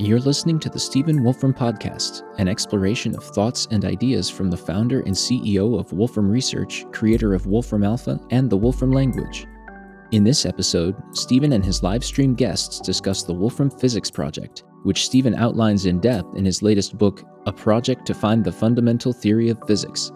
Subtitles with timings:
[0.00, 4.56] You're listening to the Stephen Wolfram Podcast, an exploration of thoughts and ideas from the
[4.56, 9.44] founder and CEO of Wolfram Research, creator of Wolfram Alpha and the Wolfram language.
[10.12, 15.04] In this episode, Stephen and his live stream guests discuss the Wolfram Physics Project, which
[15.04, 19.48] Stephen outlines in depth in his latest book, A Project to Find the Fundamental Theory
[19.48, 20.12] of Physics.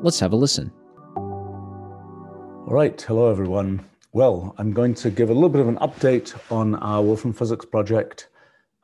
[0.00, 0.72] Let's have a listen.
[1.14, 3.84] All right, hello everyone.
[4.14, 7.66] Well, I'm going to give a little bit of an update on our Wolfram Physics
[7.66, 8.28] project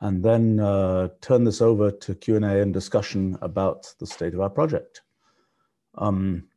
[0.03, 4.49] and then uh, turn this over to Q&A and discussion about the state of our
[4.49, 5.01] project.
[5.95, 6.49] Um,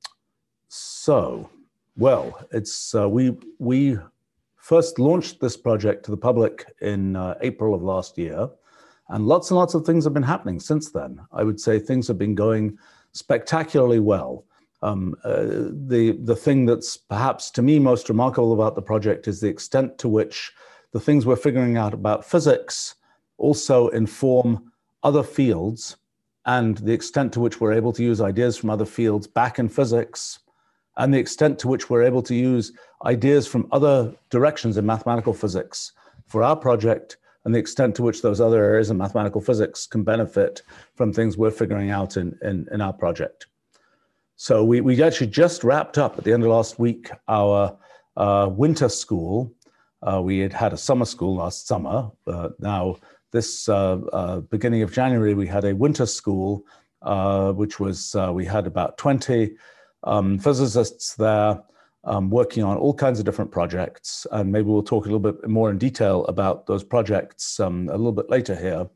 [0.68, 1.48] so,
[1.96, 3.98] well, it's uh, we we
[4.56, 8.50] first launched this project to the public in uh, April of last year,
[9.10, 11.20] and lots and lots of things have been happening since then.
[11.32, 12.76] I would say things have been going
[13.12, 14.44] spectacularly well.
[14.82, 15.44] Um, uh,
[15.86, 19.98] the the thing that's perhaps to me most remarkable about the project is the extent
[19.98, 20.52] to which
[20.90, 22.96] the things we're figuring out about physics
[23.38, 24.72] also inform
[25.02, 25.96] other fields,
[26.46, 29.68] and the extent to which we're able to use ideas from other fields back in
[29.68, 30.38] physics
[30.96, 32.72] and the extent to which we're able to use
[33.04, 35.92] ideas from other directions in mathematical physics
[36.26, 40.02] for our project and the extent to which those other areas in mathematical physics can
[40.02, 40.62] benefit
[40.94, 43.46] from things we're figuring out in, in, in our project.
[44.36, 47.76] So we, we actually just wrapped up at the end of last week our
[48.16, 49.52] uh, winter school.
[50.02, 52.10] Uh, we had had a summer school last summer.
[52.58, 52.96] Now,
[53.36, 56.64] this uh, uh, beginning of January, we had a winter school,
[57.02, 59.54] uh, which was, we had about 20
[60.04, 61.62] um, physicists there
[62.04, 64.26] um, working on all kinds of different projects.
[64.32, 67.96] And maybe we'll talk a little bit more in detail about those projects um, a
[67.96, 68.88] little bit later here.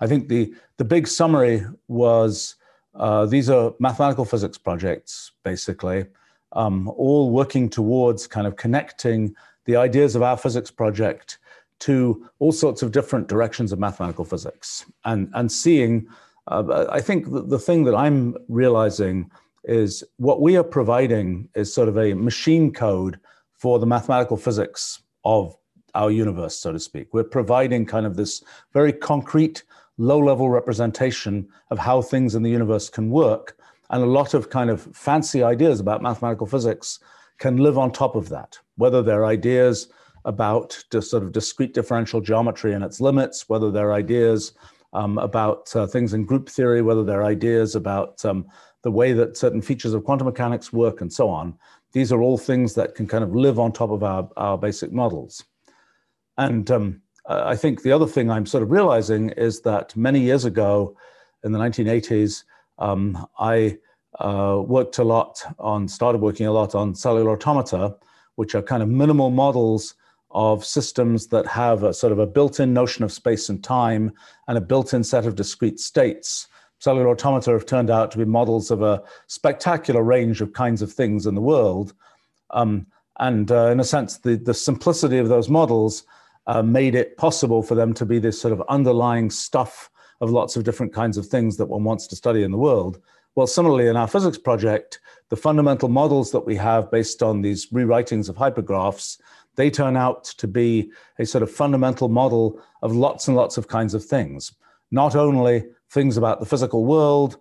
[0.00, 2.54] I think the, the big summary was
[2.94, 6.06] uh, these are mathematical physics projects, basically,
[6.52, 11.38] um, all working towards kind of connecting the ideas of our physics project
[11.80, 16.06] to all sorts of different directions of mathematical physics and, and seeing.
[16.48, 19.30] Uh, I think the, the thing that I'm realizing
[19.64, 23.18] is what we are providing is sort of a machine code
[23.52, 25.56] for the mathematical physics of
[25.94, 27.12] our universe, so to speak.
[27.12, 28.42] We're providing kind of this
[28.72, 29.64] very concrete,
[29.98, 33.56] low level representation of how things in the universe can work.
[33.90, 37.00] And a lot of kind of fancy ideas about mathematical physics
[37.38, 39.88] can live on top of that, whether they're ideas
[40.28, 44.52] about just sort of discrete differential geometry and its limits, whether they're ideas
[44.92, 48.46] um, about uh, things in group theory, whether they're ideas about um,
[48.82, 51.54] the way that certain features of quantum mechanics work, and so on.
[51.92, 54.92] These are all things that can kind of live on top of our, our basic
[54.92, 55.42] models.
[56.36, 60.44] And um, I think the other thing I'm sort of realizing is that many years
[60.44, 60.94] ago,
[61.42, 62.44] in the 1980s,
[62.78, 63.78] um, I
[64.20, 67.96] uh, worked a lot on, started working a lot on cellular automata,
[68.36, 69.94] which are kind of minimal models
[70.30, 74.12] of systems that have a sort of a built-in notion of space and time
[74.46, 78.70] and a built-in set of discrete states cellular automata have turned out to be models
[78.70, 81.92] of a spectacular range of kinds of things in the world.
[82.50, 82.86] Um,
[83.18, 86.04] and uh, in a sense, the, the simplicity of those models
[86.46, 89.90] uh, made it possible for them to be this sort of underlying stuff
[90.20, 93.00] of lots of different kinds of things that one wants to study in the world.
[93.34, 97.66] Well, similarly, in our physics project, the fundamental models that we have based on these
[97.70, 99.18] rewritings of hypergraphs,
[99.58, 100.88] they turn out to be
[101.18, 104.52] a sort of fundamental model of lots and lots of kinds of things.
[104.92, 107.38] Not only things about the physical world,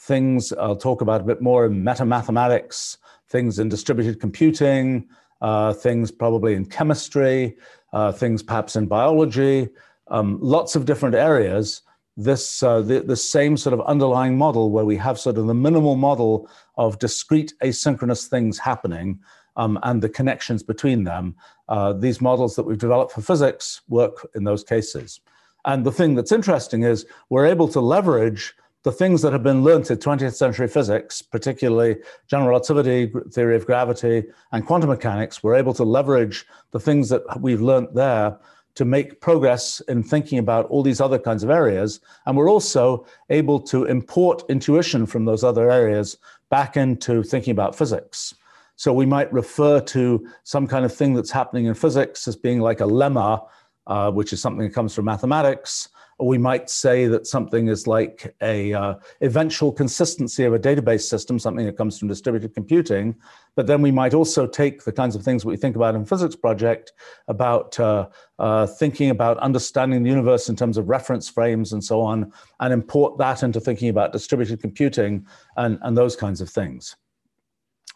[0.00, 2.98] things I'll talk about a bit more in meta mathematics,
[3.28, 5.08] things in distributed computing,
[5.42, 7.56] uh, things probably in chemistry,
[7.92, 9.68] uh, things perhaps in biology,
[10.08, 11.82] um, lots of different areas.
[12.16, 15.54] This uh, the, the same sort of underlying model where we have sort of the
[15.54, 19.20] minimal model of discrete asynchronous things happening
[19.60, 21.34] um, and the connections between them.
[21.68, 25.20] Uh, these models that we've developed for physics work in those cases.
[25.66, 28.54] And the thing that's interesting is we're able to leverage
[28.84, 33.66] the things that have been learned in 20th century physics, particularly general relativity, theory of
[33.66, 35.42] gravity, and quantum mechanics.
[35.42, 38.38] We're able to leverage the things that we've learned there
[38.76, 42.00] to make progress in thinking about all these other kinds of areas.
[42.24, 46.16] And we're also able to import intuition from those other areas
[46.48, 48.34] back into thinking about physics.
[48.80, 52.60] So we might refer to some kind of thing that's happening in physics as being
[52.60, 53.46] like a lemma
[53.86, 55.90] uh, which is something that comes from mathematics.
[56.18, 61.02] Or we might say that something is like a uh, eventual consistency of a database
[61.02, 63.16] system, something that comes from distributed computing.
[63.54, 66.36] But then we might also take the kinds of things we think about in physics
[66.36, 66.94] project
[67.28, 72.00] about uh, uh, thinking about understanding the universe in terms of reference frames and so
[72.00, 75.26] on, and import that into thinking about distributed computing
[75.58, 76.96] and, and those kinds of things.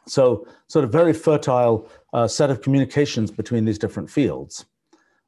[0.07, 4.67] So, sort of very fertile uh, set of communications between these different fields.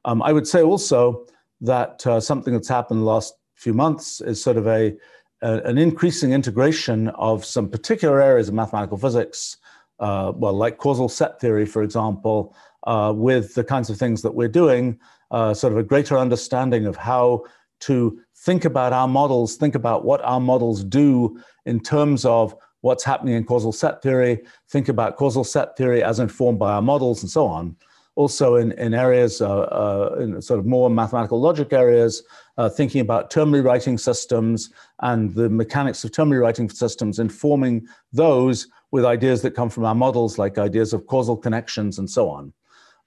[0.05, 1.25] Um, I would say also
[1.61, 4.95] that uh, something that's happened the last few months is sort of a,
[5.41, 9.57] a, an increasing integration of some particular areas of mathematical physics,
[9.99, 14.33] uh, well, like causal set theory, for example, uh, with the kinds of things that
[14.33, 14.99] we're doing,
[15.31, 17.43] uh, sort of a greater understanding of how
[17.79, 23.03] to think about our models, think about what our models do in terms of what's
[23.03, 24.39] happening in causal set theory,
[24.69, 27.75] think about causal set theory as informed by our models, and so on.
[28.15, 32.23] Also, in, in areas, uh, uh, in sort of more mathematical logic areas,
[32.57, 34.71] uh, thinking about term rewriting systems
[35.01, 39.93] and the mechanics of term rewriting systems, informing those with ideas that come from our
[39.93, 42.51] models, like ideas of causal connections and so on.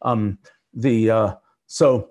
[0.03, 0.39] Um,
[0.73, 1.35] the uh,
[1.67, 2.11] so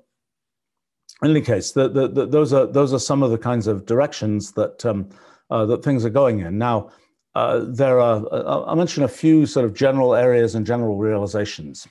[1.21, 3.85] in any case, the, the, the, those are those are some of the kinds of
[3.85, 5.09] directions that um,
[5.50, 6.57] uh, that things are going in.
[6.57, 6.91] Now,
[7.36, 11.88] uh, there are uh, I'll mention a few sort of general areas and general realizations.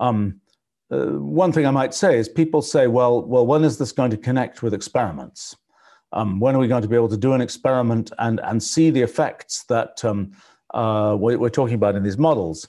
[0.00, 0.40] Um,
[0.90, 4.10] uh, one thing I might say is people say, well, well, when is this going
[4.10, 5.56] to connect with experiments?
[6.12, 8.90] Um, when are we going to be able to do an experiment and and see
[8.90, 10.32] the effects that um,
[10.74, 12.68] uh, we're talking about in these models?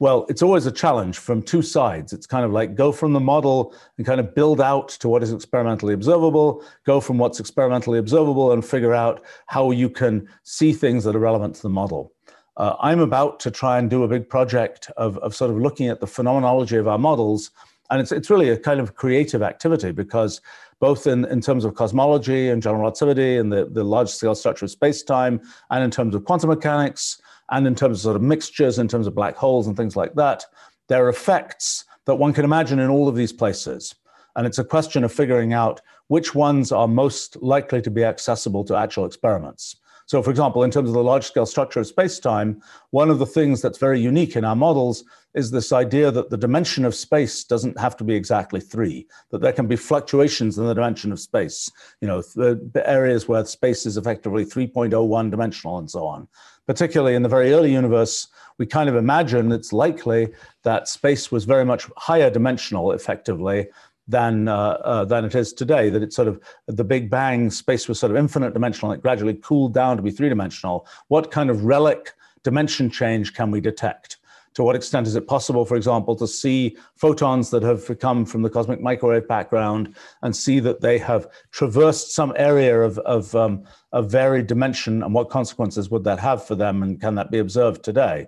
[0.00, 2.12] Well, it's always a challenge from two sides.
[2.12, 5.24] It's kind of like go from the model and kind of build out to what
[5.24, 10.72] is experimentally observable, go from what's experimentally observable and figure out how you can see
[10.72, 12.12] things that are relevant to the model.
[12.56, 15.88] Uh, I'm about to try and do a big project of, of sort of looking
[15.88, 17.50] at the phenomenology of our models.
[17.90, 20.40] And it's, it's really a kind of creative activity because
[20.78, 24.64] both in, in terms of cosmology and general relativity and the, the large scale structure
[24.64, 25.40] of space time,
[25.70, 29.06] and in terms of quantum mechanics, and in terms of sort of mixtures, in terms
[29.06, 30.44] of black holes and things like that,
[30.88, 33.94] there are effects that one can imagine in all of these places.
[34.36, 38.64] And it's a question of figuring out which ones are most likely to be accessible
[38.64, 39.76] to actual experiments.
[40.06, 42.62] So, for example, in terms of the large scale structure of space time,
[42.92, 45.04] one of the things that's very unique in our models
[45.34, 49.42] is this idea that the dimension of space doesn't have to be exactly three, that
[49.42, 53.84] there can be fluctuations in the dimension of space, you know, the areas where space
[53.84, 56.26] is effectively 3.01 dimensional and so on
[56.68, 58.28] particularly in the very early universe,
[58.58, 60.28] we kind of imagine it's likely
[60.64, 63.68] that space was very much higher dimensional, effectively,
[64.06, 65.88] than uh, uh, than it is today.
[65.88, 68.92] That it's sort of the Big Bang, space was sort of infinite dimensional.
[68.92, 70.86] And it gradually cooled down to be three dimensional.
[71.08, 72.12] What kind of relic
[72.42, 74.17] dimension change can we detect?
[74.58, 78.42] To what extent is it possible, for example, to see photons that have come from
[78.42, 83.62] the cosmic microwave background and see that they have traversed some area of, of, um,
[83.92, 87.38] of varied dimension and what consequences would that have for them and can that be
[87.38, 88.26] observed today?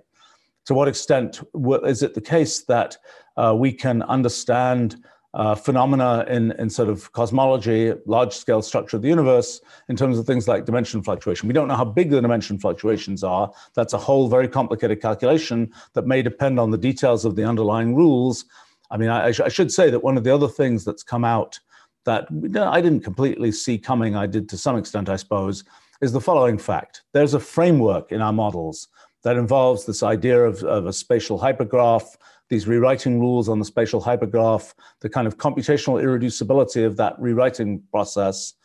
[0.67, 1.41] To what extent
[1.83, 2.95] is it the case that
[3.35, 9.01] uh, we can understand uh, phenomena in, in sort of cosmology, large scale structure of
[9.01, 11.47] the universe, in terms of things like dimension fluctuation.
[11.47, 13.51] We don't know how big the dimension fluctuations are.
[13.73, 17.95] That's a whole very complicated calculation that may depend on the details of the underlying
[17.95, 18.45] rules.
[18.89, 21.03] I mean, I, I, sh- I should say that one of the other things that's
[21.03, 21.59] come out
[22.03, 22.27] that
[22.57, 25.63] I didn't completely see coming, I did to some extent, I suppose,
[26.01, 28.87] is the following fact there's a framework in our models
[29.23, 32.17] that involves this idea of, of a spatial hypergraph
[32.51, 37.81] these rewriting rules on the spatial hypergraph, the kind of computational irreducibility of that rewriting
[37.91, 38.55] process.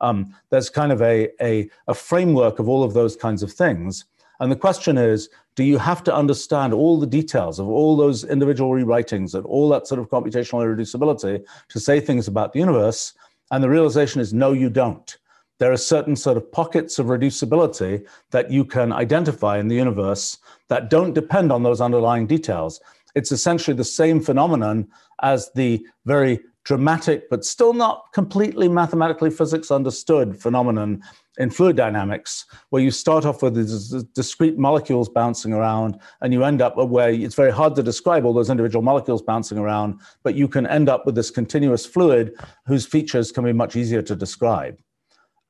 [0.00, 4.06] Um, there's kind of a, a, a framework of all of those kinds of things.
[4.40, 8.24] And the question is do you have to understand all the details of all those
[8.24, 13.12] individual rewritings and all that sort of computational irreducibility to say things about the universe?
[13.50, 15.16] And the realization is no, you don't.
[15.58, 20.38] There are certain sort of pockets of reducibility that you can identify in the universe
[20.68, 22.80] that don't depend on those underlying details
[23.14, 24.88] it's essentially the same phenomenon
[25.22, 31.02] as the very dramatic, but still not completely mathematically physics understood phenomenon
[31.36, 36.44] in fluid dynamics, where you start off with these discrete molecules bouncing around, and you
[36.44, 40.34] end up where it's very hard to describe all those individual molecules bouncing around, but
[40.34, 42.34] you can end up with this continuous fluid
[42.66, 44.78] whose features can be much easier to describe.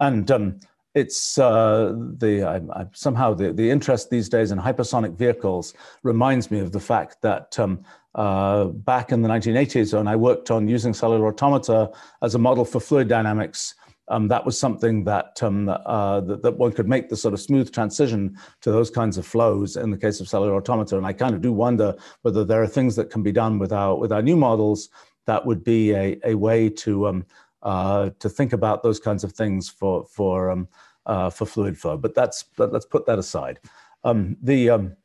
[0.01, 0.61] And um,
[0.95, 6.51] it's uh, the I, I, somehow the, the interest these days in hypersonic vehicles reminds
[6.51, 7.85] me of the fact that um,
[8.15, 11.91] uh, back in the 1980s when I worked on using cellular automata
[12.23, 13.75] as a model for fluid dynamics,
[14.09, 17.41] um, that was something that, um, uh, that, that one could make the sort of
[17.41, 20.97] smooth transition to those kinds of flows in the case of cellular automata.
[20.97, 23.73] And I kind of do wonder whether there are things that can be done with
[23.73, 24.91] our with our new models
[25.27, 27.25] that would be a, a way to um,
[27.65, 30.69] uh, to think about those kinds of things for for um,
[31.07, 31.97] uh, for fluid flow.
[31.97, 33.59] But that's let's put that aside.
[34.05, 34.97] Um, the um,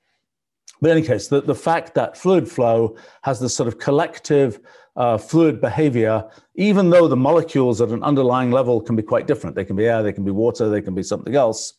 [0.82, 4.60] but in any case, the, the fact that fluid flow has this sort of collective
[4.96, 6.26] uh, fluid behavior,
[6.56, 9.56] even though the molecules at an underlying level can be quite different.
[9.56, 11.74] They can be air, they can be water, they can be something else.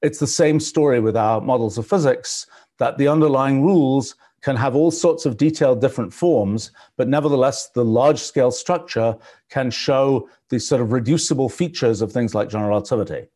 [0.00, 2.46] It's the same story with our models of physics
[2.78, 7.84] that the underlying rules can have all sorts of detailed different forms, but nevertheless, the
[7.84, 9.16] large scale structure
[9.50, 13.26] can show these sort of reducible features of things like general relativity.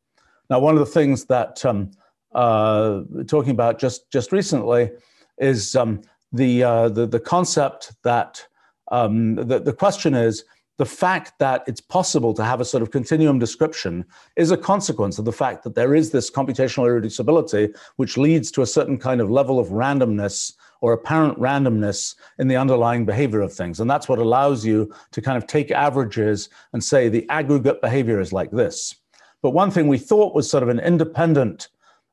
[0.49, 1.91] Now, one of the things that um,
[2.35, 4.91] uh, talking about just just recently
[5.39, 8.47] is um, the, uh, the the concept that
[8.91, 10.45] um, the, the question is
[10.79, 14.05] the fact that it's possible to have a sort of continuum description
[14.37, 18.63] is a consequence of the fact that there is this computational irreducibility, which leads to
[18.63, 23.55] a certain kind of level of randomness or apparent randomness in the underlying behavior of
[23.55, 23.81] things.
[23.81, 28.21] And that's what allows you to kind of take averages and say the aggregate behavior
[28.21, 28.97] is like this.
[29.43, 31.69] But one thing we thought was sort of an independent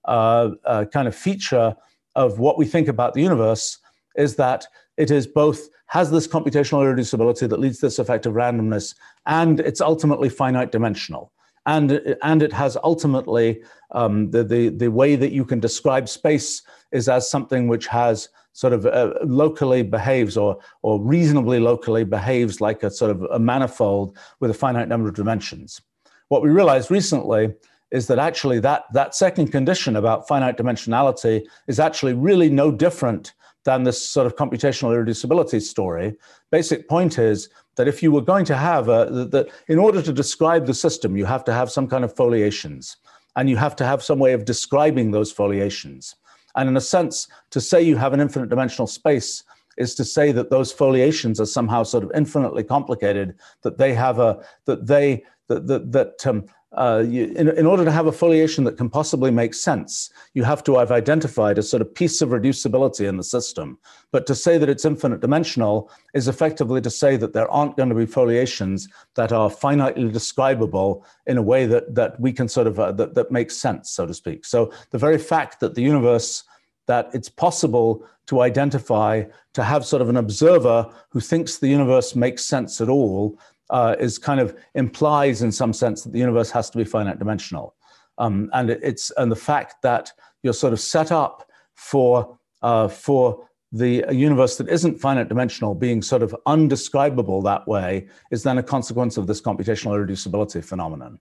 [0.06, 1.76] uh, uh, kind of feature
[2.16, 3.80] of what we think about the universe
[4.16, 4.66] is that
[4.98, 8.94] it is both has this computational irreducibility that leads to this effect of randomness,
[9.26, 11.32] and it's ultimately finite dimensional.
[11.66, 16.62] And, and it has ultimately um, the, the, the way that you can describe space
[16.92, 22.60] is as something which has sort of uh, locally behaves or, or reasonably locally behaves
[22.60, 25.80] like a sort of a manifold with a finite number of dimensions.
[26.28, 27.54] What we realized recently
[27.92, 33.34] is that actually that, that second condition about finite dimensionality is actually really no different
[33.64, 36.18] than this sort of computational irreducibility story.
[36.52, 37.48] Basic point is
[37.78, 41.16] that if you were going to have a, that in order to describe the system,
[41.16, 42.98] you have to have some kind of foliations
[43.38, 46.16] and you have to have some way of describing those foliations.
[46.56, 49.44] And in a sense, to say you have an infinite dimensional space
[49.78, 54.20] is to say that those foliations are somehow sort of infinitely complicated, that they have
[54.20, 58.12] a, that they, that, that, that um, uh, you, in, in, order to have a
[58.12, 62.22] foliation that can possibly make sense, you have to have identified a sort of piece
[62.22, 63.80] of reducibility in the system.
[64.12, 67.90] But to say that it's infinite dimensional is effectively to say that there aren't going
[67.90, 72.68] to be foliations that are finitely describable in a way that, that we can sort
[72.68, 74.46] of, uh, that, that makes sense, so to speak.
[74.46, 76.44] So the very fact that the universe,
[76.86, 79.24] that it's possible to identify,
[79.56, 83.96] to have sort of an observer who thinks the universe makes sense at all, uh,
[84.00, 87.76] is kind of implies in some sense that the universe has to be finite dimensional.
[88.18, 90.12] Um, and it's and the fact that
[90.44, 96.02] you're sort of set up for uh, for the universe that isn't finite dimensional being
[96.02, 101.20] sort of undescribable that way is then a consequence of this computational irreducibility phenomenon.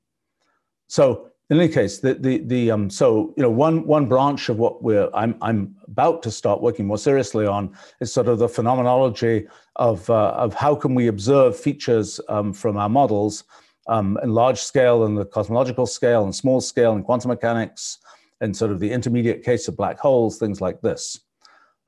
[0.89, 4.59] So in any case, the the the um, so you know one one branch of
[4.59, 8.49] what we're I'm I'm about to start working more seriously on is sort of the
[8.49, 9.47] phenomenology
[9.79, 13.45] of uh, of how can we observe features um, from our models
[13.87, 17.99] um, in large scale and the cosmological scale and small scale and quantum mechanics
[18.41, 21.21] and sort of the intermediate case of black holes, things like this.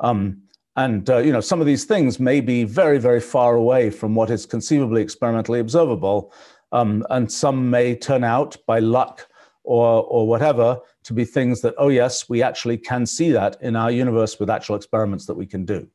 [0.00, 0.42] Um,
[0.76, 4.14] and uh, you know some of these things may be very very far away from
[4.14, 6.32] what is conceivably experimentally observable,
[6.72, 9.26] um, and some may turn out by luck
[9.64, 13.76] or, or whatever to be things that, oh, yes, we actually can see that in
[13.76, 15.88] our universe with actual experiments that we can do.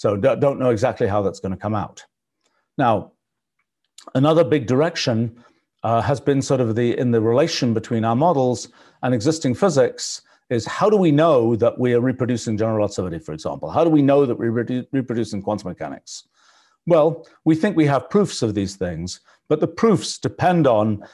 [0.00, 2.06] So don't know exactly how that's going to come out.
[2.78, 3.12] Now,
[4.14, 5.44] another big direction
[5.82, 8.68] uh, has been sort of the in the relation between our models
[9.02, 13.34] and existing physics is how do we know that we are reproducing general relativity, for
[13.34, 13.68] example?
[13.68, 16.26] How do we know that we're reproducing quantum mechanics?
[16.86, 21.04] Well, we think we have proofs of these things, but the proofs depend on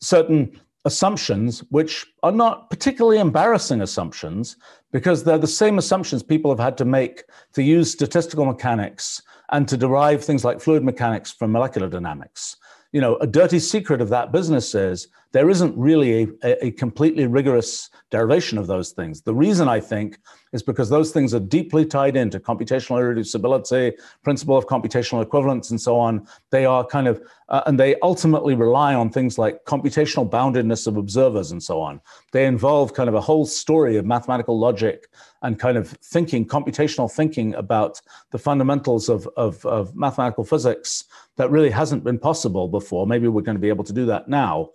[0.00, 4.56] certain assumptions which are not particularly embarrassing assumptions
[4.92, 9.22] because they're the same assumptions people have had to make to use statistical mechanics
[9.52, 12.56] and to derive things like fluid mechanics from molecular dynamics.
[12.92, 17.26] You know, a dirty secret of that business is there isn't really a, a, completely
[17.26, 19.22] rigorous derivation of those things.
[19.22, 20.18] The reason I think
[20.52, 23.92] is because those things are deeply tied into computational irreducibility,
[24.24, 26.26] principle of computational equivalence, and so on.
[26.50, 30.96] They are kind of, uh, and they ultimately rely on things like computational boundedness of
[30.96, 32.00] observers and so on.
[32.32, 35.08] They involve kind of a whole story of mathematical logic
[35.42, 38.00] and kind of thinking, computational thinking about
[38.32, 41.04] the fundamentals of, of, of mathematical physics
[41.36, 43.06] that really hasn't been possible before.
[43.06, 44.70] Maybe we're going to be able to do that now.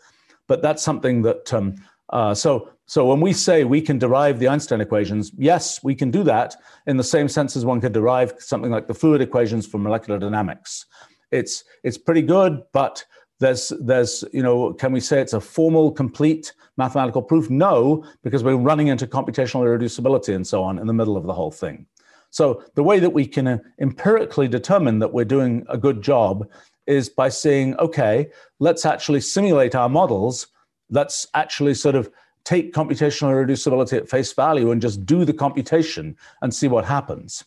[0.48, 1.76] But that's something that, um,
[2.10, 6.12] uh, so, so when we say we can derive the Einstein equations, yes, we can
[6.12, 9.66] do that in the same sense as one could derive something like the fluid equations
[9.66, 10.86] from molecular dynamics.
[11.32, 13.04] It's, it's pretty good, but
[13.40, 17.50] there's, there's, you know, can we say it's a formal, complete mathematical proof?
[17.50, 21.34] No, because we're running into computational irreducibility and so on in the middle of the
[21.34, 21.88] whole thing.
[22.30, 26.48] So the way that we can uh, empirically determine that we're doing a good job
[26.88, 30.48] is by saying, okay, let's actually simulate our models.
[30.90, 32.10] Let's actually sort of
[32.44, 37.44] take computational irreducibility at face value and just do the computation and see what happens.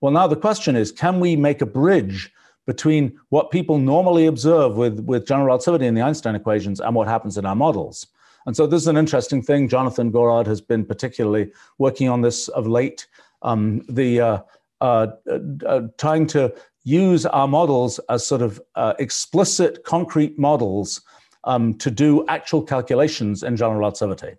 [0.00, 2.32] Well, now the question is, can we make a bridge
[2.68, 7.08] between what people normally observe with, with general relativity in the Einstein equations and what
[7.08, 8.06] happens in our models.
[8.44, 9.68] And so this is an interesting thing.
[9.68, 13.06] Jonathan Gorard has been particularly working on this of late.
[13.40, 14.38] um, the uh,
[14.80, 15.08] uh,
[15.66, 16.54] uh, trying to
[16.88, 21.02] use our models as sort of uh, explicit, concrete models
[21.44, 24.32] um, to do actual calculations in general relativity.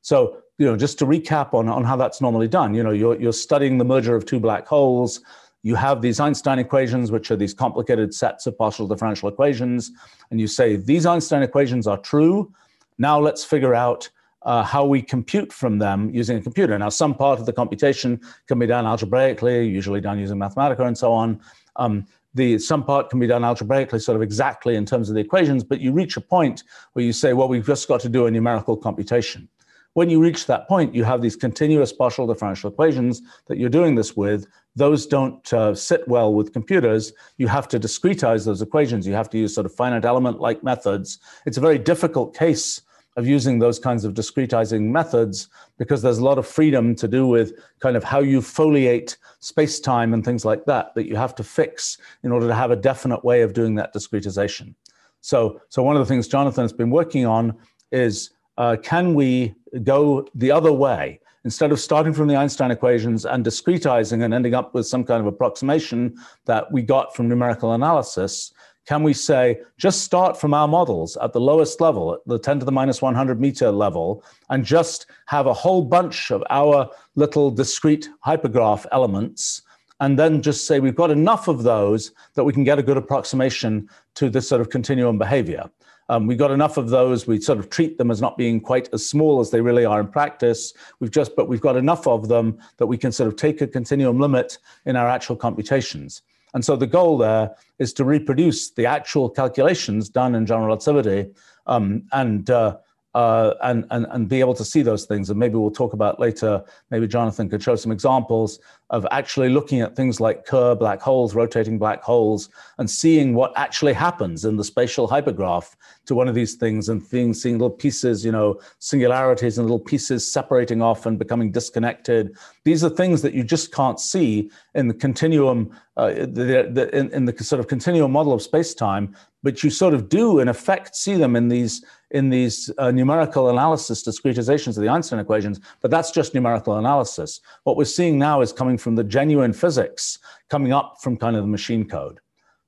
[0.00, 3.20] So, you know, just to recap on, on how that's normally done, you know, you're,
[3.20, 5.20] you're studying the merger of two black holes.
[5.62, 9.92] You have these Einstein equations, which are these complicated sets of partial differential equations.
[10.30, 12.50] And you say, these Einstein equations are true.
[12.96, 14.08] Now let's figure out
[14.42, 16.78] uh, how we compute from them using a computer.
[16.78, 20.96] Now, some part of the computation can be done algebraically, usually done using Mathematica and
[20.96, 21.40] so on.
[21.76, 25.20] Um, the some part can be done algebraically, sort of exactly in terms of the
[25.20, 26.62] equations, but you reach a point
[26.92, 29.48] where you say, well, we've just got to do a numerical computation.
[29.94, 33.96] When you reach that point, you have these continuous partial differential equations that you're doing
[33.96, 34.46] this with.
[34.76, 37.12] Those don't uh, sit well with computers.
[37.38, 39.04] You have to discretize those equations.
[39.04, 41.18] You have to use sort of finite element like methods.
[41.44, 42.82] It's a very difficult case
[43.16, 45.48] of using those kinds of discretizing methods
[45.80, 50.12] because there's a lot of freedom to do with kind of how you foliate space-time
[50.12, 53.24] and things like that that you have to fix in order to have a definite
[53.24, 54.74] way of doing that discretization.
[55.22, 57.56] So, so one of the things Jonathan has been working on
[57.90, 61.18] is uh, can we go the other way?
[61.46, 65.22] Instead of starting from the Einstein equations and discretizing and ending up with some kind
[65.22, 68.52] of approximation that we got from numerical analysis,
[68.90, 72.58] can we say, just start from our models at the lowest level, at the 10
[72.58, 77.52] to the minus 100 meter level, and just have a whole bunch of our little
[77.52, 79.62] discrete hypergraph elements,
[80.00, 82.96] and then just say we've got enough of those that we can get a good
[82.96, 85.70] approximation to this sort of continuum behavior.
[86.08, 87.28] Um, we got enough of those.
[87.28, 90.00] We sort of treat them as not being quite as small as they really are
[90.00, 90.74] in practice.
[90.98, 93.68] We've just, but we've got enough of them that we can sort of take a
[93.68, 96.22] continuum limit in our actual computations.
[96.54, 101.30] And so the goal there is to reproduce the actual calculations done in general relativity
[101.66, 102.78] um, and, uh,
[103.14, 105.30] uh, and, and, and be able to see those things.
[105.30, 109.80] And maybe we'll talk about later, maybe Jonathan could show some examples of actually looking
[109.80, 112.48] at things like Kerr black holes, rotating black holes,
[112.78, 115.74] and seeing what actually happens in the spatial hypergraph
[116.06, 119.78] to one of these things and seeing, seeing little pieces, you know, singularities and little
[119.78, 122.36] pieces separating off and becoming disconnected.
[122.64, 127.10] These are things that you just can't see in the continuum, uh, the, the, in,
[127.10, 130.94] in the sort of continuum model of space-time, but you sort of do in effect
[130.94, 135.90] see them in these in these uh, numerical analysis discretizations of the Einstein equations, but
[135.90, 137.40] that's just numerical analysis.
[137.62, 141.42] What we're seeing now is coming from the genuine physics, coming up from kind of
[141.42, 142.18] the machine code.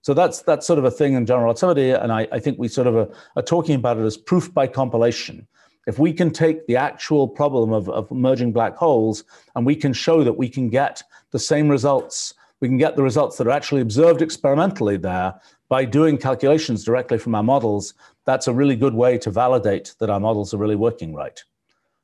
[0.03, 2.69] So that's that's sort of a thing in general relativity, and I, I think we
[2.69, 5.47] sort of are, are, talking about it as proof by compilation.
[5.87, 9.25] If we can take the actual problem of, of merging black holes
[9.57, 13.03] and we can show that we can get the same results, we can get the
[13.03, 15.35] results that are actually observed experimentally there
[15.73, 17.95] by doing calculations directly from our models,
[18.27, 21.43] that's a really good way to validate that our models are really working right.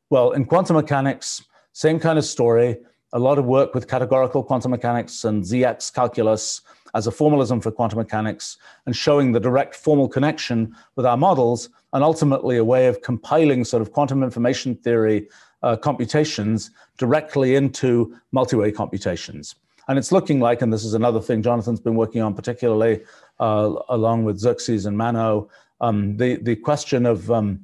[0.09, 2.79] Well, in quantum mechanics, same kind of story,
[3.13, 6.63] a lot of work with categorical quantum mechanics and ZX calculus
[6.95, 11.69] as a formalism for quantum mechanics and showing the direct formal connection with our models
[11.93, 15.29] and ultimately a way of compiling sort of quantum information theory
[15.63, 19.57] uh, computations directly into multi-way computations.
[19.89, 23.03] And it's looking like, and this is another thing Jonathan's been working on particularly
[23.41, 25.49] uh, along with Xerxes and Mano,
[25.81, 27.61] um, the, the question of um,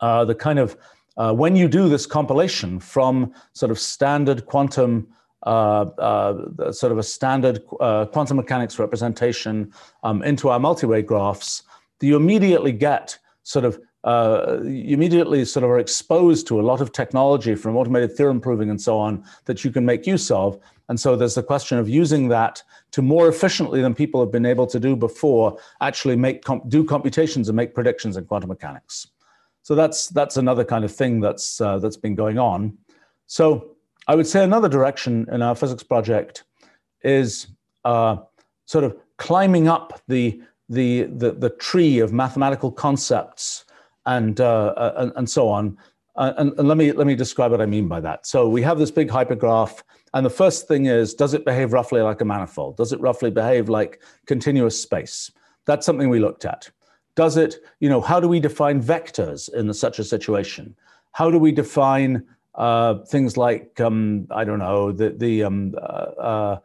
[0.00, 0.76] uh, the kind of,
[1.16, 5.08] uh, when you do this compilation from sort of standard quantum,
[5.44, 11.62] uh, uh sort of a standard uh, quantum mechanics representation um, into our multi-way graphs,
[12.00, 16.80] you immediately get sort of uh, you immediately sort of are exposed to a lot
[16.80, 20.58] of technology from automated theorem proving and so on that you can make use of.
[20.88, 24.46] And so there's the question of using that to more efficiently than people have been
[24.46, 29.08] able to do before, actually make do computations and make predictions in quantum mechanics.
[29.62, 32.78] So that's that's another kind of thing that's uh, that's been going on.
[33.26, 36.44] So I would say another direction in our physics project
[37.02, 37.48] is
[37.84, 38.16] uh,
[38.64, 43.66] sort of climbing up the, the the the tree of mathematical concepts
[44.06, 45.76] and uh, uh and, and, so on.
[46.16, 48.26] Uh, and, and let me let me describe what I mean by that.
[48.26, 49.82] So we have this big hypergraph
[50.14, 52.76] and the first thing is, does it behave roughly like a manifold?
[52.76, 55.30] Does it roughly behave like continuous space?
[55.66, 56.70] That's something we looked at.
[57.14, 60.74] Does it, you know, how do we define vectors in such a situation?
[61.12, 66.20] How do we define uh, things like, um, I don't know, the, the um, uh,
[66.20, 66.58] uh,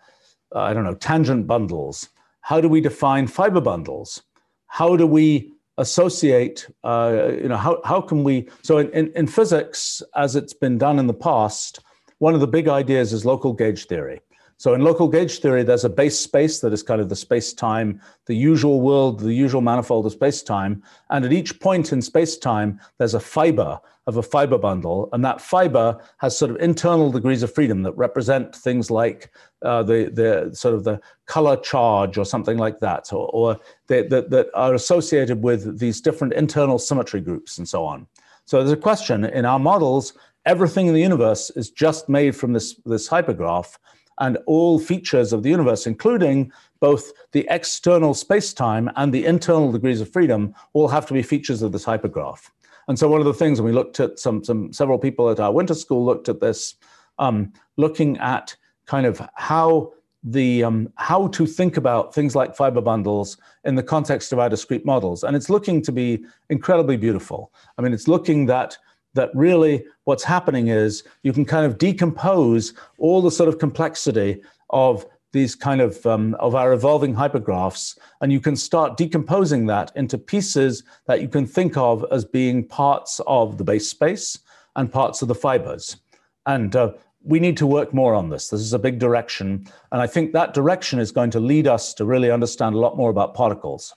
[0.54, 2.10] I don't know, tangent bundles?
[2.42, 4.22] How do we define fiber bundles?
[4.68, 9.28] How do we associate, uh, you know, how, how can we, so in, in, in
[9.28, 11.80] physics, as it's been done in the past,
[12.20, 14.22] one of the big ideas is local gauge theory.
[14.58, 18.00] So in local gauge theory, there's a base space that is kind of the space-time,
[18.28, 20.84] the usual world, the usual manifold of space-time.
[21.10, 25.10] And at each point in space-time, there's a fiber of a fiber bundle.
[25.12, 29.32] And that fiber has sort of internal degrees of freedom that represent things like
[29.64, 34.10] uh, the, the sort of the color charge or something like that, or, or that,
[34.10, 38.08] that are associated with these different internal symmetry groups and so on.
[38.46, 40.14] So there's a question in our models,
[40.46, 43.78] everything in the universe is just made from this, this hypergraph
[44.20, 50.02] and all features of the universe, including both the external space-time and the internal degrees
[50.02, 52.50] of freedom, all have to be features of this hypergraph.
[52.88, 55.40] And so one of the things, and we looked at some, some several people at
[55.40, 56.76] our winter school looked at this,
[57.18, 62.82] um, looking at kind of how the um, how to think about things like fiber
[62.82, 67.52] bundles in the context of our discrete models, and it's looking to be incredibly beautiful.
[67.78, 68.78] I mean, it's looking that
[69.14, 74.42] that really what's happening is you can kind of decompose all the sort of complexity
[74.70, 79.92] of these kind of um, of our evolving hypergraphs and you can start decomposing that
[79.96, 84.38] into pieces that you can think of as being parts of the base space
[84.76, 85.98] and parts of the fibers.
[86.46, 88.50] And uh, we need to work more on this.
[88.50, 91.94] This is a big direction and i think that direction is going to lead us
[91.96, 93.94] to really understand a lot more about particles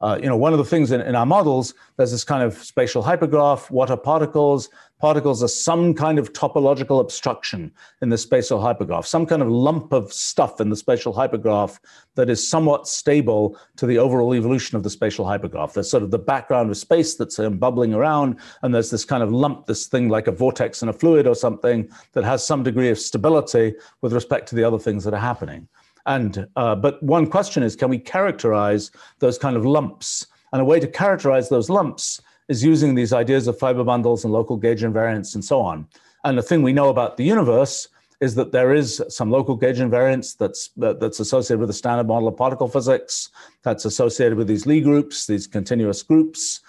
[0.00, 2.54] uh, you know, one of the things in, in our models, there's this kind of
[2.54, 3.70] spatial hypergraph.
[3.70, 4.70] What are particles?
[4.98, 9.92] Particles are some kind of topological obstruction in the spatial hypergraph, some kind of lump
[9.92, 11.78] of stuff in the spatial hypergraph
[12.14, 15.72] that is somewhat stable to the overall evolution of the spatial hypergraph.
[15.72, 19.22] There's sort of the background of space that's um, bubbling around, and there's this kind
[19.22, 22.62] of lump, this thing like a vortex in a fluid or something that has some
[22.62, 25.68] degree of stability with respect to the other things that are happening.
[26.06, 30.26] And uh, but one question is, can we characterize those kind of lumps?
[30.52, 34.32] And a way to characterize those lumps is using these ideas of fiber bundles and
[34.32, 35.86] local gauge invariance and so on.
[36.24, 37.88] And the thing we know about the universe
[38.20, 42.28] is that there is some local gauge invariance that's that's associated with the standard model
[42.28, 43.30] of particle physics,
[43.62, 46.60] that's associated with these Lie groups, these continuous groups,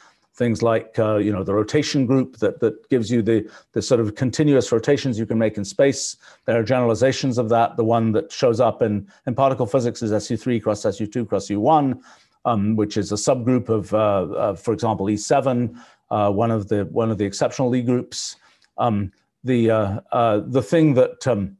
[0.41, 3.99] things like uh, you know the rotation group that that gives you the the sort
[3.99, 6.17] of continuous rotations you can make in space.
[6.45, 7.77] There are generalizations of that.
[7.77, 12.01] The one that shows up in in particle physics is SU3 cross SU2 cross U1,
[12.45, 13.99] um, which is a subgroup of, uh,
[14.43, 18.35] uh, for example, E7, uh, one of the one of the exceptional Lie groups.
[18.79, 19.11] Um,
[19.43, 21.55] the uh, uh, the thing that um,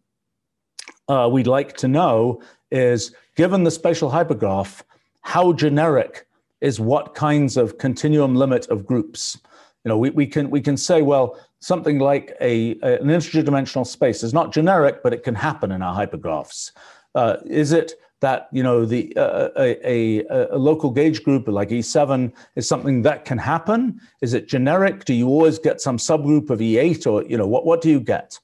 [1.31, 2.41] we'd like to know
[2.71, 4.81] is, given the spatial hypergraph,
[5.21, 6.25] how generic
[6.61, 9.37] is what kinds of continuum limit of groups.
[9.83, 13.41] You know, we, we can we can say, well, something like a, a an integer
[13.41, 16.71] dimensional space is not generic, but it can happen in our hypergraphs.
[17.15, 21.69] Uh, is it that you know the uh, a, a, a, local gauge group like
[21.69, 23.99] E7 is something that can happen?
[24.21, 25.05] Is it generic?
[25.05, 27.99] Do you always get some subgroup of E8, or you know what what do you
[27.99, 28.39] get?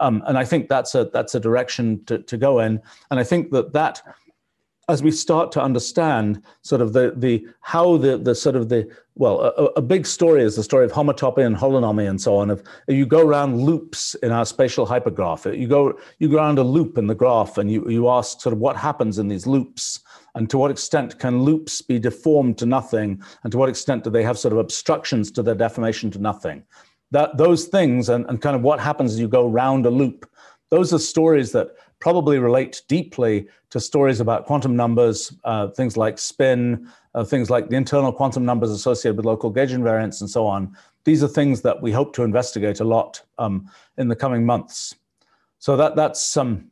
[0.00, 2.80] Um, and I think that's a that's a direction to, to go in.
[3.10, 4.02] And I think that that
[4.90, 8.88] as we start to understand sort of the the how the the sort of the
[9.14, 12.50] well a, a big story is the story of homotopy and holonomy and so on.
[12.50, 16.62] of you go around loops in our spatial hypergraph, you go you go around a
[16.62, 20.00] loop in the graph and you you ask sort of what happens in these loops
[20.34, 24.10] and to what extent can loops be deformed to nothing and to what extent do
[24.10, 26.62] they have sort of obstructions to their deformation to nothing.
[27.12, 30.28] That those things and, and kind of what happens as you go round a loop.
[30.70, 36.18] Those are stories that probably relate deeply to stories about quantum numbers, uh, things like
[36.18, 40.46] spin, uh, things like the internal quantum numbers associated with local gauge invariance, and so
[40.46, 40.74] on.
[41.04, 44.94] These are things that we hope to investigate a lot um, in the coming months.
[45.58, 46.70] So that that's um,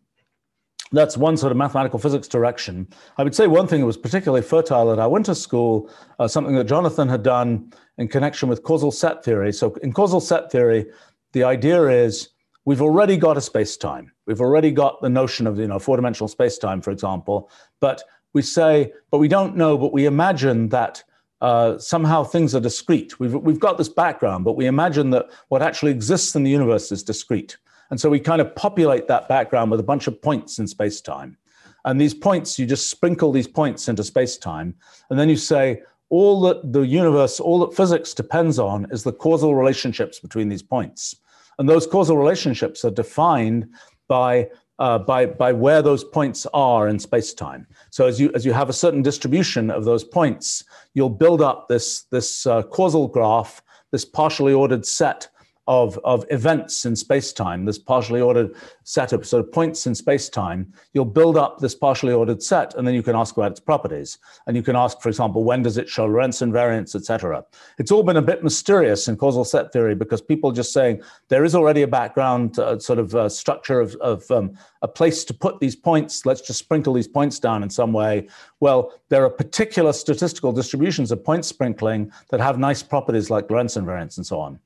[0.92, 2.88] that's one sort of mathematical physics direction.
[3.18, 6.54] I would say one thing that was particularly fertile at our winter school, uh, something
[6.54, 9.52] that Jonathan had done in connection with causal set theory.
[9.52, 10.86] So in causal set theory,
[11.32, 12.30] the idea is
[12.64, 14.12] we've already got a space-time.
[14.28, 17.50] We've already got the notion of you know four-dimensional space-time, for example.
[17.80, 18.02] But
[18.34, 21.02] we say, but we don't know, but we imagine that
[21.40, 23.18] uh, somehow things are discrete.
[23.18, 26.92] We've we've got this background, but we imagine that what actually exists in the universe
[26.92, 27.56] is discrete.
[27.90, 31.38] And so we kind of populate that background with a bunch of points in space-time.
[31.86, 34.74] And these points, you just sprinkle these points into space-time,
[35.08, 39.12] and then you say, all that the universe, all that physics depends on is the
[39.12, 41.16] causal relationships between these points.
[41.58, 43.68] And those causal relationships are defined
[44.08, 47.66] by uh, by, by where those points are in space-time.
[47.90, 50.62] So as you, as you have a certain distribution of those points,
[50.94, 55.28] you'll build up this, this uh, causal graph, this partially ordered set
[55.68, 58.54] of, of events in space-time, this partially ordered
[58.84, 62.86] set of sort of points in space-time, you'll build up this partially ordered set, and
[62.86, 64.18] then you can ask about its properties.
[64.46, 67.44] And you can ask, for example, when does it show Lorentz invariance, etc.
[67.78, 71.44] It's all been a bit mysterious in causal set theory because people just saying there
[71.44, 75.34] is already a background uh, sort of uh, structure of, of um, a place to
[75.34, 76.24] put these points.
[76.24, 78.26] Let's just sprinkle these points down in some way.
[78.60, 83.76] Well, there are particular statistical distributions of point sprinkling that have nice properties like Lorentz
[83.76, 84.58] invariance and so on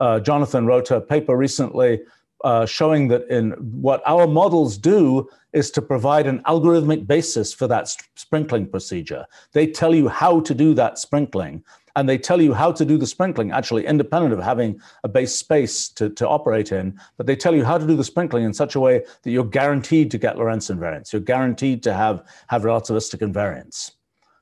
[0.00, 2.00] uh, Jonathan wrote a paper recently
[2.44, 3.50] uh, showing that in
[3.82, 9.24] what our models do is to provide an algorithmic basis for that sprinkling procedure.
[9.52, 11.64] They tell you how to do that sprinkling,
[11.96, 15.34] and they tell you how to do the sprinkling, actually independent of having a base
[15.34, 18.54] space to, to operate in, but they tell you how to do the sprinkling in
[18.54, 21.12] such a way that you're guaranteed to get Lorentz invariance.
[21.12, 23.92] You're guaranteed to have, have relativistic invariance.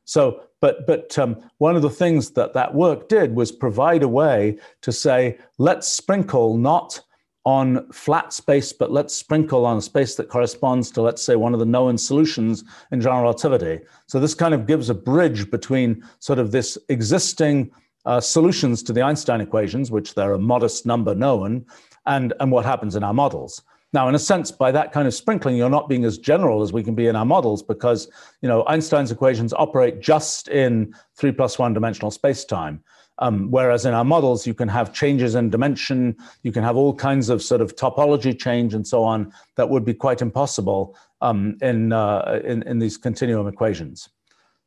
[0.07, 4.09] So, but but um, one of the things that that work did was provide a
[4.09, 7.03] way to say, let's sprinkle not
[7.45, 11.55] on flat space, but let's sprinkle on a space that corresponds to, let's say, one
[11.55, 13.79] of the known solutions in general relativity.
[14.09, 17.71] So this kind of gives a bridge between sort of this existing
[18.05, 21.67] uh, solutions to the Einstein equations, which there are a modest number known,
[22.07, 23.63] and, and what happens in our models.
[23.97, 26.71] Now, in a sense, by that kind of sprinkling, you're not being as general as
[26.71, 28.11] we can be in our models because,
[28.43, 32.85] you know, Einstein's equations operate just in three plus one dimensional space-time.
[33.21, 36.95] Um, whereas in our models, you can have changes in dimension, you can have all
[36.95, 41.57] kinds of sort of topology change and so on that would be quite impossible um,
[41.63, 44.11] in, uh, in, in these continuum equations.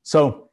[0.02, 0.50] So,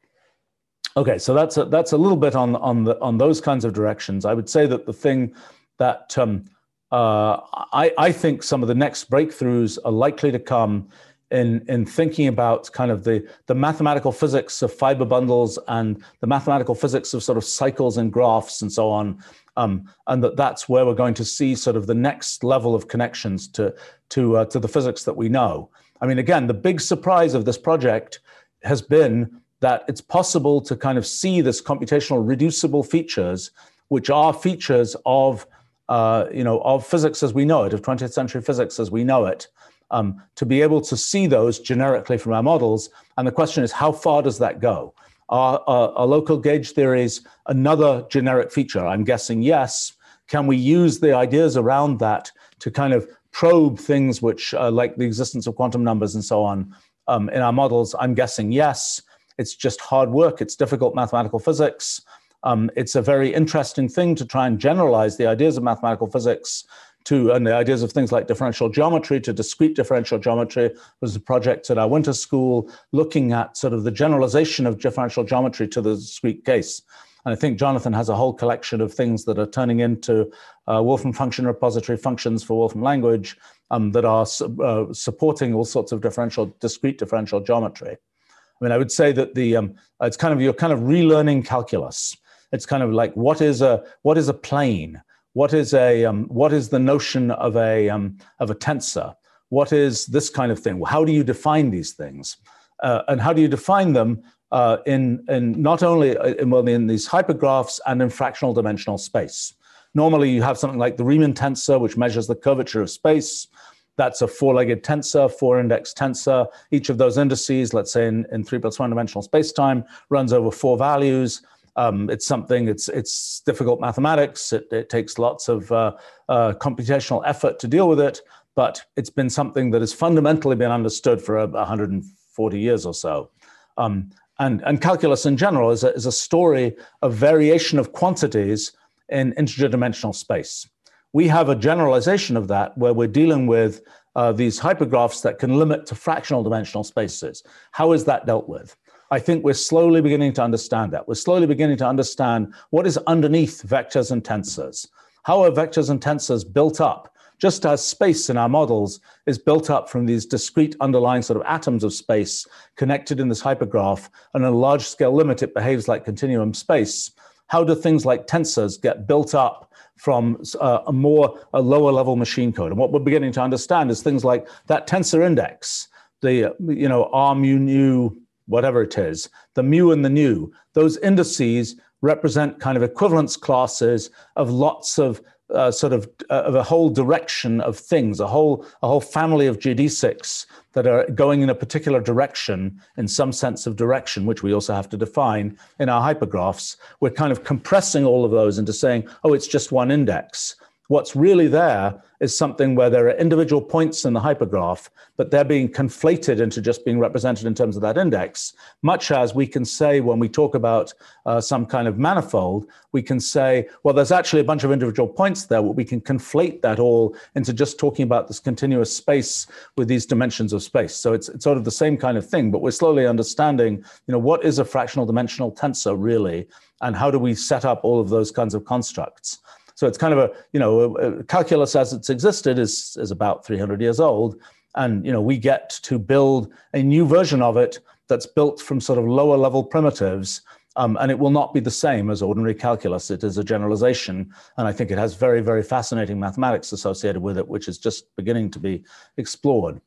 [0.95, 3.73] okay, so that's a, that's a little bit on on the on those kinds of
[3.73, 4.23] directions.
[4.23, 5.33] I would say that the thing
[5.79, 6.45] that um,
[6.91, 7.41] uh,
[7.73, 10.87] I, I, think some of the next breakthroughs are likely to come
[11.31, 16.27] in, in thinking about kind of the, the mathematical physics of fiber bundles and the
[16.27, 19.21] mathematical physics of sort of cycles and graphs and so on.
[19.57, 22.87] Um, and that that's where we're going to see sort of the next level of
[22.87, 23.75] connections to,
[24.09, 25.69] to, uh, to the physics that we know.
[25.99, 28.19] I mean, again, the big surprise of this project
[28.63, 33.51] has been that it's possible to kind of see this computational reducible features,
[33.89, 35.47] which are features of
[35.89, 39.03] uh, you know, of physics as we know it, of 20th century physics as we
[39.03, 39.47] know it,
[39.91, 42.89] um, to be able to see those generically from our models.
[43.17, 44.93] And the question is, how far does that go?
[45.29, 48.85] Are, are, are local gauge theories another generic feature?
[48.85, 49.93] I'm guessing yes.
[50.27, 54.95] Can we use the ideas around that to kind of probe things which, uh, like
[54.95, 56.75] the existence of quantum numbers and so on,
[57.07, 57.95] um, in our models?
[57.99, 59.01] I'm guessing yes.
[59.37, 60.41] It's just hard work.
[60.41, 62.01] It's difficult mathematical physics.
[62.43, 66.65] Um, it's a very interesting thing to try and generalize the ideas of mathematical physics
[67.05, 71.19] to and the ideas of things like differential geometry to discrete differential geometry was a
[71.19, 75.81] project at our winter school looking at sort of the generalization of differential geometry to
[75.81, 76.81] the discrete case.
[77.25, 80.31] And I think Jonathan has a whole collection of things that are turning into
[80.67, 83.37] uh, Wolfram function repository functions for Wolfram language
[83.71, 84.25] um, that are
[84.63, 87.91] uh, supporting all sorts of differential, discrete differential geometry.
[87.95, 91.45] I mean, I would say that the um, it's kind of you're kind of relearning
[91.45, 92.15] calculus.
[92.51, 95.01] It's kind of like what is a what is a plane?
[95.33, 99.13] What is a um, what is the notion of a um, of a tensor?
[99.49, 100.81] What is this kind of thing?
[100.85, 102.37] How do you define these things?
[102.81, 106.67] Uh, and how do you define them uh, in in not only uh, in, well,
[106.67, 109.53] in these hypergraphs and in fractional dimensional space?
[109.93, 113.47] Normally, you have something like the Riemann tensor, which measures the curvature of space.
[113.95, 116.45] That's a four-legged tensor, four-index tensor.
[116.69, 120.51] Each of those indices, let's say in, in three plus one dimensional space-time, runs over
[120.51, 121.41] four values.
[121.77, 124.51] Um, it's something, it's, it's difficult mathematics.
[124.51, 125.93] It, it takes lots of uh,
[126.27, 128.21] uh, computational effort to deal with it,
[128.55, 133.29] but it's been something that has fundamentally been understood for 140 years or so.
[133.77, 134.09] Um,
[134.39, 138.71] and, and calculus in general is a, is a story of variation of quantities
[139.09, 140.67] in integer dimensional space.
[141.13, 143.81] We have a generalization of that where we're dealing with
[144.15, 147.43] uh, these hypergraphs that can limit to fractional dimensional spaces.
[147.71, 148.75] How is that dealt with?
[149.09, 151.07] I think we're slowly beginning to understand that.
[151.07, 154.87] We're slowly beginning to understand what is underneath vectors and tensors.
[155.23, 157.13] How are vectors and tensors built up?
[157.39, 161.45] Just as space in our models is built up from these discrete underlying sort of
[161.45, 165.87] atoms of space connected in this hypergraph, and in a large scale limit, it behaves
[165.87, 167.11] like continuum space.
[167.47, 172.15] How do things like tensors get built up from uh, a more a lower level
[172.15, 172.71] machine code?
[172.71, 175.89] And what we're beginning to understand is things like that tensor index,
[176.21, 178.17] the you know arm mu nu
[178.47, 184.09] whatever it is, the mu and the nu, those indices represent kind of equivalence classes
[184.35, 185.21] of lots of
[185.53, 189.47] uh, sort of uh, of a whole direction of things, a whole a whole family
[189.47, 194.43] of geodesics that are going in a particular direction, in some sense of direction, which
[194.43, 196.75] we also have to define in our hypergraphs.
[196.99, 200.55] We're kind of compressing all of those into saying, oh, it's just one index.
[200.89, 205.43] What's really there is something where there are individual points in the hypergraph, but they're
[205.43, 208.53] being conflated into just being represented in terms of that index.
[208.83, 210.93] Much as we can say when we talk about
[211.25, 215.09] uh, some kind of manifold, we can say, well, there's actually a bunch of individual
[215.09, 215.61] points there.
[215.61, 219.45] We can conflate that all into just talking about this continuous space
[219.75, 220.95] with these dimensions of space.
[220.95, 224.11] So it's, it's sort of the same kind of thing, but we're slowly understanding, you
[224.13, 226.47] know, what is a fractional dimensional tensor really,
[226.81, 229.39] and how do we set up all of those kinds of constructs.
[229.77, 233.79] So it's kind of a, you know, calculus as it's existed is, is about 300
[233.79, 234.41] years old.
[234.73, 238.81] And, you know, we get to build a new version of it that's built from
[238.81, 240.41] sort of lower level primitives.
[240.77, 243.11] Um, and it will not be the same as ordinary calculus.
[243.11, 244.33] It is a generalization.
[244.57, 248.15] And I think it has very, very fascinating mathematics associated with it, which is just
[248.15, 248.83] beginning to be
[249.17, 249.79] explored.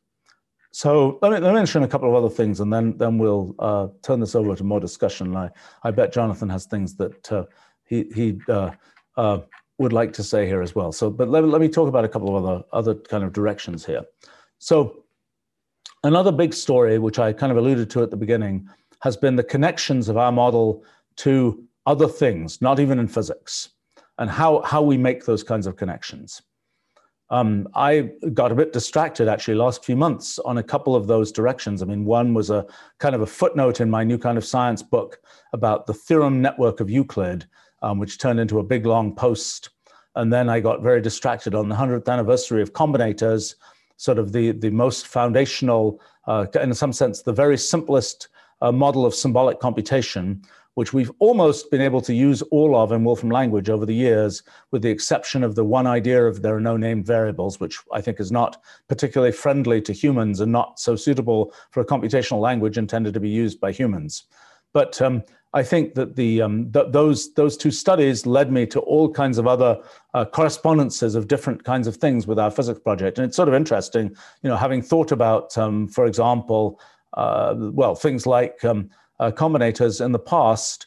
[0.70, 3.56] So let me, let me mention a couple of other things, and then then we'll
[3.58, 5.34] uh, turn this over to more discussion.
[5.34, 5.50] I
[5.82, 7.46] I bet Jonathan has things that uh,
[7.84, 8.70] he he uh,
[9.16, 9.40] uh
[9.80, 10.92] would like to say here as well.
[10.92, 13.86] So, but let, let me talk about a couple of other, other kind of directions
[13.86, 14.04] here.
[14.58, 15.04] So
[16.04, 18.68] another big story, which I kind of alluded to at the beginning,
[19.00, 20.84] has been the connections of our model
[21.16, 23.70] to other things, not even in physics,
[24.18, 26.42] and how, how we make those kinds of connections.
[27.30, 31.32] Um, I got a bit distracted actually last few months on a couple of those
[31.32, 31.80] directions.
[31.80, 32.66] I mean, one was a
[32.98, 35.20] kind of a footnote in my new kind of science book
[35.54, 37.46] about the theorem network of Euclid,
[37.82, 39.70] um, which turned into a big long post.
[40.16, 43.54] And then I got very distracted on the 100th anniversary of combinators,
[43.96, 48.28] sort of the, the most foundational, uh, in some sense, the very simplest
[48.62, 50.42] uh, model of symbolic computation,
[50.74, 54.42] which we've almost been able to use all of in Wolfram language over the years,
[54.70, 58.00] with the exception of the one idea of there are no named variables, which I
[58.00, 62.78] think is not particularly friendly to humans and not so suitable for a computational language
[62.78, 64.24] intended to be used by humans.
[64.72, 68.80] But um, I think that the um, th- those those two studies led me to
[68.80, 69.80] all kinds of other
[70.14, 73.54] uh, correspondences of different kinds of things with our physics project, and it's sort of
[73.54, 74.08] interesting,
[74.42, 76.80] you know, having thought about, um, for example,
[77.14, 80.86] uh, well, things like um, uh, combinators in the past.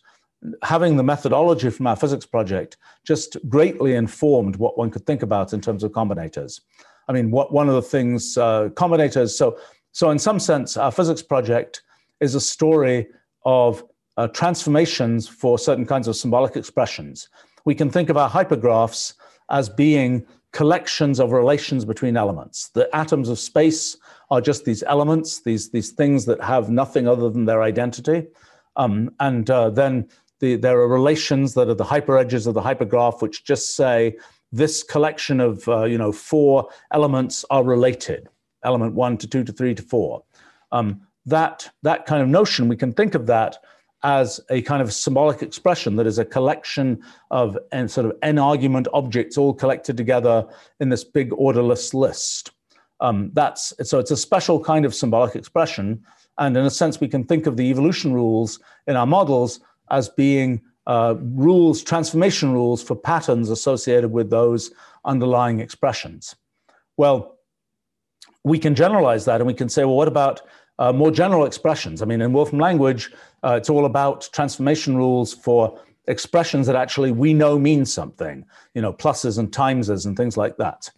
[0.62, 5.54] Having the methodology from our physics project just greatly informed what one could think about
[5.54, 6.60] in terms of combinators.
[7.08, 9.30] I mean, what one of the things uh, combinators.
[9.30, 9.58] So,
[9.94, 11.84] so in some sense, our physics project
[12.20, 13.08] is a story
[13.46, 13.84] of
[14.18, 17.30] uh, transformations for certain kinds of symbolic expressions.
[17.66, 19.14] We can think of our hypergraphs
[19.50, 22.70] as being collections of relations between elements.
[22.70, 23.98] The atoms of space
[24.30, 28.28] are just these elements, these, these things that have nothing other than their identity.
[28.76, 30.08] Um, and uh, then
[30.40, 34.16] the, there are relations that are the hyperedges of the hypergraph, which just say
[34.52, 38.30] this collection of uh, you know four elements are related,
[38.64, 40.24] element one to two to three to four.
[40.72, 43.58] Um, that that kind of notion, we can think of that
[44.04, 48.38] as a kind of symbolic expression that is a collection of and sort of n
[48.38, 50.46] argument objects all collected together
[50.82, 52.52] in this big orderless list.
[53.00, 56.04] Um, that's so it's a special kind of symbolic expression,
[56.38, 59.60] and in a sense, we can think of the evolution rules in our models
[59.90, 64.72] as being uh, rules, transformation rules for patterns associated with those
[65.06, 66.36] underlying expressions.
[66.98, 67.38] Well,
[68.44, 70.42] we can generalize that, and we can say, well, what about
[70.80, 72.02] uh, more general expressions.
[72.02, 73.12] I mean, in Wolfram language,
[73.44, 78.82] uh, it's all about transformation rules for expressions that actually we know mean something, you
[78.82, 80.90] know, pluses and timeses and things like that.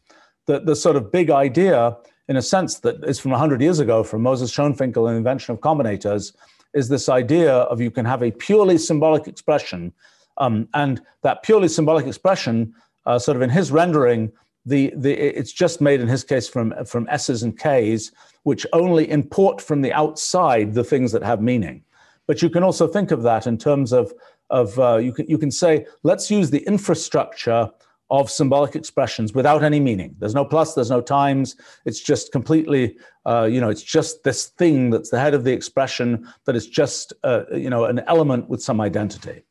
[0.48, 4.04] The, the sort of big idea, in a sense, that is from 100 years ago
[4.04, 6.36] from Moses Schoenfinkel and invention of combinators,
[6.74, 9.94] is this idea of you can have a purely symbolic expression.
[10.38, 12.74] Um, and that purely symbolic expression,
[13.06, 14.32] uh, sort of in his rendering,
[14.66, 18.12] the, the, it's just made in his case from, from S's and K's,
[18.44, 21.84] which only import from the outside the things that have meaning.
[22.28, 24.14] But you can also think of that in terms of,
[24.50, 27.70] of uh, you, can, you can say, let's use the infrastructure
[28.12, 30.16] of symbolic expressions without any meaning.
[30.20, 31.56] There's no plus, there's no times.
[31.86, 35.52] It's just completely, uh, you know, it's just this thing that's the head of the
[35.52, 39.44] expression that is just, uh, you know, an element with some identity.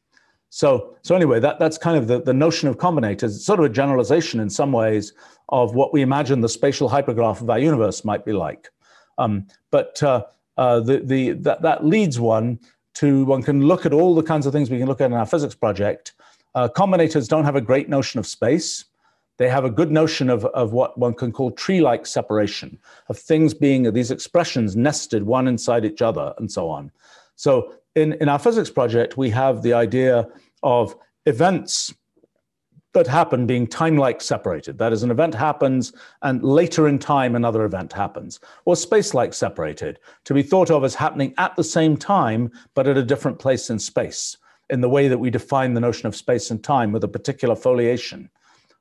[0.55, 3.35] So, so anyway, that, that's kind of the, the notion of combinators.
[3.35, 5.13] It's sort of a generalization in some ways
[5.49, 8.71] of what we imagine the spatial hypergraph of our universe might be like.
[9.19, 12.61] Um, but uh, uh, the, the, that, that leads one
[12.95, 15.15] to, one can look at all the kinds of things we can look at in
[15.15, 16.13] our physics project.
[16.55, 18.85] Uh, combinators don't have a great notion of space.
[19.39, 23.55] They have a good notion of, of what one can call tree-like separation, of things
[23.55, 26.93] being these expressions nested one inside each other and so on.
[27.35, 30.29] So in, in our physics project, we have the idea
[30.65, 30.97] of
[31.27, 31.95] events
[32.95, 34.79] that happen being time-like separated.
[34.79, 39.99] That is, an event happens and later in time another event happens, or space-like separated,
[40.25, 43.69] to be thought of as happening at the same time but at a different place
[43.69, 44.37] in space,
[44.71, 47.57] in the way that we define the notion of space and time with a particular
[47.57, 48.31] foliation.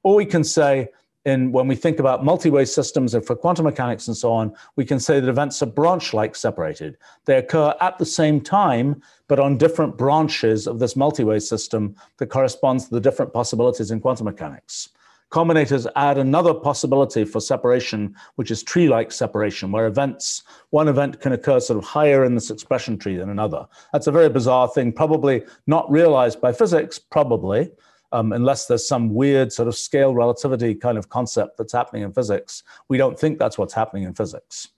[0.03, 0.89] or we can say
[1.25, 4.83] in when we think about multi-way systems and for quantum mechanics and so on, we
[4.83, 6.97] can say that events are branch-like separated.
[7.25, 12.27] They occur at the same time, but on different branches of this multi-way system that
[12.27, 14.89] corresponds to the different possibilities in quantum mechanics.
[15.31, 21.31] Combinators add another possibility for separation, which is tree-like separation, where events, one event can
[21.31, 23.65] occur sort of higher in this expression tree than another.
[23.93, 27.71] That's a very bizarre thing, probably not realized by physics, probably,
[28.13, 32.13] um, unless there's some weird sort of scale relativity kind of concept that's happening in
[32.13, 32.63] physics.
[32.87, 34.69] We don't think that's what's happening in physics.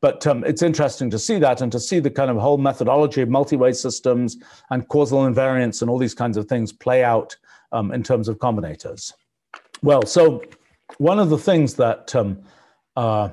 [0.00, 3.20] But um, it's interesting to see that and to see the kind of whole methodology
[3.20, 4.38] of multi-way systems
[4.70, 7.36] and causal invariance and all these kinds of things play out
[7.72, 9.12] um, in terms of combinators.
[9.82, 10.42] Well, so
[10.98, 12.42] one of the things that um,
[12.96, 13.30] uh,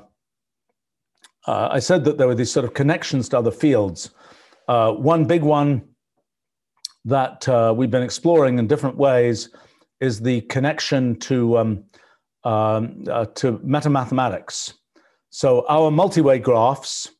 [1.46, 4.10] uh, I said that there were these sort of connections to other fields.
[4.66, 5.82] Uh, one big one
[7.04, 9.50] that uh, we've been exploring in different ways
[10.00, 11.84] is the connection to um,
[12.44, 14.74] um, uh, to metamathematics.
[15.30, 17.10] So our multi-way graphs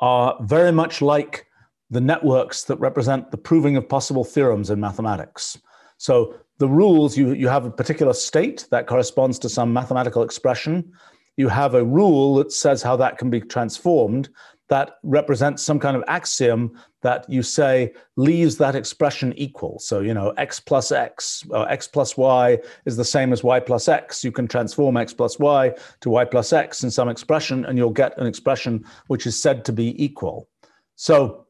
[0.00, 1.46] are very much like
[1.90, 5.58] the networks that represent the proving of possible theorems in mathematics.
[5.98, 10.92] So the rules, you, you have a particular state that corresponds to some mathematical expression.
[11.36, 14.28] You have a rule that says how that can be transformed
[14.72, 19.78] that represents some kind of axiom that you say leaves that expression equal.
[19.78, 23.60] So, you know, x plus x, or x plus y is the same as y
[23.60, 24.24] plus x.
[24.24, 27.90] You can transform x plus y to y plus x in some expression, and you'll
[27.90, 30.48] get an expression which is said to be equal.
[30.96, 31.46] So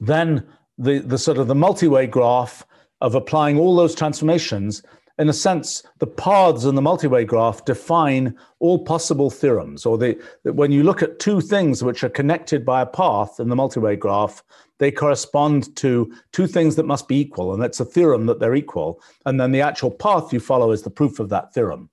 [0.00, 0.44] then
[0.78, 2.66] the, the sort of the multi-way graph
[3.00, 4.82] of applying all those transformations
[5.18, 10.18] in a sense, the paths in the multi-way graph define all possible theorems, or the,
[10.44, 13.96] when you look at two things which are connected by a path in the multi-way
[13.96, 14.42] graph,
[14.78, 18.54] they correspond to two things that must be equal, and that's a theorem that they're
[18.54, 19.00] equal.
[19.24, 21.88] And then the actual path you follow is the proof of that theorem.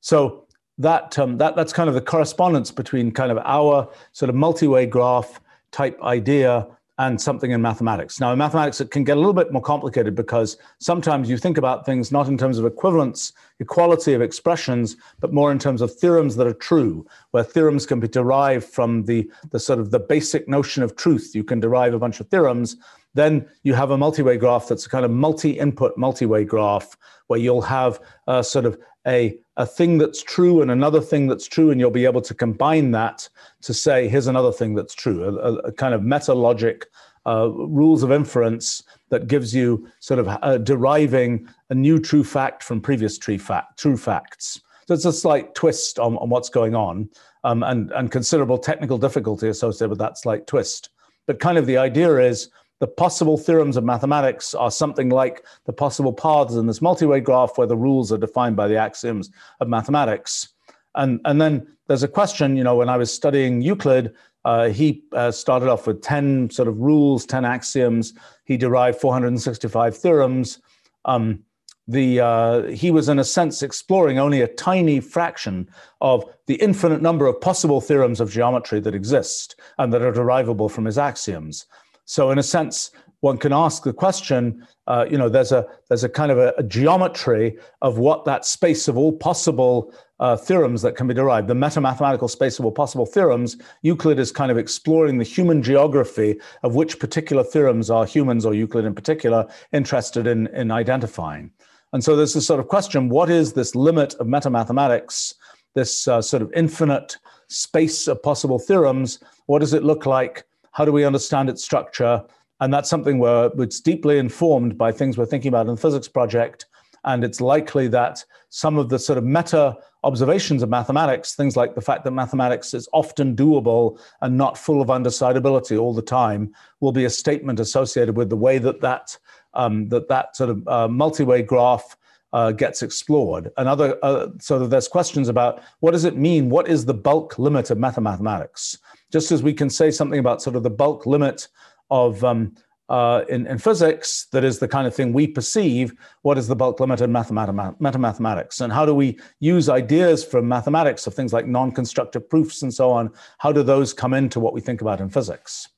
[0.00, 0.46] So
[0.76, 4.84] that, um, that that's kind of the correspondence between kind of our sort of multi-way
[4.84, 5.40] graph
[5.72, 6.66] type idea
[7.00, 8.20] and something in mathematics.
[8.20, 11.56] Now, in mathematics, it can get a little bit more complicated because sometimes you think
[11.56, 15.94] about things not in terms of equivalence, equality of expressions, but more in terms of
[15.94, 19.98] theorems that are true, where theorems can be derived from the, the sort of the
[19.98, 21.34] basic notion of truth.
[21.34, 22.76] You can derive a bunch of theorems.
[23.14, 26.98] Then you have a multi-way graph that's a kind of multi-input multi-way graph
[27.28, 31.46] where you'll have a sort of a, a thing that's true and another thing that's
[31.46, 33.28] true, and you'll be able to combine that
[33.62, 36.86] to say, here's another thing that's true, a, a kind of meta logic,
[37.26, 42.62] uh, rules of inference that gives you sort of uh, deriving a new true fact
[42.62, 44.60] from previous true, fact, true facts.
[44.86, 47.08] So it's a slight twist on, on what's going on
[47.44, 50.90] um, and, and considerable technical difficulty associated with that slight twist.
[51.26, 52.48] But kind of the idea is
[52.80, 57.56] the possible theorems of mathematics are something like the possible paths in this multi-way graph
[57.56, 60.48] where the rules are defined by the axioms of mathematics.
[60.94, 64.14] And, and then there's a question, you know, when I was studying Euclid,
[64.44, 68.14] uh, he uh, started off with 10 sort of rules, 10 axioms.
[68.44, 70.58] He derived 465 theorems.
[71.04, 71.44] Um,
[71.86, 75.68] the, uh, he was, in a sense, exploring only a tiny fraction
[76.00, 80.68] of the infinite number of possible theorems of geometry that exist and that are derivable
[80.68, 81.66] from his axioms.
[82.10, 82.90] So, in a sense,
[83.20, 84.66] one can ask the question.
[84.88, 88.44] Uh, you know, there's a there's a kind of a, a, geometry of what that
[88.44, 92.72] space of all possible uh, theorems that can be derived, the meta-mathematical space of all
[92.72, 93.58] possible theorems.
[93.82, 98.54] Euclid is kind of exploring the human geography of which particular theorems are humans, or
[98.54, 101.52] Euclid in particular, interested in in identifying.
[101.92, 105.36] And so there's this sort of question: What is this limit of meta-mathematics?
[105.76, 109.20] This uh, sort of infinite space of possible theorems.
[109.46, 110.44] What does it look like?
[110.72, 112.22] How do we understand its structure?
[112.60, 116.08] And that's something where it's deeply informed by things we're thinking about in the physics
[116.08, 116.66] project.
[117.04, 121.74] And it's likely that some of the sort of meta observations of mathematics, things like
[121.74, 126.52] the fact that mathematics is often doable and not full of undecidability all the time,
[126.80, 129.16] will be a statement associated with the way that that,
[129.54, 131.96] um, that, that sort of uh, multi-way graph
[132.32, 133.50] uh, gets explored.
[133.56, 136.50] Another, uh, so there's questions about what does it mean?
[136.50, 138.78] What is the bulk limit of mathematics?
[139.10, 141.48] Just as we can say something about sort of the bulk limit
[141.90, 142.54] of um,
[142.88, 145.92] uh, in, in, physics that is the kind of thing we perceive,
[146.22, 148.60] what is the bulk limit in mathematics?
[148.60, 152.90] And how do we use ideas from mathematics of things like non-constructive proofs and so
[152.90, 153.12] on?
[153.38, 155.68] How do those come into what we think about in physics?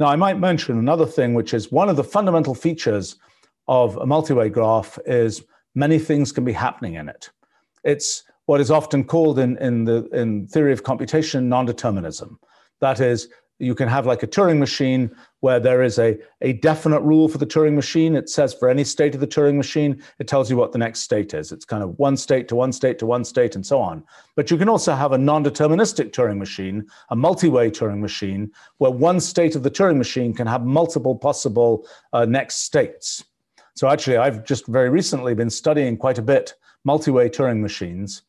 [0.00, 3.16] Now, I might mention another thing, which is one of the fundamental features
[3.68, 5.44] of a multi-way graph is
[5.76, 7.30] many things can be happening in it.
[7.84, 12.38] It's what is often called in, in the in theory of computation non-determinism.
[12.82, 13.28] That is,
[13.60, 17.38] you can have like a Turing machine where there is a, a definite rule for
[17.38, 18.16] the Turing machine.
[18.16, 21.02] It says for any state of the Turing machine, it tells you what the next
[21.02, 21.52] state is.
[21.52, 24.02] It's kind of one state to one state to one state and so on.
[24.34, 28.50] But you can also have a non deterministic Turing machine, a multi way Turing machine,
[28.78, 33.24] where one state of the Turing machine can have multiple possible uh, next states.
[33.76, 36.54] So actually, I've just very recently been studying quite a bit
[36.84, 38.22] multi way Turing machines.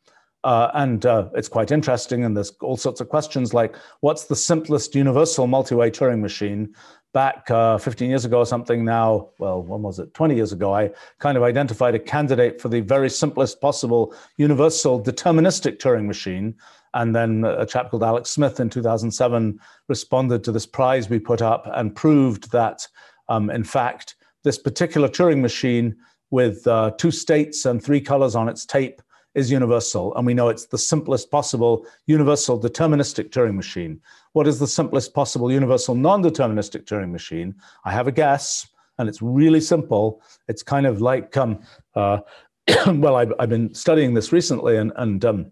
[0.44, 2.24] Uh, and uh, it's quite interesting.
[2.24, 6.76] And there's all sorts of questions like what's the simplest universal multi way Turing machine?
[7.14, 10.16] Back uh, 15 years ago or something now, well, when was it?
[10.16, 10.90] 20 years ago, I
[11.20, 16.56] kind of identified a candidate for the very simplest possible universal deterministic Turing machine.
[16.96, 21.42] And then a chap called Alex Smith in 2007 responded to this prize we put
[21.42, 22.88] up and proved that,
[23.30, 25.96] um, in fact, this particular Turing machine
[26.32, 29.04] with uh, two states and three colors on its tape
[29.36, 34.00] is universal, and we know it's the simplest possible universal deterministic Turing machine.
[34.34, 37.56] What is the simplest possible universal non-deterministic Turing machine?
[37.86, 38.68] I have a guess,
[38.98, 40.22] and it's really simple.
[40.48, 41.60] It's kind of like, um,
[41.96, 42.20] uh,
[42.88, 45.52] well, I've, I've, been studying this recently, and, and um,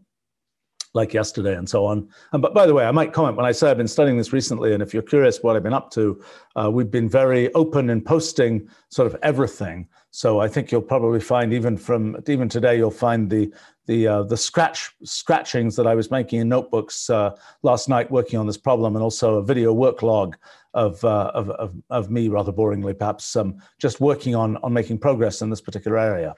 [0.93, 2.07] like yesterday and so on.
[2.33, 4.33] And but by the way, I might comment when I say I've been studying this
[4.33, 6.21] recently, and if you're curious what I've been up to,
[6.55, 9.87] uh, we've been very open in posting sort of everything.
[10.11, 13.53] So I think you'll probably find even from even today, you'll find the
[13.85, 18.37] the uh, the scratch scratchings that I was making in notebooks uh, last night working
[18.37, 20.35] on this problem, and also a video work log
[20.73, 24.97] of uh, of, of, of me rather boringly perhaps um, just working on on making
[24.97, 26.35] progress in this particular area.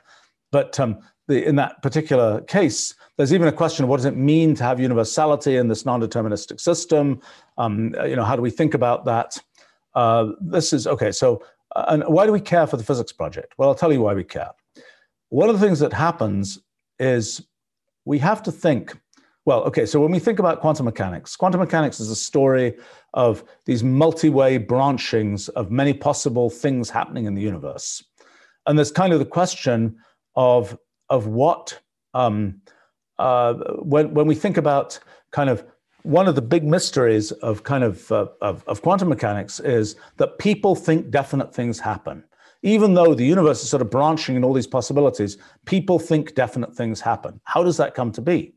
[0.51, 4.17] But um, the, in that particular case, there's even a question of what does it
[4.17, 7.21] mean to have universality in this non-deterministic system?
[7.57, 9.39] Um, you know, how do we think about that?
[9.95, 11.11] Uh, this is okay.
[11.11, 11.43] So,
[11.76, 13.53] uh, and why do we care for the physics project?
[13.57, 14.49] Well, I'll tell you why we care.
[15.30, 16.59] One of the things that happens
[16.99, 17.45] is
[18.05, 18.97] we have to think.
[19.45, 19.86] Well, okay.
[19.86, 22.76] So when we think about quantum mechanics, quantum mechanics is a story
[23.13, 28.03] of these multi-way branchings of many possible things happening in the universe,
[28.65, 29.97] and there's kind of the question
[30.36, 30.78] of
[31.14, 31.80] of what
[32.14, 32.61] um,
[33.20, 33.53] uh,
[33.93, 34.99] when when we think about
[35.32, 35.64] kind of
[36.03, 40.38] one of the big mysteries of kind of, uh, of, of quantum mechanics is that
[40.38, 42.24] people think definite things happen.
[42.61, 46.76] Even though the universe is sort of branching in all these possibilities, people think definite
[46.76, 47.39] things happen.
[47.45, 48.53] How does that come to be?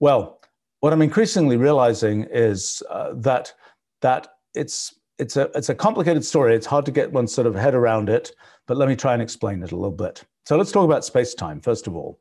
[0.00, 0.40] Well,
[0.80, 3.52] what I'm increasingly realizing is uh, that
[4.00, 6.54] that it's it's a it's a complicated story.
[6.54, 8.32] It's hard to get one's sort of head around it.
[8.66, 10.24] But let me try and explain it a little bit.
[10.46, 12.18] So let's talk about space time first of all.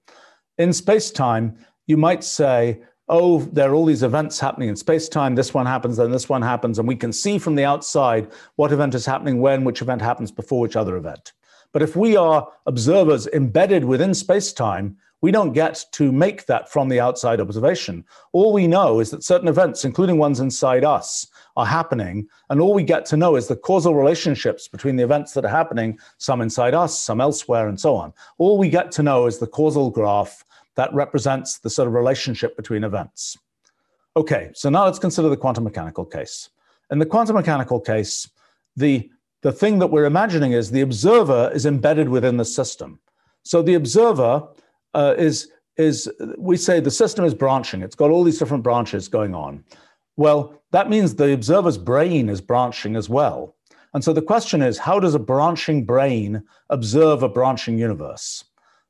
[0.58, 1.58] In space time,
[1.88, 5.34] you might say, oh, there are all these events happening in space time.
[5.36, 6.78] This one happens, then this one happens.
[6.78, 10.32] And we can see from the outside what event is happening when, which event happens
[10.32, 11.34] before which other event.
[11.72, 16.72] But if we are observers embedded within space time, we don't get to make that
[16.72, 18.06] from the outside observation.
[18.32, 21.28] All we know is that certain events, including ones inside us,
[21.60, 22.28] are happening.
[22.50, 25.50] And all we get to know is the causal relationships between the events that are
[25.62, 28.14] happening, some inside us, some elsewhere, and so on.
[28.38, 30.44] All we get to know is the causal graph
[30.76, 33.38] that represents the sort of relationship between events.
[34.16, 36.50] Okay, so now let's consider the quantum mechanical case.
[36.92, 38.30] In the quantum mechanical case,
[38.76, 39.10] the,
[39.42, 43.00] the thing that we're imagining is the observer is embedded within the system.
[43.44, 44.48] So the observer
[44.94, 47.82] uh, is, is, we say the system is branching.
[47.82, 49.64] It's got all these different branches going on.
[50.20, 53.56] Well, that means the observer's brain is branching as well.
[53.94, 58.44] And so the question is, how does a branching brain observe a branching universe?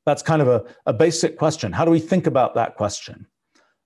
[0.04, 1.70] That's kind of a, a basic question.
[1.70, 3.28] How do we think about that question?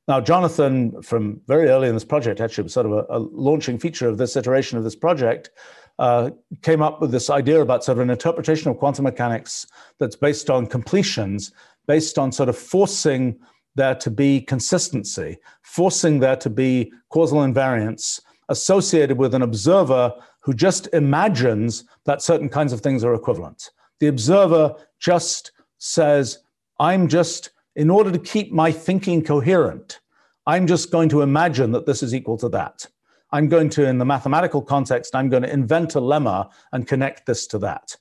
[0.09, 3.79] Now, Jonathan, from very early in this project, actually, was sort of a, a launching
[3.79, 5.51] feature of this iteration of this project,
[5.99, 6.31] uh,
[6.63, 9.67] came up with this idea about sort of an interpretation of quantum mechanics
[10.01, 11.53] that's based on completions,
[11.87, 13.39] based on sort of forcing
[13.75, 20.55] there to be consistency, forcing there to be causal invariance associated with an observer who
[20.55, 23.70] just imagines that certain kinds of things are equivalent.
[24.01, 26.39] The observer just says,
[26.79, 30.01] I'm just, in order to keep my thinking coherent,
[30.47, 32.87] I'm just going to imagine that this is equal to that.
[33.31, 37.27] I'm going to, in the mathematical context, I'm going to invent a lemma and connect
[37.27, 37.97] this to that.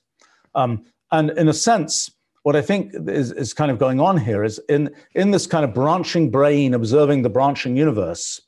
[0.54, 2.10] Um, and in a sense,
[2.44, 5.64] what I think is, is kind of going on here is in, in this kind
[5.64, 8.40] of branching brain observing the branching universe,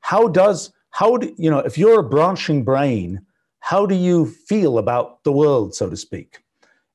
[0.00, 3.22] how does, how do, you know, if you're a branching brain,
[3.60, 6.40] how do you feel about the world, so to speak?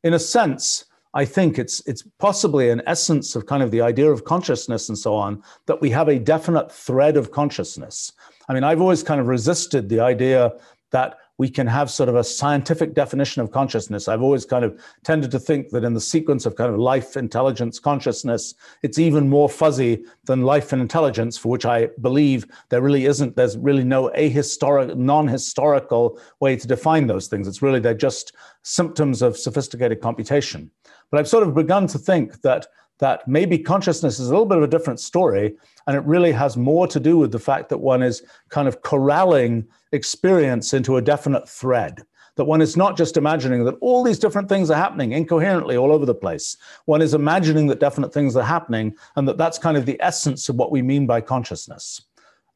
[0.04, 0.86] In a sense,
[1.16, 4.98] I think it's it's possibly an essence of kind of the idea of consciousness and
[4.98, 8.12] so on that we have a definite thread of consciousness.
[8.48, 10.54] I mean, I've always kind of resisted the idea
[10.94, 14.08] that we can have sort of a scientific definition of consciousness.
[14.08, 17.18] I've always kind of tended to think that in the sequence of kind of life,
[17.18, 22.82] intelligence, consciousness, it's even more fuzzy than life and intelligence, for which I believe there
[22.82, 27.48] really isn't, there's really no ahistoric, non historical way to define those things.
[27.48, 30.70] It's really, they're just symptoms of sophisticated computation.
[31.10, 32.68] But I've sort of begun to think that
[33.04, 35.54] that maybe consciousness is a little bit of a different story
[35.88, 38.82] and it really has more to do with the fact that one is kind of
[38.82, 42.02] corralling experience into a definite thread.
[42.38, 45.92] That one is not just imagining that all these different things are happening incoherently all
[45.92, 46.56] over the place.
[46.86, 50.48] One is imagining that definite things are happening, and that that's kind of the essence
[50.48, 52.02] of what we mean by consciousness.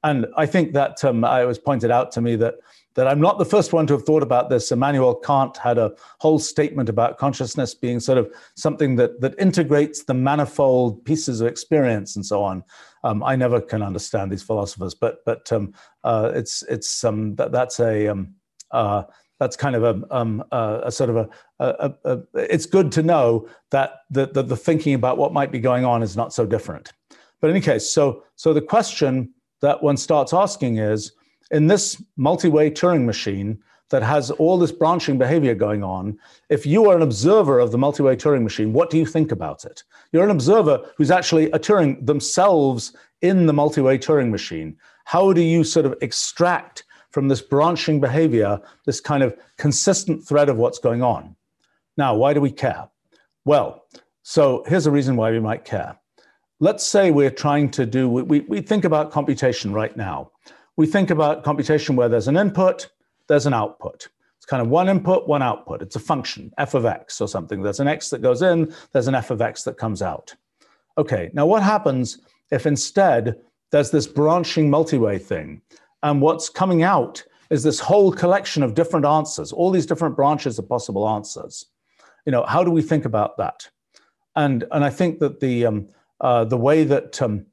[0.03, 2.55] And I think that um, it was pointed out to me that
[2.97, 4.71] that I'm not the first one to have thought about this.
[4.71, 10.03] Immanuel Kant had a whole statement about consciousness being sort of something that that integrates
[10.03, 12.63] the manifold pieces of experience and so on.
[13.03, 15.73] Um, I never can understand these philosophers, but but um,
[16.03, 18.33] uh, it's it's um, that, that's a um,
[18.71, 19.03] uh,
[19.39, 21.29] that's kind of a, um, a, a sort of a,
[21.59, 25.59] a, a, it's good to know that the, the, the thinking about what might be
[25.59, 26.93] going on is not so different.
[27.39, 31.11] But in any case, so so the question that one starts asking is
[31.51, 36.17] in this multi-way Turing machine that has all this branching behavior going on,
[36.49, 39.63] if you are an observer of the multi-way Turing machine, what do you think about
[39.63, 39.83] it?
[40.11, 44.77] You're an observer who's actually a Turing themselves in the multi-way Turing machine.
[45.05, 50.49] How do you sort of extract from this branching behavior this kind of consistent thread
[50.49, 51.35] of what's going on?
[51.95, 52.89] Now, why do we care?
[53.45, 53.85] Well,
[54.23, 55.97] so here's a reason why we might care.
[56.59, 60.31] Let's say we're trying to do, we, we think about computation right now
[60.77, 62.89] we think about computation where there's an input,
[63.27, 64.07] there's an output.
[64.37, 65.81] It's kind of one input, one output.
[65.81, 67.63] It's a function, f of x or something.
[67.63, 70.33] There's an x that goes in, there's an f of x that comes out.
[70.97, 72.19] Okay, now what happens
[72.51, 73.39] if instead
[73.71, 75.61] there's this branching multi-way thing,
[76.03, 80.59] and what's coming out is this whole collection of different answers, all these different branches
[80.59, 81.65] of possible answers.
[82.25, 83.69] You know, how do we think about that?
[84.35, 85.89] And and I think that the um,
[86.21, 87.45] uh, the way that um,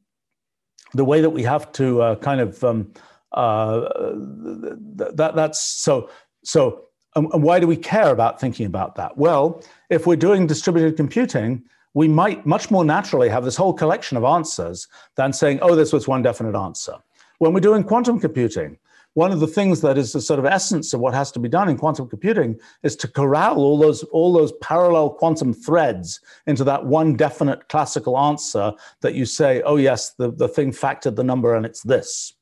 [0.93, 2.93] the way that we have to uh, kind of um,
[3.35, 6.09] that, that's so
[6.45, 6.85] so
[7.17, 9.17] um, why do we care about thinking about that?
[9.17, 11.63] Well if we're doing distributed computing
[11.95, 15.93] we might much more naturally have this whole collection of answers than saying oh this
[15.93, 16.97] was one definite answer.
[17.39, 18.79] When we're doing quantum computing
[19.15, 21.49] one of the things that is the sort of essence of what has to be
[21.49, 26.65] done in quantum computing is to corral all those all those parallel quantum threads into
[26.65, 31.25] that one definite classical answer that you say oh yes the, the thing factored the
[31.25, 32.35] number and it's this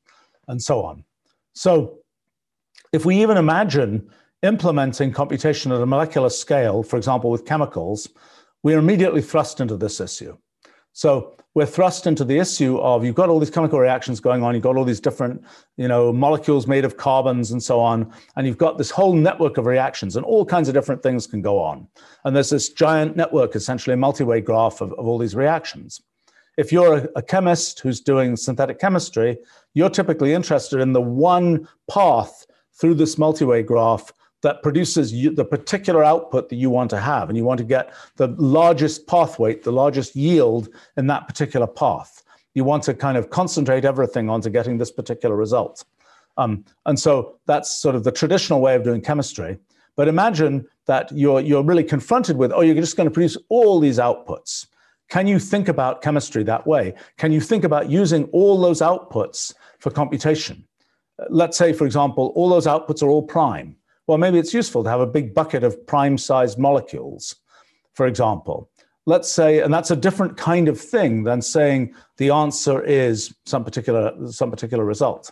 [0.47, 1.03] and so on.
[1.53, 1.99] So
[2.91, 4.09] if we even imagine
[4.41, 8.09] implementing computation at a molecular scale, for example, with chemicals,
[8.61, 10.37] we're immediately thrust into this issue.
[10.93, 14.53] So we're thrust into the issue of you've got all these chemical reactions going on,
[14.53, 15.43] you've got all these different,
[15.75, 19.57] you know, molecules made of carbons and so on, and you've got this whole network
[19.57, 21.87] of reactions, and all kinds of different things can go on.
[22.25, 26.01] And there's this giant network, essentially a multi-way graph of, of all these reactions.
[26.57, 29.37] If you're a, chemist who's doing synthetic chemistry,
[29.73, 34.11] you're typically interested in the one path through this multi-way graph
[34.43, 37.29] that produces you, the particular output that you want to have.
[37.29, 41.65] And you want to get the largest path weight, the largest yield in that particular
[41.65, 42.23] path.
[42.53, 45.83] You want to kind of concentrate everything onto getting this particular result.
[46.37, 49.57] Um, and so that's sort of the traditional way of doing chemistry.
[49.95, 53.79] But imagine that you're, you're really confronted with, oh, you're just going to produce all
[53.79, 54.67] these outputs.
[55.09, 56.93] Can you think about chemistry that way?
[57.17, 60.65] Can you think about using all those outputs for computation?
[61.29, 63.75] Let's say, for example, all those outputs are all prime.
[64.07, 67.35] Well, maybe it's useful to have a big bucket of prime sized molecules,
[67.93, 68.69] for example.
[69.05, 73.63] Let's say, and that's a different kind of thing than saying the answer is some
[73.63, 75.31] particular, some particular result.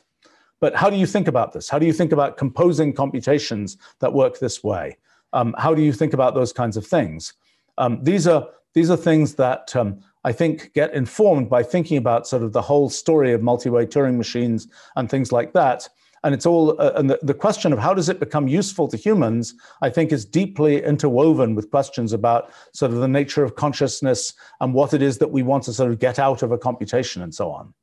[0.60, 1.70] But how do you think about this?
[1.70, 4.98] How do you think about composing computations that work this way?
[5.34, 7.34] Um, how do you think about those kinds of things?
[7.78, 12.28] Um, these are these are things that um, I think get informed by thinking about
[12.28, 15.90] sort of the whole story of multi-way Turing machines and things like that.
[16.24, 18.98] And it's all, uh, and the, the question of how does it become useful to
[18.98, 24.34] humans, I think is deeply interwoven with questions about sort of the nature of consciousness
[24.60, 27.24] and what it is that we want to sort of get out of a computation
[27.24, 27.74] and so on.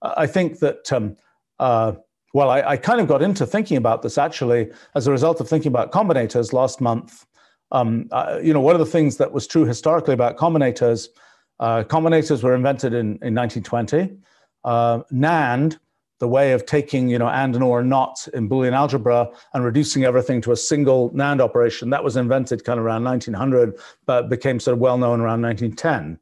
[0.00, 1.16] I think that, um,
[1.58, 1.92] uh,
[2.32, 5.48] well, I, I, kind of got into thinking about this actually as a result of
[5.48, 7.26] thinking about combinators last month.
[7.74, 11.08] Um, uh, you know, one of the things that was true historically about combinators,
[11.58, 14.16] uh, combinators were invented in, in 1920.
[14.62, 15.78] Uh, NAND,
[16.20, 20.04] the way of taking, you know, and and or not in Boolean algebra and reducing
[20.04, 24.60] everything to a single NAND operation, that was invented kind of around 1900, but became
[24.60, 26.20] sort of well known around 1910.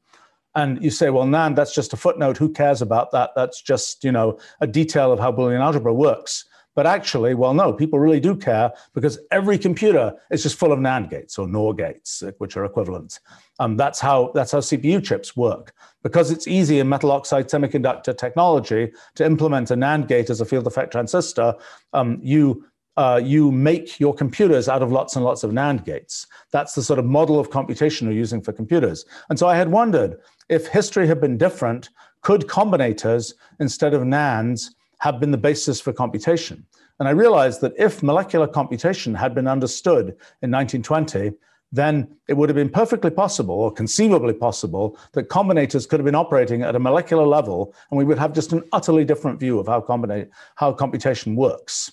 [0.54, 2.38] And you say, well, NAND, that's just a footnote.
[2.38, 3.32] Who cares about that?
[3.36, 6.46] That's just, you know, a detail of how Boolean algebra works.
[6.74, 10.78] But actually, well, no, people really do care because every computer is just full of
[10.78, 13.20] NAND gates or NOR gates, uh, which are equivalent.
[13.58, 15.74] Um, that's how that's how CPU chips work.
[16.02, 20.44] Because it's easy in metal oxide semiconductor technology to implement a NAND gate as a
[20.44, 21.54] field effect transistor,
[21.92, 22.64] um, you
[22.96, 26.26] uh, you make your computers out of lots and lots of NAND gates.
[26.50, 29.06] That's the sort of model of computation you're using for computers.
[29.30, 30.18] And so I had wondered
[30.48, 31.88] if history had been different,
[32.20, 34.70] could combinators instead of NANDs
[35.02, 36.64] have been the basis for computation?
[37.00, 40.06] And I realized that if molecular computation had been understood
[40.42, 41.32] in 1920,
[41.72, 46.14] then it would have been perfectly possible or conceivably possible that combinators could have been
[46.14, 49.66] operating at a molecular level and we would have just an utterly different view of
[49.66, 51.90] how, combina- how computation works.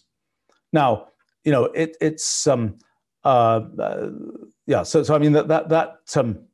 [0.72, 1.08] Now,
[1.44, 2.78] you know, it, it's um,
[3.24, 4.10] uh, uh,
[4.68, 4.84] yeah.
[4.84, 6.46] So, so I mean that that that um,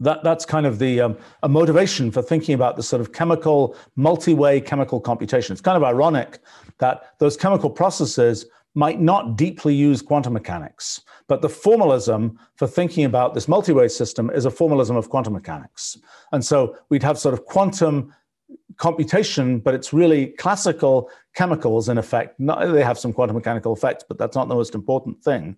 [0.00, 3.76] that that's kind of the um, a motivation for thinking about the sort of chemical
[3.96, 5.52] multi-way chemical computation.
[5.52, 6.38] It's kind of ironic
[6.78, 13.04] that those chemical processes might not deeply use quantum mechanics, but the formalism for thinking
[13.04, 15.98] about this multi-way system is a formalism of quantum mechanics.
[16.30, 18.14] And so we'd have sort of quantum
[18.76, 22.38] computation, but it's really classical chemicals in effect.
[22.38, 25.56] Not, they have some quantum mechanical effects, but that's not the most important thing.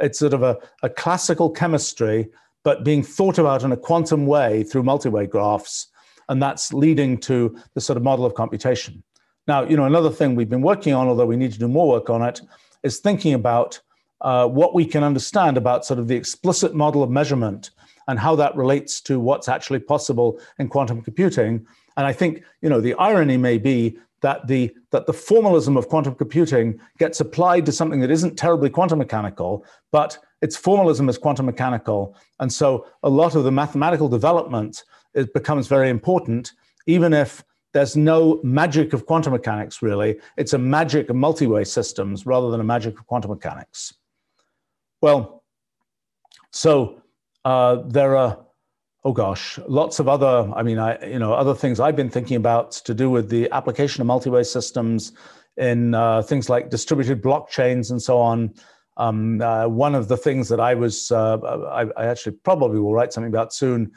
[0.00, 2.28] It's sort of a, a classical chemistry,
[2.64, 5.88] but being thought about in a quantum way through multi-way graphs,
[6.28, 9.02] and that's leading to the sort of model of computation.
[9.46, 11.88] Now, you know, another thing we've been working on, although we need to do more
[11.88, 12.40] work on it,
[12.82, 13.80] is thinking about
[14.20, 17.70] uh, what we can understand about sort of the explicit model of measurement
[18.08, 21.66] and how that relates to what's actually possible in quantum computing
[21.98, 25.88] and I think you know the irony may be that the that the formalism of
[25.88, 31.18] quantum computing gets applied to something that isn't terribly quantum mechanical, but its formalism is
[31.18, 34.84] quantum mechanical, and so a lot of the mathematical development
[35.14, 36.52] it becomes very important,
[36.86, 40.18] even if there's no magic of quantum mechanics really.
[40.36, 43.94] It's a magic of multi-way systems rather than a magic of quantum mechanics.
[45.00, 45.44] Well,
[46.50, 47.02] so
[47.44, 48.38] uh, there are
[49.04, 52.36] oh gosh, lots of other, I mean, I, you know, other things I've been thinking
[52.36, 55.12] about to do with the application of multi-way systems
[55.56, 58.52] in uh, things like distributed blockchains and so on.
[58.98, 62.92] Um, uh, one of the things that I was, uh, I, I, actually probably will
[62.92, 63.92] write something about soon,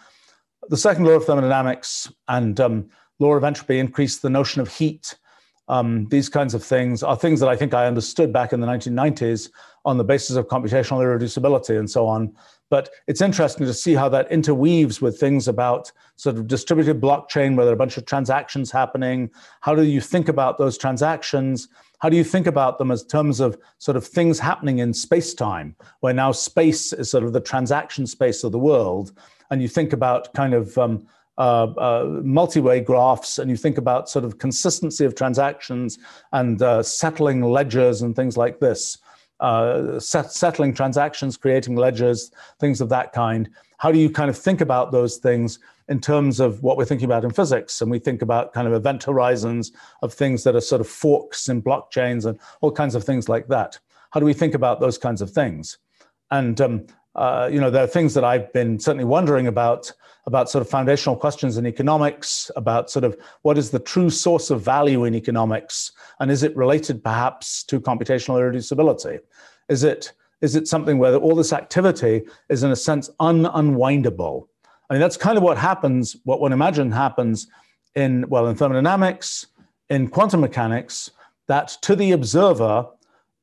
[0.70, 5.18] the second law of thermodynamics and um, law of entropy increase the notion of heat.
[5.68, 8.68] Um, these kinds of things are things that I think I understood back in the
[8.68, 9.50] 1990s
[9.86, 12.36] on the basis of computational irreducibility and so on.
[12.70, 17.56] But it's interesting to see how that interweaves with things about sort of distributed blockchain,
[17.56, 19.30] where there are a bunch of transactions happening.
[19.62, 21.68] How do you think about those transactions?
[22.02, 25.36] How do you think about them as terms of sort of things happening in space
[25.36, 29.12] time, where now space is sort of the transaction space of the world?
[29.52, 31.06] And you think about kind of um,
[31.38, 36.00] uh, uh, multi-way graphs and you think about sort of consistency of transactions
[36.34, 38.98] and uh, settling ledgers and things like this
[39.40, 43.50] uh, set, settling transactions, creating ledgers, things of that kind.
[43.78, 45.60] How do you kind of think about those things
[45.90, 47.82] in terms of what we're thinking about in physics?
[47.82, 49.72] And we think about kind of event horizons
[50.02, 53.48] of things that are sort of forks in blockchains and all kinds of things like
[53.48, 53.80] that.
[54.12, 55.78] How do we think about those kinds of things?
[56.30, 59.92] And um, uh, you know, there are things that I've been certainly wondering about
[60.28, 64.52] about sort of foundational questions in economics, about sort of what is the true source
[64.52, 69.20] of value in economics, and is it related perhaps to computational irreducibility?
[69.68, 74.48] Is it is it something where all this activity is in a sense un unwindable?
[74.92, 76.18] I mean, that's kind of what happens.
[76.26, 77.48] What one imagines happens
[77.96, 79.48] in well in thermodynamics,
[79.90, 81.12] in quantum mechanics,
[81.48, 82.86] that to the observer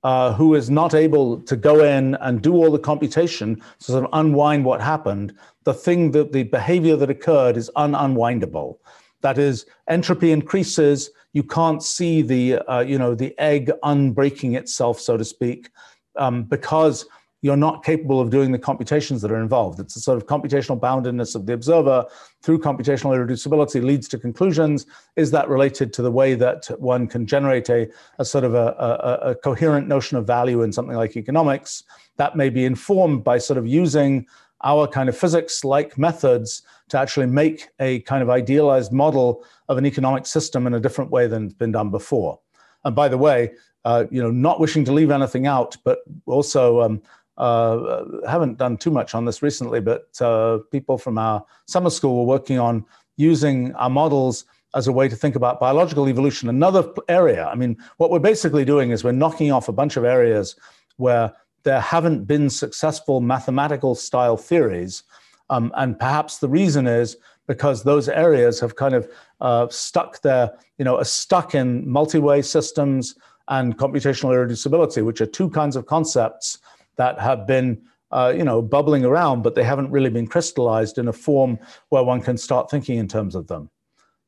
[0.02, 4.04] uh, who is not able to go in and do all the computation to sort
[4.04, 5.32] of unwind what happened,
[5.64, 8.76] the thing that the behavior that occurred is un unwindable.
[9.22, 11.08] That is, entropy increases.
[11.32, 15.70] You can't see the, uh, you know, the egg unbreaking itself, so to speak,
[16.16, 17.06] um, because
[17.40, 19.78] you're not capable of doing the computations that are involved.
[19.78, 22.04] It's a sort of computational boundedness of the observer
[22.42, 24.86] through computational irreducibility leads to conclusions.
[25.16, 28.74] Is that related to the way that one can generate a, a sort of a,
[28.78, 31.84] a, a coherent notion of value in something like economics?
[32.16, 34.26] That may be informed by sort of using
[34.64, 39.78] our kind of physics like methods to actually make a kind of idealized model of
[39.78, 42.40] an economic system in a different way than it's been done before.
[42.84, 43.52] And by the way,
[43.84, 47.00] uh, you know, not wishing to leave anything out, but also um,
[47.38, 52.18] uh, haven't done too much on this recently, but uh, people from our summer school
[52.18, 52.84] were working on
[53.16, 56.48] using our models as a way to think about biological evolution.
[56.48, 60.04] Another area, I mean, what we're basically doing is we're knocking off a bunch of
[60.04, 60.56] areas
[60.96, 61.32] where
[61.62, 65.04] there haven't been successful mathematical style theories.
[65.50, 67.16] Um, and perhaps the reason is
[67.46, 69.08] because those areas have kind of
[69.40, 73.14] uh, stuck there, you know, are stuck in multi-way systems,
[73.48, 76.58] and computational irreducibility, which are two kinds of concepts
[76.98, 77.80] that have been
[78.10, 81.58] uh, you know, bubbling around, but they haven't really been crystallized in a form
[81.90, 83.70] where one can start thinking in terms of them.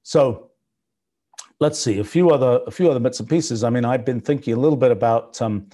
[0.03, 0.51] So
[1.61, 3.65] let's see a few other a few other bits and pieces.
[3.65, 5.69] I mean, I've been thinking a little bit about um,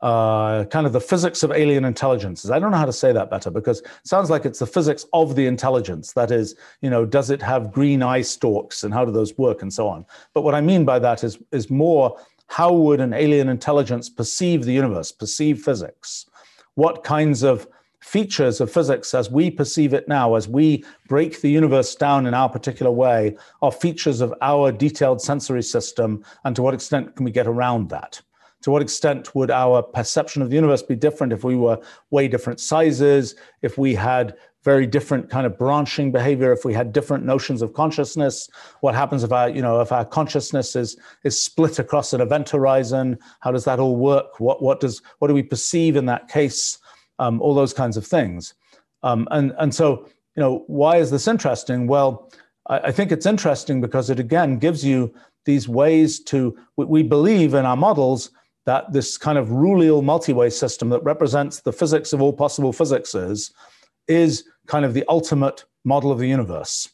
[0.00, 2.50] uh, kind of the physics of alien intelligences.
[2.50, 5.06] I don't know how to say that better because it sounds like it's the physics
[5.12, 6.12] of the intelligence.
[6.12, 9.62] That is, you know, does it have green eye stalks and how do those work
[9.62, 10.04] and so on.
[10.34, 12.18] But what I mean by that is is more
[12.52, 16.26] how would an alien intelligence perceive the universe, perceive physics?
[16.74, 17.66] what kinds of
[18.00, 22.34] features of physics as we perceive it now, as we break the universe down in
[22.34, 27.24] our particular way, are features of our detailed sensory system, and to what extent can
[27.24, 28.20] we get around that?
[28.62, 31.80] To what extent would our perception of the universe be different if we were
[32.10, 36.52] way different sizes, if we had very different kind of branching behavior.
[36.52, 38.48] If we had different notions of consciousness
[38.80, 42.50] what happens if our you know if our consciousness is is split across an event
[42.50, 43.18] horizon?
[43.40, 44.40] How does that all work?
[44.40, 46.78] What what does what do we perceive in that case?
[47.18, 48.54] Um, all those kinds of things.
[49.02, 50.06] Um, and and so
[50.36, 51.86] you know why is this interesting?
[51.86, 52.30] Well
[52.68, 57.54] I, I think it's interesting because it again gives you these ways to we believe
[57.54, 58.30] in our models
[58.64, 63.14] that this kind of rulial multi-way system that represents the physics of all possible physics
[63.14, 63.52] is
[64.66, 66.88] kind of the ultimate model of the universe.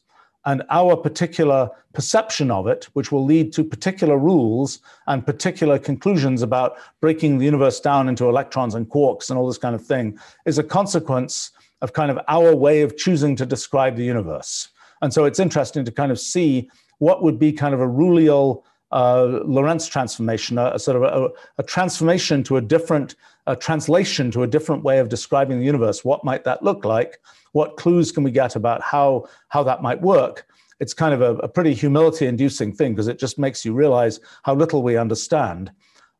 [0.44, 6.42] And our particular perception of it, which will lead to particular rules and particular conclusions
[6.42, 10.18] about breaking the universe down into electrons and quarks and all this kind of thing,
[10.46, 11.50] is a consequence
[11.82, 14.68] of kind of our way of choosing to describe the universe.
[15.02, 18.62] And so it's interesting to kind of see what would be kind of a rulial
[18.90, 21.28] uh, Lorentz transformation, a, a sort of a,
[21.58, 23.16] a, transformation to a different
[23.48, 26.04] a translation to a different way of describing the universe.
[26.04, 27.18] What might that look like?
[27.52, 30.46] What clues can we get about how, how that might work?
[30.80, 34.20] It's kind of a, a pretty humility inducing thing because it just makes you realize
[34.42, 35.72] how little we understand.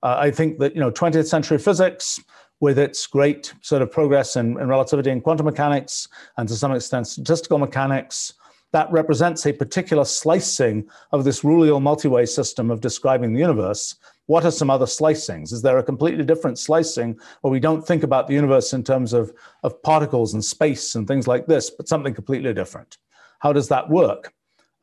[0.03, 2.18] Uh, I think that, you know, 20th century physics,
[2.61, 6.09] with its great sort of progress in, in relativity and quantum mechanics,
[6.39, 8.33] and to some extent statistical mechanics,
[8.72, 13.95] that represents a particular slicing of this rulial multi-way system of describing the universe
[14.29, 15.55] what are some other slicings?
[15.55, 19.14] Is there a completely different slicing where we don't think about the universe in terms
[19.14, 22.99] of, of particles and space and things like this, but something completely different?
[23.39, 24.35] How does that work?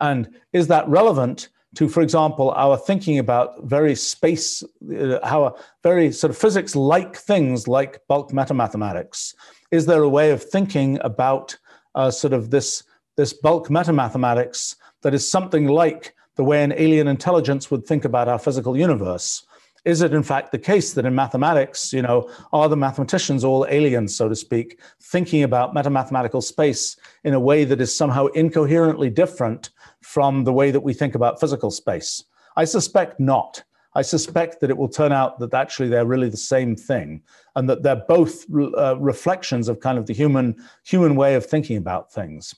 [0.02, 5.52] And is that relevant to, for example, our thinking about very space, uh,
[5.84, 9.36] very sort of physics like things like bulk metamathematics?
[9.70, 11.56] Is there a way of thinking about
[11.94, 12.82] uh, sort of this,
[13.16, 18.28] this bulk metamathematics that is something like the way an alien intelligence would think about
[18.28, 19.46] our physical universe.
[19.86, 23.68] Is it in fact the case that in mathematics, you know, are the mathematicians all
[23.70, 29.12] aliens, so to speak, thinking about metamathematical space in a way that is somehow incoherently
[29.12, 29.70] different
[30.02, 32.24] from the way that we think about physical space?
[32.56, 33.64] I suspect not.
[33.94, 37.22] I suspect that it will turn out that actually they're really the same thing,
[37.56, 41.78] and that they're both uh, reflections of kind of the human human way of thinking
[41.78, 42.56] about things.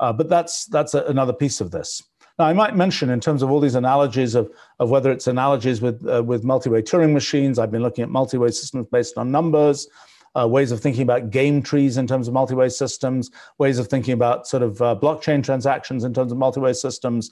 [0.00, 2.02] Uh, but that's that's a, another piece of this.
[2.40, 5.82] Now, I might mention in terms of all these analogies of, of whether it's analogies
[5.82, 9.88] with, uh, with multi-way Turing machines, I've been looking at multi-way systems based on numbers,
[10.34, 14.14] uh, ways of thinking about game trees in terms of multi-way systems, ways of thinking
[14.14, 17.30] about sort of uh, blockchain transactions in terms of multi-way systems.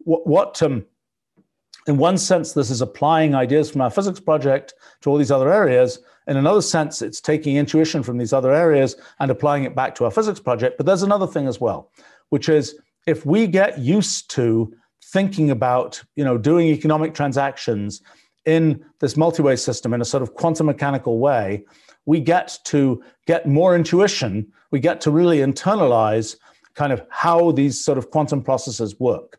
[0.00, 0.84] What, what um,
[1.86, 5.50] in one sense, this is applying ideas from our physics project to all these other
[5.50, 6.00] areas.
[6.26, 10.04] In another sense, it's taking intuition from these other areas and applying it back to
[10.04, 10.76] our physics project.
[10.76, 11.90] But there's another thing as well,
[12.28, 14.72] which is if we get used to
[15.04, 18.00] thinking about, you know, doing economic transactions
[18.44, 21.64] in this multi-way system in a sort of quantum mechanical way,
[22.06, 24.50] we get to get more intuition.
[24.70, 26.36] We get to really internalize
[26.74, 29.38] kind of how these sort of quantum processes work.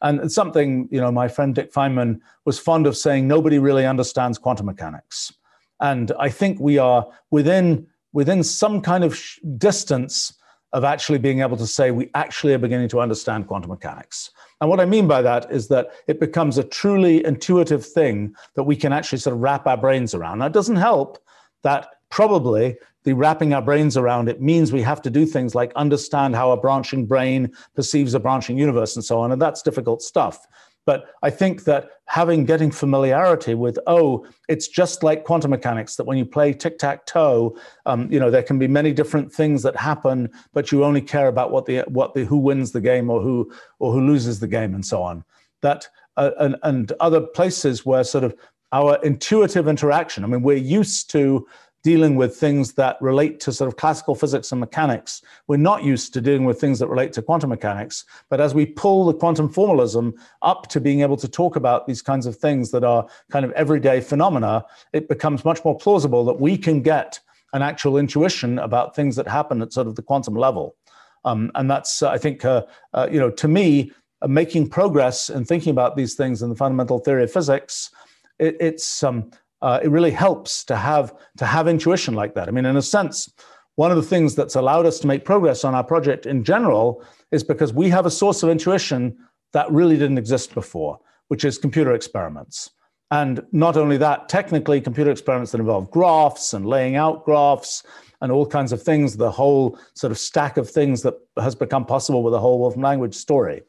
[0.00, 3.84] And it's something, you know, my friend Dick Feynman was fond of saying, nobody really
[3.84, 5.32] understands quantum mechanics.
[5.80, 9.20] And I think we are within, within some kind of
[9.58, 10.37] distance
[10.72, 14.30] of actually being able to say we actually are beginning to understand quantum mechanics.
[14.60, 18.64] And what I mean by that is that it becomes a truly intuitive thing that
[18.64, 20.38] we can actually sort of wrap our brains around.
[20.38, 21.18] Now, it doesn't help
[21.62, 25.72] that probably the wrapping our brains around it means we have to do things like
[25.76, 29.32] understand how a branching brain perceives a branching universe and so on.
[29.32, 30.46] And that's difficult stuff.
[30.88, 36.04] But I think that having getting familiarity with, oh, it's just like quantum mechanics that
[36.04, 39.62] when you play tic tac toe, um, you know there can be many different things
[39.64, 43.10] that happen, but you only care about what the what the who wins the game
[43.10, 45.24] or who or who loses the game and so on.
[45.60, 45.86] That
[46.16, 48.34] uh, and and other places where sort of
[48.72, 50.24] our intuitive interaction.
[50.24, 51.46] I mean, we're used to
[51.88, 55.22] dealing with things that relate to sort of classical physics and mechanics.
[55.46, 58.04] We're not used to dealing with things that relate to quantum mechanics.
[58.28, 62.02] But as we pull the quantum formalism up to being able to talk about these
[62.02, 66.38] kinds of things that are kind of everyday phenomena, it becomes much more plausible that
[66.38, 67.20] we can get
[67.54, 70.76] an actual intuition about things that happen at sort of the quantum level.
[71.24, 75.30] Um, and that's, uh, I think, uh, uh, you know, to me, uh, making progress
[75.30, 77.90] and thinking about these things in the fundamental theory of physics,
[78.38, 79.30] it, it's um,
[79.62, 82.48] uh, it really helps to have to have intuition like that.
[82.48, 83.32] I mean, in a sense,
[83.76, 87.02] one of the things that's allowed us to make progress on our project in general
[87.30, 89.16] is because we have a source of intuition
[89.52, 90.98] that really didn't exist before,
[91.28, 92.70] which is computer experiments.
[93.10, 97.82] And not only that, technically, computer experiments that involve graphs and laying out graphs
[98.20, 101.86] and all kinds of things, the whole sort of stack of things that has become
[101.86, 103.62] possible with the whole Wolfram language story.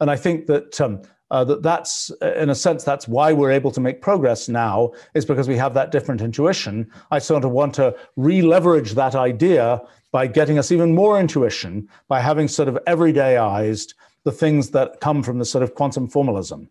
[0.00, 3.70] And I think that um, uh, that that's in a sense that's why we're able
[3.70, 6.90] to make progress now is because we have that different intuition.
[7.10, 12.20] I sort of want to re-leverage that idea by getting us even more intuition by
[12.20, 16.68] having sort of everydayized the things that come from the sort of quantum formalism.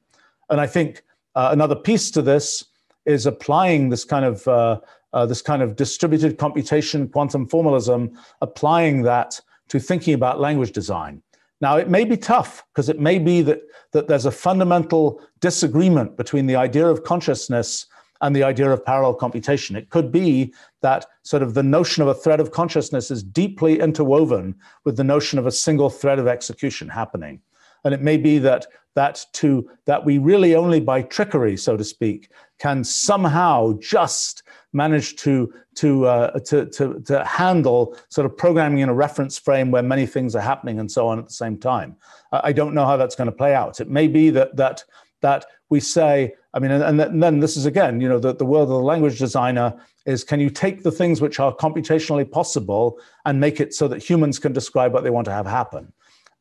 [0.49, 1.03] And I think
[1.36, 2.66] uh, another piece to this
[3.05, 4.80] is applying this kind of uh,
[5.14, 9.39] uh, this kind of distributed computation, quantum formalism, applying that
[9.70, 11.22] to thinking about language design.
[11.60, 16.18] Now, it may be tough because it may be that, that there's a fundamental disagreement
[16.18, 17.88] between the idea of consciousness
[18.22, 19.76] and the idea of parallel computation.
[19.76, 23.80] It could be that sort of the notion of a thread of consciousness is deeply
[23.80, 24.55] interwoven
[24.86, 27.41] with the notion of a single thread of execution happening.
[27.84, 31.84] And it may be that that to that we really only by trickery, so to
[31.84, 34.43] speak, can somehow just
[34.74, 39.72] manage to to, uh, to to to handle sort of programming in a reference frame
[39.72, 41.95] where many things are happening and so on at the same time.
[42.32, 43.80] I don't know how that's going to play out.
[43.80, 44.84] It may be that that
[45.22, 48.45] that we say, I mean, and, and then this is again, you know, the, the
[48.45, 52.99] world of the language designer is can you take the things which are computationally possible
[53.26, 55.91] and make it so that humans can describe what they want to have happen?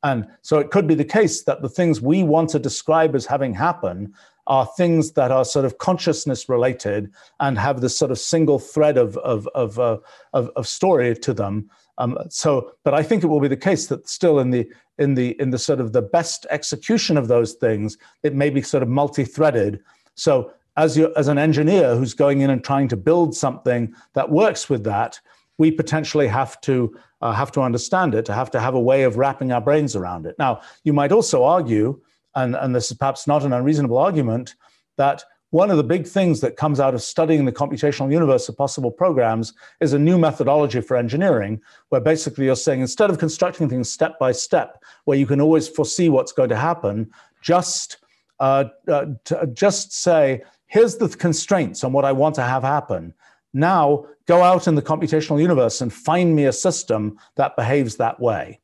[0.07, 3.27] And so it could be the case that the things we want to describe as
[3.27, 4.15] having happen
[4.47, 8.97] are things that are sort of consciousness related and have this sort of single thread
[8.99, 9.99] of, of, of, uh,
[10.33, 11.69] of, of, story to them.
[11.99, 15.15] Um, so, but I think it will be the case that still in the in
[15.15, 18.85] the in the sort of the best execution of those things, it may be sort
[18.85, 19.81] of multi-threaded.
[20.15, 24.31] So, as you as an engineer who's going in and trying to build something that
[24.31, 25.19] works with that,
[25.59, 29.05] we potentially have to uh, have to understand it, to have to have a way
[29.05, 30.37] of wrapping our brains around it.
[30.39, 32.01] Now, you might also argue,
[32.35, 34.55] and, and this is perhaps not an unreasonable argument,
[34.97, 38.57] that one of the big things that comes out of studying the computational universe of
[38.57, 43.69] possible programs is a new methodology for engineering, where basically you're saying instead of constructing
[43.69, 47.99] things step by step, where you can always foresee what's going to happen, just
[48.41, 49.07] uh, uh,
[49.55, 53.15] just say, here's the constraints on what I want to have happen.
[53.57, 58.21] Now go out in the computational universe and find me a system that behaves that
[58.21, 58.61] way.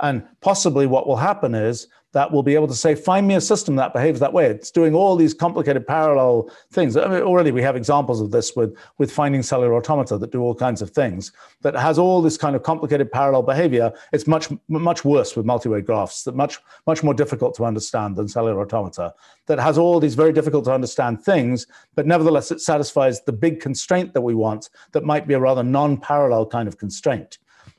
[0.00, 3.40] And possibly what will happen is that we'll be able to say, find me a
[3.40, 4.46] system that behaves that way.
[4.46, 6.96] It's doing all these complicated parallel things.
[6.96, 10.40] I mean, already we have examples of this with, with finding cellular automata that do
[10.40, 13.92] all kinds of things, that has all this kind of complicated parallel behavior.
[14.12, 18.28] It's much, much worse with multi-way graphs, that much, much more difficult to understand than
[18.28, 19.12] cellular automata,
[19.46, 23.60] that has all these very difficult to understand things, but nevertheless it satisfies the big
[23.60, 27.38] constraint that we want that might be a rather non-parallel kind of constraint.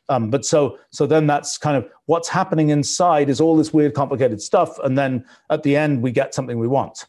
[0.09, 3.93] Um, but so so then that's kind of what's happening inside is all this weird,
[3.93, 7.05] complicated stuff, and then at the end we get something we want.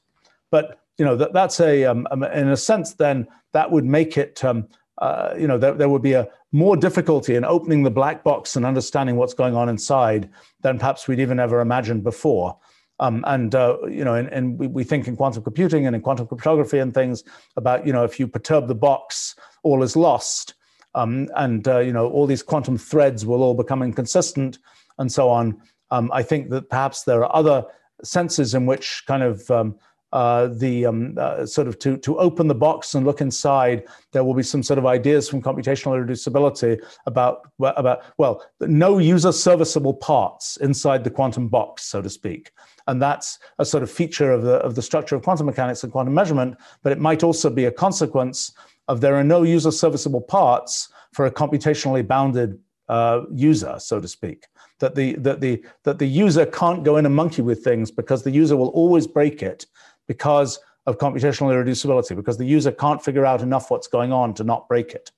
[0.51, 4.16] But you know that that's a um, um in a sense then that would make
[4.16, 4.68] it um,
[4.99, 8.57] uh, you know there, there would be a more difficulty in opening the black box
[8.57, 10.30] and understanding what's going on inside
[10.62, 12.57] than perhaps we'd even ever imagined before.
[12.99, 16.01] Um, and uh, you know, and, and we, we, think in quantum computing and in
[16.01, 17.24] quantum cryptography and things
[17.57, 20.55] about you know if you perturb the box, all is lost.
[20.97, 24.59] Um, and uh, you know all these quantum threads will all become inconsistent
[24.99, 25.61] and so on.
[25.90, 27.64] Um, I think that perhaps there are other
[28.03, 29.76] senses in which kind of um,
[30.12, 34.24] uh, the um, uh, sort of to, to open the box and look inside, there
[34.24, 39.92] will be some sort of ideas from computational irreducibility about, about well, no user serviceable
[39.92, 42.53] parts inside the quantum box, so to speak.
[42.86, 45.92] And that's a sort of feature of the, of the structure of quantum mechanics and
[45.92, 48.53] quantum measurement, but it might also be a consequence
[48.89, 52.59] of there are no user serviceable parts for a computationally bounded
[52.89, 54.47] uh, user, so to speak.
[54.78, 58.22] That the, that, the, that the user can't go in and monkey with things because
[58.22, 59.66] the user will always break it
[60.07, 64.45] because of computational irreducibility, because the user can't figure out enough what's going on to
[64.45, 65.11] not break it.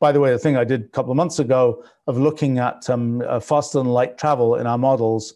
[0.00, 2.90] By the way, the thing I did a couple of months ago of looking at
[2.90, 5.34] um, uh, faster than light travel in our models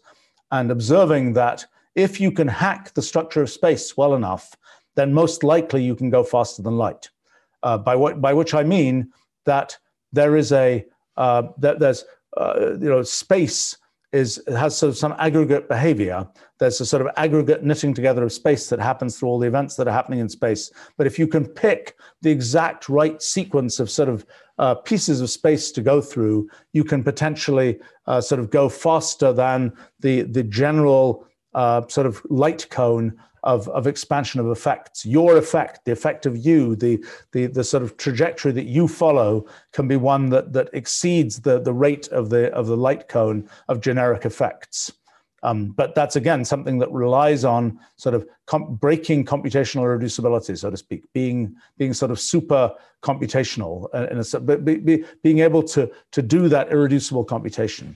[0.51, 1.65] and observing that
[1.95, 4.55] if you can hack the structure of space well enough,
[4.95, 7.09] then most likely you can go faster than light.
[7.63, 9.11] Uh, by, what, by which I mean
[9.45, 9.77] that
[10.11, 10.85] there is a
[11.17, 12.05] uh, that there's
[12.37, 13.77] uh, you know space
[14.13, 16.27] is has sort of some aggregate behavior.
[16.59, 19.75] There's a sort of aggregate knitting together of space that happens through all the events
[19.75, 20.71] that are happening in space.
[20.97, 24.25] But if you can pick the exact right sequence of sort of
[24.59, 29.33] uh, pieces of space to go through, you can potentially uh, sort of go faster
[29.33, 35.05] than the the general uh, sort of light cone of, of expansion of effects.
[35.05, 39.47] Your effect, the effect of you, the, the, the sort of trajectory that you follow
[39.71, 43.49] can be one that, that exceeds the, the rate of the, of the light cone
[43.69, 44.91] of generic effects.
[45.43, 50.69] Um, but that's again something that relies on sort of com- breaking computational reducibility, so
[50.69, 52.73] to speak, being being sort of super
[53.03, 57.95] computational, and uh, be, be, being able to to do that irreducible computation.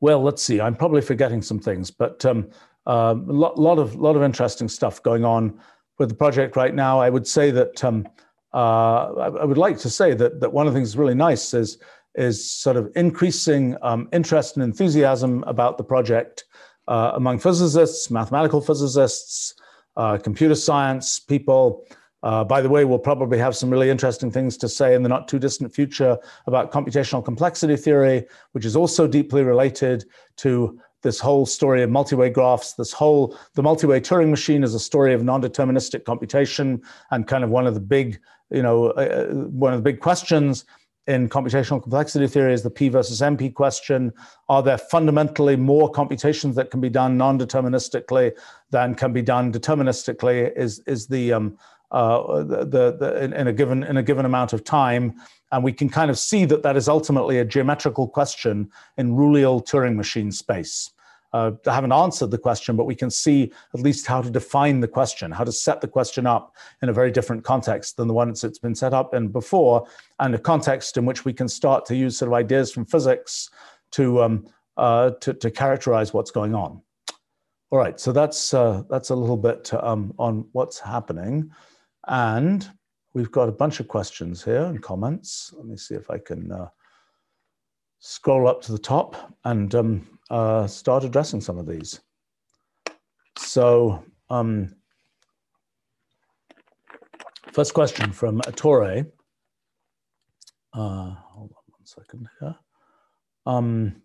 [0.00, 0.60] Well, let's see.
[0.60, 2.50] I'm probably forgetting some things, but um,
[2.86, 5.58] a um, lot, lot, of lot of interesting stuff going on
[5.98, 7.00] with the project right now.
[7.00, 8.08] I would say that um,
[8.54, 11.52] uh, I, would like to say that that one of the things that's really nice
[11.52, 11.78] is
[12.14, 16.44] is sort of increasing um, interest and enthusiasm about the project
[16.88, 19.54] uh, among physicists, mathematical physicists,
[19.96, 21.84] uh, computer science people.
[22.22, 25.08] Uh, by the way, we'll probably have some really interesting things to say in the
[25.08, 30.04] not too distant future about computational complexity theory, which is also deeply related
[30.36, 34.80] to this whole story of multi-way graphs, this whole, the multi-way Turing machine is a
[34.80, 36.82] story of non-deterministic computation
[37.12, 38.18] and kind of one of the big,
[38.50, 39.34] you know, uh, uh
[39.64, 40.64] one of the big questions
[41.06, 44.12] in computational complexity theory is the P versus NP question.
[44.48, 48.32] Are there fundamentally more computations that can be done non-deterministically
[48.70, 50.52] than can be done deterministically?
[50.56, 51.56] Is, is the, um,
[51.92, 55.14] uh, the, the, in, in, a given, in a given amount of time?
[55.52, 59.64] And we can kind of see that that is ultimately a geometrical question in rulial
[59.64, 60.90] Turing machine space
[61.36, 64.88] uh, haven't answered the question, but we can see at least how to define the
[64.88, 68.30] question, how to set the question up in a very different context than the one
[68.30, 69.86] it's been set up in before,
[70.18, 73.50] and a context in which we can start to use sort of ideas from physics
[73.90, 74.46] to um,
[74.78, 76.80] uh, to, to, characterize what's going on.
[77.70, 81.50] All right, so that's uh, that's a little bit um, on what's happening,
[82.08, 82.70] and
[83.12, 85.52] we've got a bunch of questions here and comments.
[85.54, 86.68] Let me see if I can uh,
[87.98, 92.00] scroll up to the top and um, uh, start addressing some of these.
[93.38, 94.74] So, um,
[97.52, 99.06] first question from Attore.
[100.72, 102.54] Uh, hold on one second here.
[103.46, 104.02] Um,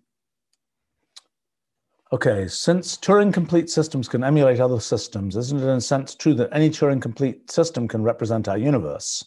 [2.13, 6.33] okay, since Turing complete systems can emulate other systems, isn't it in a sense true
[6.35, 9.25] that any Turing complete system can represent our universe?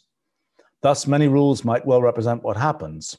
[0.80, 3.16] Thus, many rules might well represent what happens.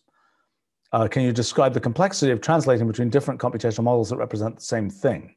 [0.95, 4.61] Uh, can you describe the complexity of translating between different computational models that represent the
[4.61, 5.35] same thing?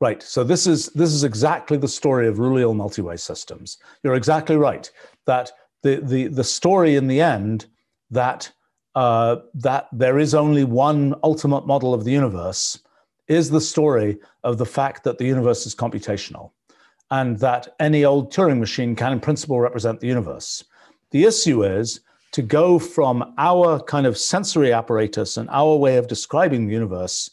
[0.00, 0.22] Right.
[0.22, 3.76] So this is this is exactly the story of rulial multi-way systems.
[4.02, 4.90] You're exactly right
[5.26, 5.52] that
[5.82, 7.66] the the the story in the end
[8.10, 8.50] that
[8.94, 12.78] uh, that there is only one ultimate model of the universe
[13.28, 16.52] is the story of the fact that the universe is computational
[17.10, 20.64] and that any old Turing machine can in principle represent the universe.
[21.10, 22.00] The issue is
[22.32, 27.30] to go from our kind of sensory apparatus and our way of describing the universe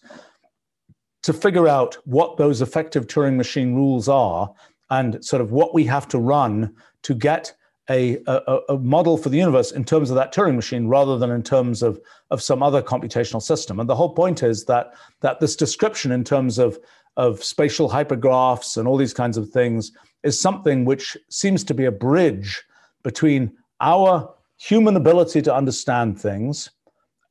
[1.23, 4.53] to figure out what those effective Turing machine rules are
[4.89, 6.73] and sort of what we have to run
[7.03, 7.53] to get
[7.89, 11.31] a, a, a, model for the universe in terms of that Turing machine rather than
[11.31, 13.79] in terms of, of some other computational system.
[13.79, 16.77] And the whole point is that, that this description in terms of,
[17.17, 19.91] of spatial hypergraphs and all these kinds of things
[20.23, 22.63] is something which seems to be a bridge
[23.03, 26.69] between our human ability to understand things,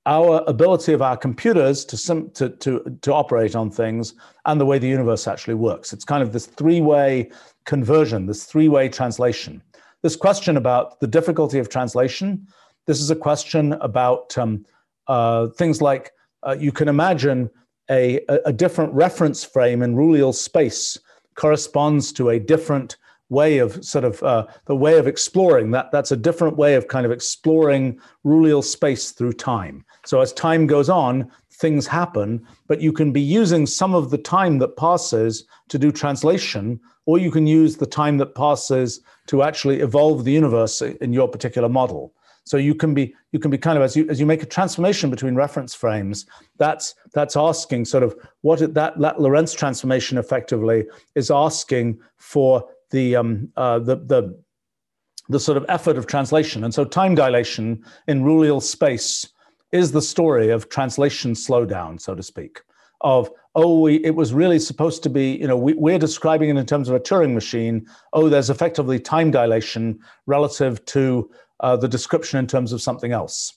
[0.07, 4.15] our ability of our computers to, sim- to, to, to operate on things,
[4.47, 5.93] and the way the universe actually works.
[5.93, 7.31] It's kind of this three way
[7.67, 9.63] conversion, this three way translation.
[10.03, 12.47] This question about the difficulty of translation,
[12.87, 14.65] this is a question about um,
[15.09, 16.13] uh, things like
[16.47, 17.51] uh, you can imagine
[17.91, 20.99] a, a different reference frame in rulial space
[21.35, 22.97] corresponds to a different
[23.31, 26.89] way of sort of uh, the way of exploring that that's a different way of
[26.89, 29.85] kind of exploring rullial space through time.
[30.07, 34.19] So as time goes on things happen but you can be using some of the
[34.19, 39.43] time that passes to do translation or you can use the time that passes to
[39.43, 42.13] actually evolve the universe in your particular model.
[42.45, 44.47] So you can be you can be kind of as you as you make a
[44.47, 46.27] transformation between reference frames
[46.59, 53.17] that's that's asking sort of what that that lorentz transformation effectively is asking for the,
[53.17, 54.43] um, uh, the, the,
[55.29, 56.65] the sort of effort of translation.
[56.65, 59.29] And so time dilation in rulial space
[59.73, 62.63] is the story of translation slowdown, so to speak,
[63.03, 66.57] of, oh, we, it was really supposed to be, you know, we, we're describing it
[66.57, 67.87] in terms of a Turing machine.
[68.13, 73.55] Oh, there's effectively time dilation relative to uh, the description in terms of something else.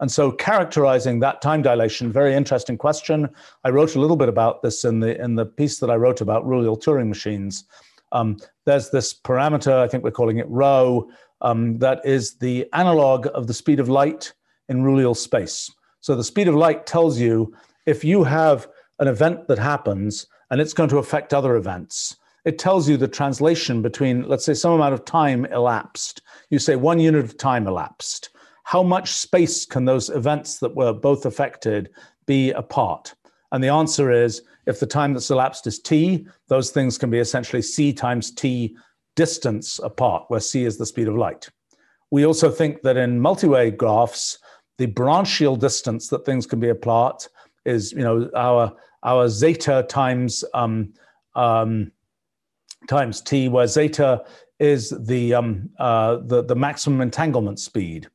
[0.00, 3.28] And so characterizing that time dilation, very interesting question.
[3.62, 6.20] I wrote a little bit about this in the in the piece that I wrote
[6.20, 7.64] about rule Turing machines.
[8.14, 11.10] Um, there's this parameter, I think we're calling it rho,
[11.42, 14.32] um, that is the analog of the speed of light
[14.68, 15.70] in rule space.
[16.00, 17.54] So the speed of light tells you
[17.86, 18.68] if you have
[18.98, 23.08] an event that happens and it's going to affect other events, it tells you the
[23.08, 26.22] translation between, let's say, some amount of time elapsed.
[26.50, 28.30] You say one unit of time elapsed.
[28.64, 31.90] How much space can those events that were both affected
[32.26, 33.14] be apart?
[33.52, 37.18] And the answer is if the time that's elapsed is t, those things can be
[37.18, 38.76] essentially c times t
[39.16, 41.48] distance apart, where c is the speed of light.
[42.10, 44.38] We also think that in multi-way graphs,
[44.78, 47.28] the branchial distance that things can be apart
[47.64, 48.72] is, you know, our
[49.02, 50.92] our zeta times um,
[51.34, 51.92] um,
[52.88, 54.24] times t, where zeta
[54.58, 58.08] is the um, uh, the, the maximum entanglement speed.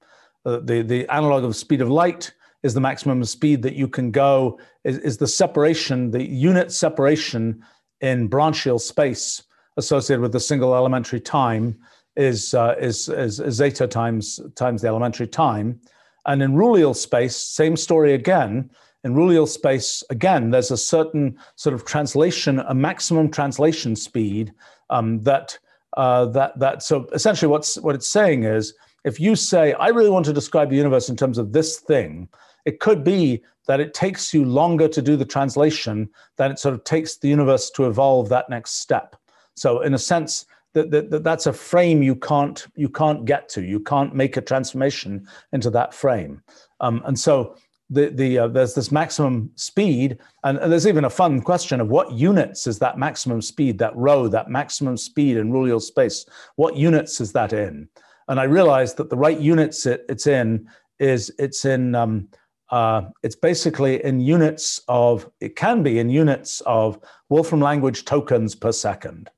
[0.46, 2.34] Uh, the the analog of speed of light
[2.64, 4.60] is the maximum speed that you can go.
[4.84, 7.64] Is, is the separation, the unit separation
[8.02, 9.44] in branchial space
[9.78, 11.78] associated with the single elementary time
[12.16, 15.80] is, uh, is, is, is zeta times times the elementary time.
[16.26, 18.70] And in rulial space, same story again.
[19.06, 24.54] In rulial space, again, there's a certain sort of translation, a maximum translation speed
[24.90, 25.58] um, that
[25.96, 26.84] uh, that that.
[26.84, 28.74] So essentially, what's what it's saying is,
[29.06, 32.28] if you say, I really want to describe the universe in terms of this thing,
[32.70, 36.76] it could be that it takes you longer to do the translation than it sort
[36.76, 39.16] of takes the universe to evolve that next step.
[39.56, 43.64] So in a sense, that, that, that's a frame you can't you can't get to.
[43.64, 46.44] You can't make a transformation into that frame.
[46.80, 47.56] Um, and so
[47.90, 51.90] the, the, uh, there's this maximum speed, and, and, there's even a fun question of
[51.90, 56.24] what units is that maximum speed, that rho, that maximum speed in rulial space,
[56.56, 57.90] what units is that in?
[58.28, 60.70] And I realized that the right units it, it's in
[61.00, 62.28] is it's in, um,
[62.72, 68.56] uh, it's basically in units of, it can be in units of Wolfram language tokens
[68.56, 69.30] per second.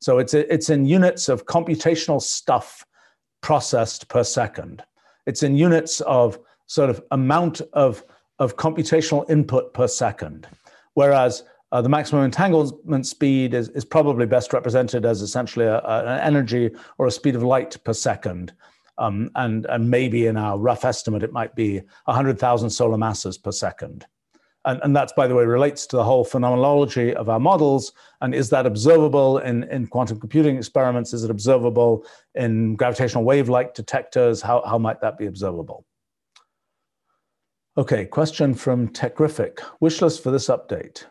[0.00, 2.84] So it's, it's in units of computational stuff
[3.40, 4.82] processed per second.
[5.26, 8.02] It's in units of sort of amount of,
[8.38, 10.48] of computational input per second.
[10.94, 16.00] Whereas uh, the maximum entanglement speed is, is probably best represented as essentially a, a,
[16.00, 18.52] an energy or a speed of light per second.
[18.98, 23.52] Um, and, and maybe in our rough estimate, it might be 100,000 solar masses per
[23.52, 24.06] second.
[24.64, 27.92] And, and that's, by the way, relates to the whole phenomenology of our models.
[28.20, 31.12] And is that observable in, in quantum computing experiments?
[31.12, 32.04] Is it observable
[32.34, 34.40] in gravitational wave-like detectors?
[34.40, 35.84] How, how might that be observable?
[37.76, 39.60] Okay, question from Techrific.
[39.80, 41.06] Wish list for this update.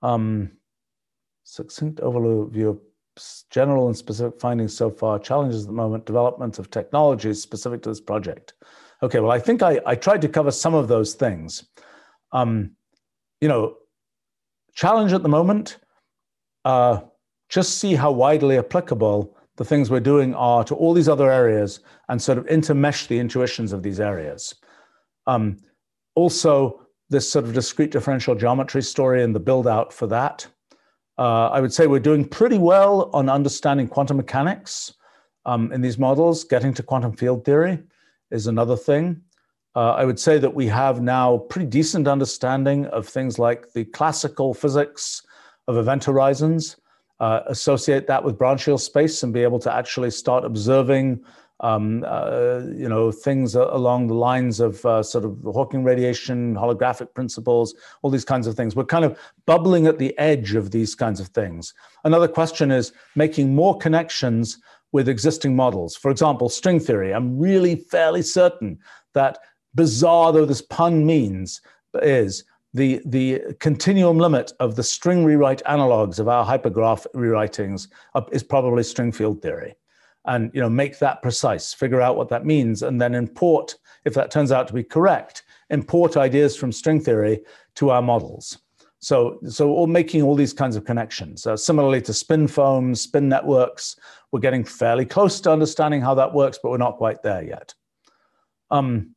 [0.00, 0.52] Um,
[1.44, 2.80] succinct overview of
[3.50, 7.88] general and specific findings so far, challenges at the moment, development of technologies specific to
[7.88, 8.54] this project.
[9.02, 11.64] Okay, well, I think I, I tried to cover some of those things.
[12.32, 12.72] Um,
[13.40, 13.76] you know,
[14.74, 15.78] challenge at the moment,
[16.64, 17.00] uh,
[17.48, 21.80] just see how widely applicable the things we're doing are to all these other areas
[22.08, 24.54] and sort of intermesh the intuitions of these areas.
[25.26, 25.58] Um,
[26.14, 30.46] also, this sort of discrete differential geometry story and the build out for that.
[31.22, 34.94] Uh, I would say we're doing pretty well on understanding quantum mechanics
[35.46, 36.42] um, in these models.
[36.42, 37.78] Getting to quantum field theory
[38.32, 39.20] is another thing.
[39.76, 43.84] Uh, I would say that we have now pretty decent understanding of things like the
[43.84, 45.22] classical physics
[45.68, 46.76] of event horizons,
[47.20, 51.20] uh, associate that with branchial space and be able to actually start observing
[51.62, 57.14] um, uh, you know, things along the lines of uh, sort of Hawking radiation, holographic
[57.14, 58.74] principles, all these kinds of things.
[58.74, 61.72] We're kind of bubbling at the edge of these kinds of things.
[62.04, 64.58] Another question is making more connections
[64.90, 65.96] with existing models.
[65.96, 67.14] For example, string theory.
[67.14, 68.78] I'm really fairly certain
[69.14, 69.38] that
[69.74, 71.60] bizarre though this pun means
[71.94, 72.44] is
[72.74, 77.88] the, the continuum limit of the string rewrite analogs of our hypergraph rewritings
[78.32, 79.74] is probably string field theory
[80.26, 84.14] and you know make that precise figure out what that means and then import if
[84.14, 87.40] that turns out to be correct import ideas from string theory
[87.74, 88.58] to our models.
[89.00, 91.46] So so all making all these kinds of connections.
[91.46, 93.96] Uh, similarly to spin foams spin networks
[94.30, 97.74] we're getting fairly close to understanding how that works but we're not quite there yet.
[98.70, 99.14] Um,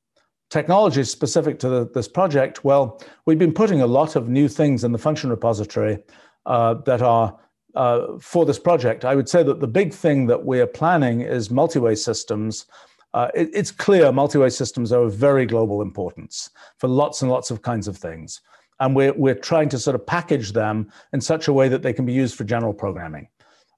[0.50, 2.64] technologies specific to the, this project.
[2.64, 6.00] Well we've been putting a lot of new things in the function repository
[6.46, 7.38] uh, that are
[7.76, 11.52] uh, for this project, I would say that the big thing that we're planning is
[11.52, 12.66] multi-way systems.
[13.14, 17.52] Uh, it, it's clear multi-way systems are of very global importance for lots and lots
[17.52, 18.42] of kinds of things.
[18.80, 21.94] And we're, we're trying to sort of package them in such a way that they
[21.94, 23.28] can be used for general programming.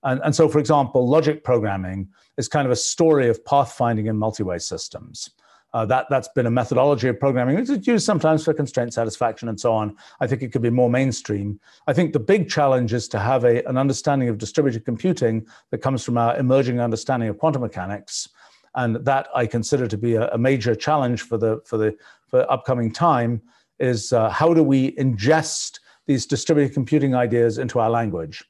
[0.03, 4.17] And, and so, for example, logic programming is kind of a story of pathfinding in
[4.17, 5.29] multi-way systems.
[5.77, 7.55] Uh, that, that's been a methodology of programming.
[7.55, 9.95] It's used sometimes for constraint satisfaction and so on.
[10.19, 11.59] I think it could be more mainstream.
[11.85, 15.77] I think the big challenge is to have a, an understanding of distributed computing that
[15.77, 18.27] comes from our emerging understanding of quantum mechanics.
[18.73, 21.95] And that I consider to be a, a major challenge for the, for the
[22.25, 23.39] for upcoming time
[23.77, 28.43] is uh, how do we ingest these distributed computing ideas into our language?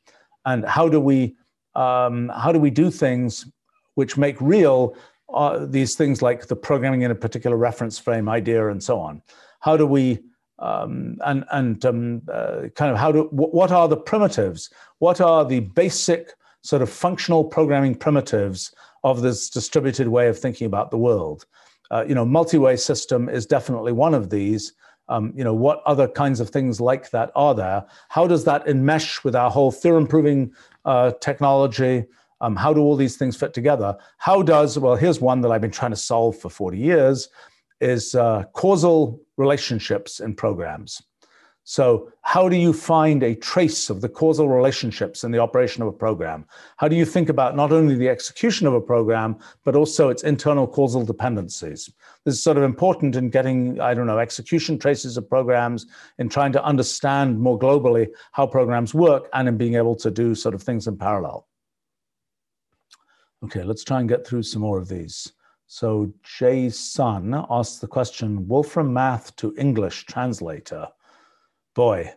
[0.45, 1.35] And how do we,
[1.75, 3.51] um, how do we do things
[3.95, 4.95] which make real
[5.33, 9.21] uh, these things like the programming in a particular reference frame idea and so on.
[9.59, 10.19] How do we
[10.59, 14.69] um, and and um, uh, kind of how do what are the primitives?
[14.99, 18.73] What are the basic sort of functional programming primitives
[19.03, 21.45] of this distributed way of thinking about the world?
[21.91, 24.73] Uh, you know, multi-way system is definitely one of these.
[25.09, 27.85] Um, you know, what other kinds of things like that are there?
[28.09, 30.51] How does that enmesh with our whole theorem proving
[30.83, 32.05] uh, technology?
[32.41, 33.95] Um, how do all these things fit together?
[34.17, 37.29] How does, well, here's one that I've been trying to solve for 40 years,
[37.79, 41.01] is uh, causal relationships in programs.
[41.69, 45.89] So how do you find a trace of the causal relationships in the operation of
[45.89, 46.45] a program?
[46.77, 49.35] How do you think about not only the execution of a program,
[49.65, 51.91] but also its internal causal dependencies?
[52.23, 55.87] This is sort of important in getting, I don't know, execution traces of programs,
[56.19, 60.35] in trying to understand more globally how programs work, and in being able to do
[60.35, 61.47] sort of things in parallel.
[63.43, 65.33] Okay, let's try and get through some more of these.
[65.67, 70.87] So Jay Sun asks the question, Wolfram Math to English translator.
[71.75, 72.13] Boy,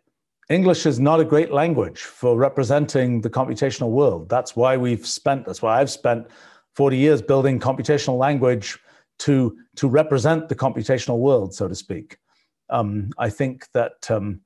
[0.48, 4.28] English is not a great language for representing the computational world.
[4.28, 6.28] That's why we've spent, that's why I've spent
[6.74, 8.78] 40 years building computational language
[9.20, 12.16] to, to represent the computational world, so to speak.
[12.70, 14.40] Um, I think that um,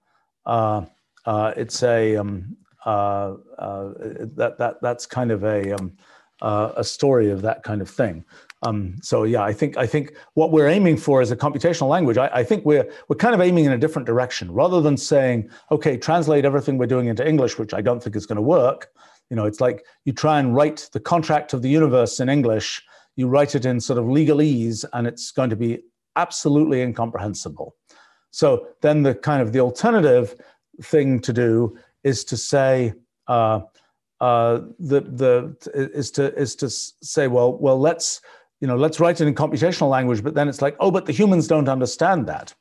[0.44, 0.86] uh,
[1.24, 3.92] uh, it's a, um, uh, uh
[4.34, 5.96] that, that, that's kind of a, um,
[6.42, 8.24] uh, a story of that kind of thing.
[8.64, 12.16] Um, so yeah, I think I think what we're aiming for is a computational language.
[12.16, 14.50] I, I, think we're we're kind of aiming in a different direction.
[14.50, 18.26] Rather than saying, okay, translate everything we're doing into English, which I don't think is
[18.26, 18.88] going to work.
[19.28, 22.82] You know, it's like you try and write the contract of the universe in English.
[23.16, 25.82] You write it in sort of legalese, and it's going to be
[26.16, 27.76] absolutely incomprehensible.
[28.30, 30.34] So then the kind of the alternative
[30.82, 32.94] thing to do is to say.
[33.26, 33.60] Uh,
[34.20, 35.56] uh, the the
[35.94, 38.20] is to is to say well well let's
[38.60, 41.12] you know let's write it in computational language but then it's like oh but the
[41.12, 42.54] humans don't understand that.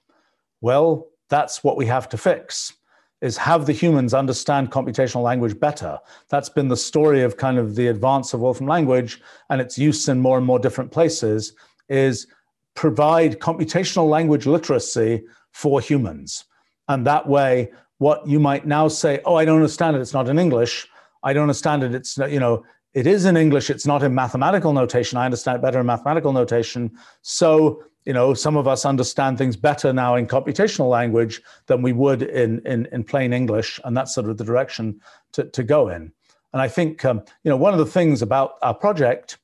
[0.61, 2.73] Well that's what we have to fix
[3.21, 5.97] is have the humans understand computational language better.
[6.27, 10.09] That's been the story of kind of the advance of wolfram language and its use
[10.09, 11.53] in more and more different places
[11.87, 12.27] is
[12.75, 16.43] provide computational language literacy for humans.
[16.89, 17.71] And that way
[18.03, 20.87] what you might now say oh i don't understand it it's not in english
[21.23, 21.95] I don't understand it.
[21.95, 22.63] It's, you know,
[22.93, 23.69] it is in English.
[23.69, 25.17] It's not in mathematical notation.
[25.17, 26.91] I understand it better in mathematical notation.
[27.21, 31.93] So, you know, some of us understand things better now in computational language than we
[31.93, 33.79] would in, in, in plain English.
[33.83, 34.99] And that's sort of the direction
[35.31, 36.11] to, to go in.
[36.51, 39.39] And I think, um, you know, one of the things about our project,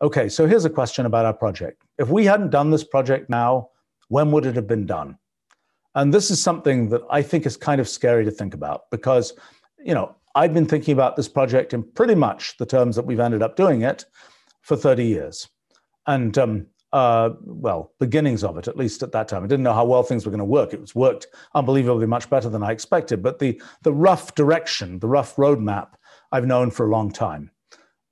[0.00, 1.82] okay, so here's a question about our project.
[1.98, 3.70] If we hadn't done this project now,
[4.08, 5.18] when would it have been done?
[5.94, 9.32] And this is something that I think is kind of scary to think about because,
[9.84, 13.20] you know, I've been thinking about this project in pretty much the terms that we've
[13.20, 14.04] ended up doing it
[14.62, 15.48] for 30 years.
[16.06, 19.42] And, um, uh, well, beginnings of it, at least at that time.
[19.42, 20.74] I didn't know how well things were going to work.
[20.74, 23.22] It was worked unbelievably much better than I expected.
[23.22, 25.88] But the, the rough direction, the rough roadmap,
[26.32, 27.50] I've known for a long time.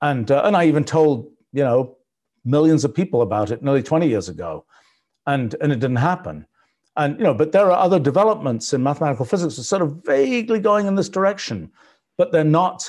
[0.01, 1.97] And, uh, and I even told, you know,
[2.43, 4.65] millions of people about it nearly 20 years ago.
[5.27, 6.47] And, and it didn't happen.
[6.97, 10.59] And, you know, but there are other developments in mathematical physics that sort of vaguely
[10.59, 11.71] going in this direction
[12.21, 12.87] but they're not,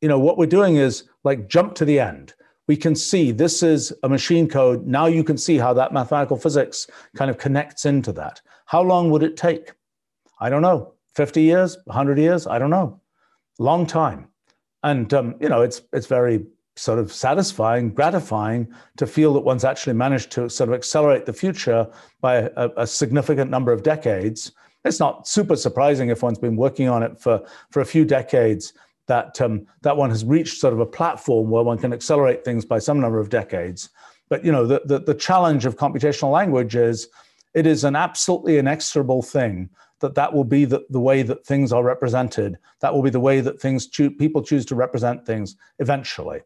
[0.00, 2.32] you know, what we're doing is like jump to the end.
[2.68, 4.86] We can see this is a machine code.
[4.86, 6.86] Now you can see how that mathematical physics
[7.16, 8.40] kind of connects into that.
[8.66, 9.72] How long would it take?
[10.38, 10.94] I don't know.
[11.16, 12.46] 50 years, 100 years?
[12.46, 13.00] I don't know.
[13.58, 14.28] Long time.
[14.84, 16.46] And, um, you know, it's, it's very
[16.76, 21.32] sort of satisfying, gratifying to feel that one's actually managed to sort of accelerate the
[21.32, 21.84] future
[22.20, 24.52] by a, a, significant number of decades
[24.84, 28.72] it's not super surprising if one's been working on it for, for a few decades
[29.06, 32.64] that um, that one has reached sort of a platform where one can accelerate things
[32.64, 33.90] by some number of decades.
[34.28, 37.08] But you know, the, the, the challenge of computational language is
[37.54, 41.72] it is an absolutely inexorable thing that that will be the, the way that things
[41.72, 42.58] are represented.
[42.80, 46.40] That will be the way that things choo- people choose to represent things eventually.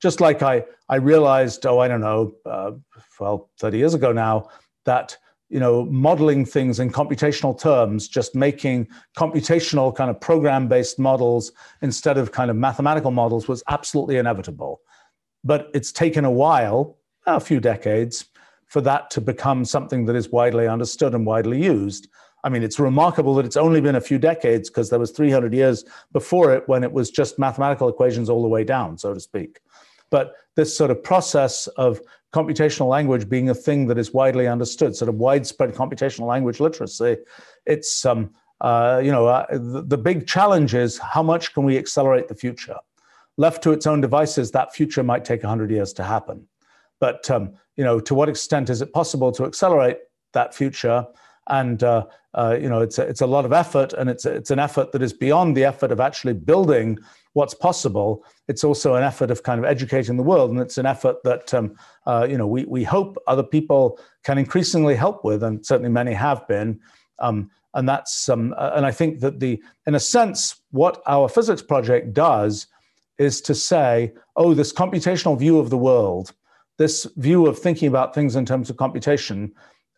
[0.00, 2.72] Just like I, I realized, oh, I don't know, uh,
[3.20, 4.48] well, 30 years ago now,
[4.84, 5.16] that
[5.54, 12.18] you know, modeling things in computational terms, just making computational kind of program-based models instead
[12.18, 14.80] of kind of mathematical models was absolutely inevitable.
[15.44, 18.24] But it's taken a while, a few decades,
[18.66, 22.08] for that to become something that is widely understood and widely used.
[22.42, 25.54] I mean, it's remarkable that it's only been a few decades because there was 300
[25.54, 29.20] years before it when it was just mathematical equations all the way down, so to
[29.20, 29.60] speak.
[30.10, 32.00] But this sort of process of
[32.34, 37.16] computational language being a thing that is widely understood, sort of widespread computational language literacy,
[37.64, 38.30] it's, um,
[38.60, 42.34] uh, you know, uh, the, the big challenge is how much can we accelerate the
[42.34, 42.76] future?
[43.36, 46.46] Left to its own devices, that future might take 100 years to happen.
[46.98, 49.98] But, um, you know, to what extent is it possible to accelerate
[50.32, 51.06] that future?
[51.48, 52.04] and uh,
[52.34, 54.92] uh, you know it's a, it's a lot of effort and it's it's an effort
[54.92, 56.98] that is beyond the effort of actually building
[57.34, 60.86] what's possible it's also an effort of kind of educating the world and it's an
[60.86, 65.42] effort that um, uh, you know we, we hope other people can increasingly help with
[65.42, 66.80] and certainly many have been.
[67.20, 71.62] Um, and that's um, and i think that the in a sense what our physics
[71.62, 72.66] project does
[73.18, 76.32] is to say oh this computational view of the world
[76.78, 79.52] this view of thinking about things in terms of computation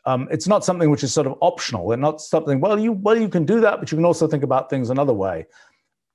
[0.07, 1.91] um, it's not something which is sort of optional.
[1.91, 4.43] And not something well you well you can do that but you can also think
[4.43, 5.47] about things another way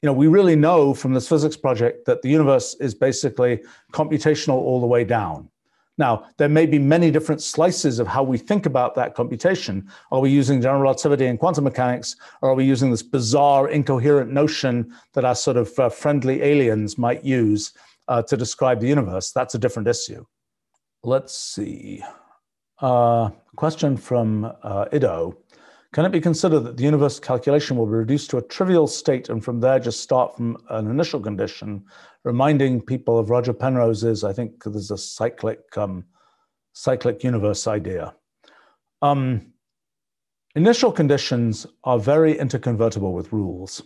[0.02, 3.61] you know we really know from this physics project that the universe is basically
[3.91, 5.49] computational all the way down.
[5.98, 9.88] Now there may be many different slices of how we think about that computation.
[10.11, 12.15] Are we using general relativity and quantum mechanics?
[12.41, 16.98] Or are we using this bizarre incoherent notion that our sort of uh, friendly aliens
[16.98, 17.73] might use
[18.07, 19.32] uh, to describe the universe?
[19.32, 20.26] That's a different issue.
[21.03, 22.03] Let's see.
[22.80, 25.38] Uh, question from uh, Ido.
[25.94, 29.28] Can it be considered that the universe calculation will be reduced to a trivial state
[29.28, 31.84] and from there just start from an initial condition,
[32.24, 36.06] reminding people of Roger Penrose's, I think there's a cyclic, um,
[36.72, 38.16] cyclic universe idea.
[39.02, 39.52] Um,
[40.56, 43.82] initial conditions are very interconvertible with rules.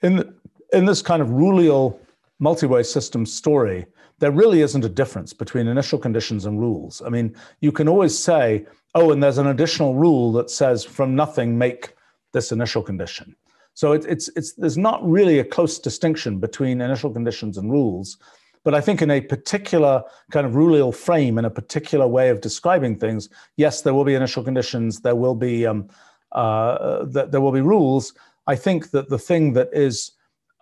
[0.00, 0.34] In,
[0.72, 1.98] in this kind of rulial
[2.38, 3.86] multi-way system story,
[4.18, 7.02] there really isn't a difference between initial conditions and rules.
[7.04, 11.14] I mean, you can always say, oh, and there's an additional rule that says from
[11.14, 11.94] nothing make
[12.32, 13.34] this initial condition.
[13.74, 18.18] So it, it's, it's, there's not really a close distinction between initial conditions and rules.
[18.62, 22.40] But I think in a particular kind of rulial frame, in a particular way of
[22.40, 25.88] describing things, yes, there will be initial conditions, there will be, um,
[26.32, 28.14] uh, th- there will be rules.
[28.46, 30.12] I think that the thing that is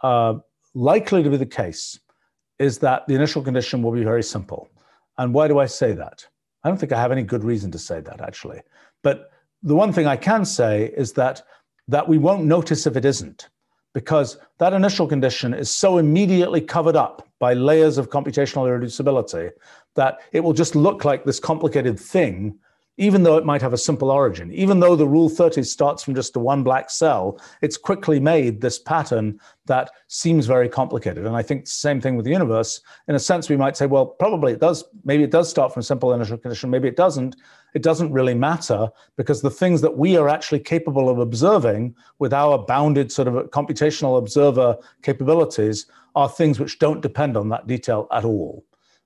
[0.03, 0.35] uh,
[0.75, 1.99] likely to be the case
[2.59, 4.69] is that the initial condition will be very simple.
[5.19, 6.27] And why do I say that?
[6.65, 8.61] I don't think I have any good reason to say that actually.
[9.03, 9.31] But
[9.63, 11.43] the one thing I can say is that
[11.89, 13.49] that we won't notice if it isn't
[13.93, 19.51] because that initial condition is so immediately covered up by layers of computational irreducibility
[19.97, 22.59] that it will just look like this complicated thing
[22.99, 26.15] even though it might have a simple origin, even though the rule 30 starts from
[26.15, 31.25] just a one black cell, it's quickly made this pattern that seems very complicated.
[31.27, 32.81] And I think the same thing with the universe.
[33.09, 35.81] In a sense, we might say, well, probably it does, maybe it does start from
[35.81, 37.37] a simple initial condition, maybe it doesn't.
[37.75, 42.35] It doesn't really matter because the things that we are actually capable of observing with
[42.35, 48.09] our bounded sort of computational observer capabilities are things which don't depend on that detail
[48.13, 48.63] at all.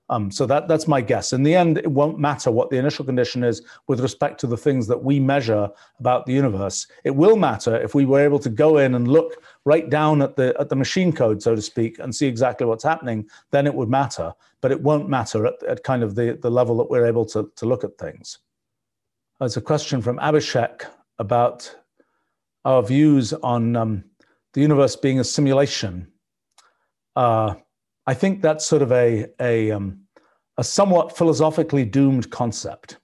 [0.09, 1.33] Um, so that, that's my guess.
[1.33, 4.55] In the end, it won't matter what the initial condition is with respect to the
[4.55, 5.69] things that we measure
[5.99, 6.87] about the universe.
[7.03, 10.37] It will matter if we were able to go in and look right down at
[10.37, 13.27] the at the machine code, so to speak, and see exactly what's happening.
[13.51, 16.77] Then it would matter, but it won't matter at, at kind of the, the level
[16.77, 18.39] that we're able to, to look at things.
[19.39, 20.85] There's a question from Abhishek
[21.19, 21.75] about
[22.63, 24.03] our views on um,
[24.53, 26.11] the universe being a simulation.
[27.15, 27.55] Uh,
[28.07, 29.99] I think that's sort of a, a, um,
[30.57, 32.97] a somewhat philosophically doomed concept.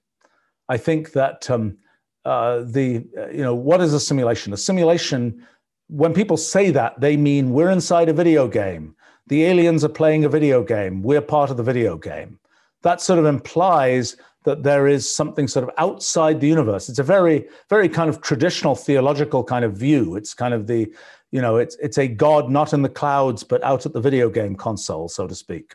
[0.69, 1.77] I think that um,
[2.23, 4.53] uh, the, you know, what is a simulation?
[4.53, 5.45] A simulation,
[5.87, 8.95] when people say that, they mean we're inside a video game.
[9.27, 11.03] The aliens are playing a video game.
[11.03, 12.39] We're part of the video game.
[12.81, 14.15] That sort of implies
[14.45, 16.89] that there is something sort of outside the universe.
[16.89, 20.15] It's a very, very kind of traditional theological kind of view.
[20.15, 20.93] It's kind of the,
[21.33, 24.29] you know, it's it's a God not in the clouds but out at the video
[24.29, 25.73] game console, so to speak.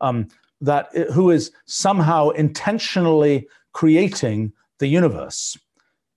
[0.00, 0.26] Um,
[0.60, 5.56] that who is somehow intentionally creating the universe.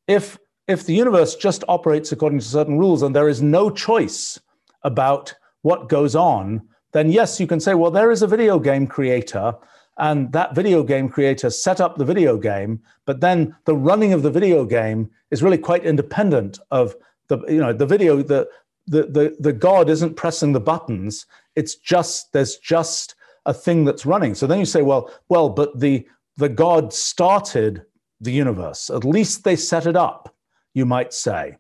[0.08, 4.40] If if the universe just operates according to certain rules and there is no choice
[4.82, 8.88] about what goes on, then yes, you can say, well, there is a video game
[8.88, 9.54] creator,
[10.00, 14.24] and that video game creator set up the video game, but then the running of
[14.24, 16.96] the video game is really quite independent of
[17.28, 18.50] the you know the video the
[18.90, 21.26] the, the, the God isn't pressing the buttons.
[21.56, 24.36] It's just, there's just a thing that's running.
[24.36, 26.08] So then you say, well, well, but the,
[26.38, 27.86] the God started
[28.20, 28.90] the universe.
[28.90, 30.36] At least they set it up,
[30.74, 31.58] you might say.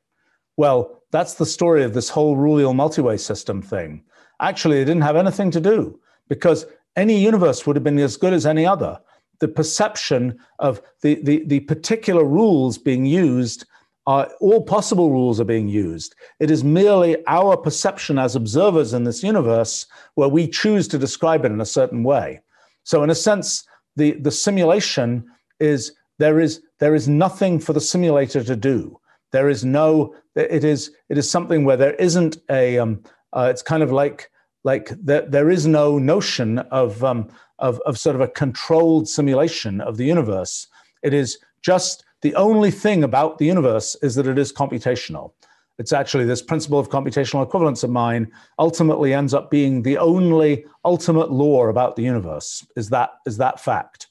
[0.58, 4.04] Well, that's the story of this whole rulial multiway system thing.
[4.42, 6.66] Actually, it didn't have anything to do because
[6.96, 9.00] any universe would have been as good as any other.
[9.40, 13.66] The perception of the, the, the particular rules being used
[14.10, 16.16] are all possible rules are being used.
[16.40, 21.46] It is merely our perception as observers in this universe where we choose to describe
[21.46, 22.42] it in a certain way.
[22.86, 23.68] So, in a sense,
[23.98, 25.26] the, the simulation
[25.60, 29.00] is there is there is nothing for the simulator to do.
[29.32, 33.04] There is no it is it is something where there isn't a um,
[33.34, 34.32] uh, it's kind of like
[34.64, 37.30] like there, there is no notion of, um,
[37.60, 40.66] of of sort of a controlled simulation of the universe.
[41.04, 45.32] It is just the only thing about the universe is that it is computational.
[45.78, 50.66] It's actually this principle of computational equivalence of mine ultimately ends up being the only
[50.84, 52.66] ultimate law about the universe.
[52.76, 54.08] Is that is that fact?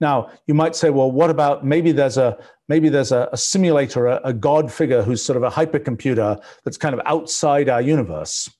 [0.00, 2.38] Now, you might say, well, what about maybe there's a
[2.68, 6.76] maybe there's a, a simulator, a, a, God figure who's sort of a hypercomputer that's
[6.76, 8.50] kind of outside our universe.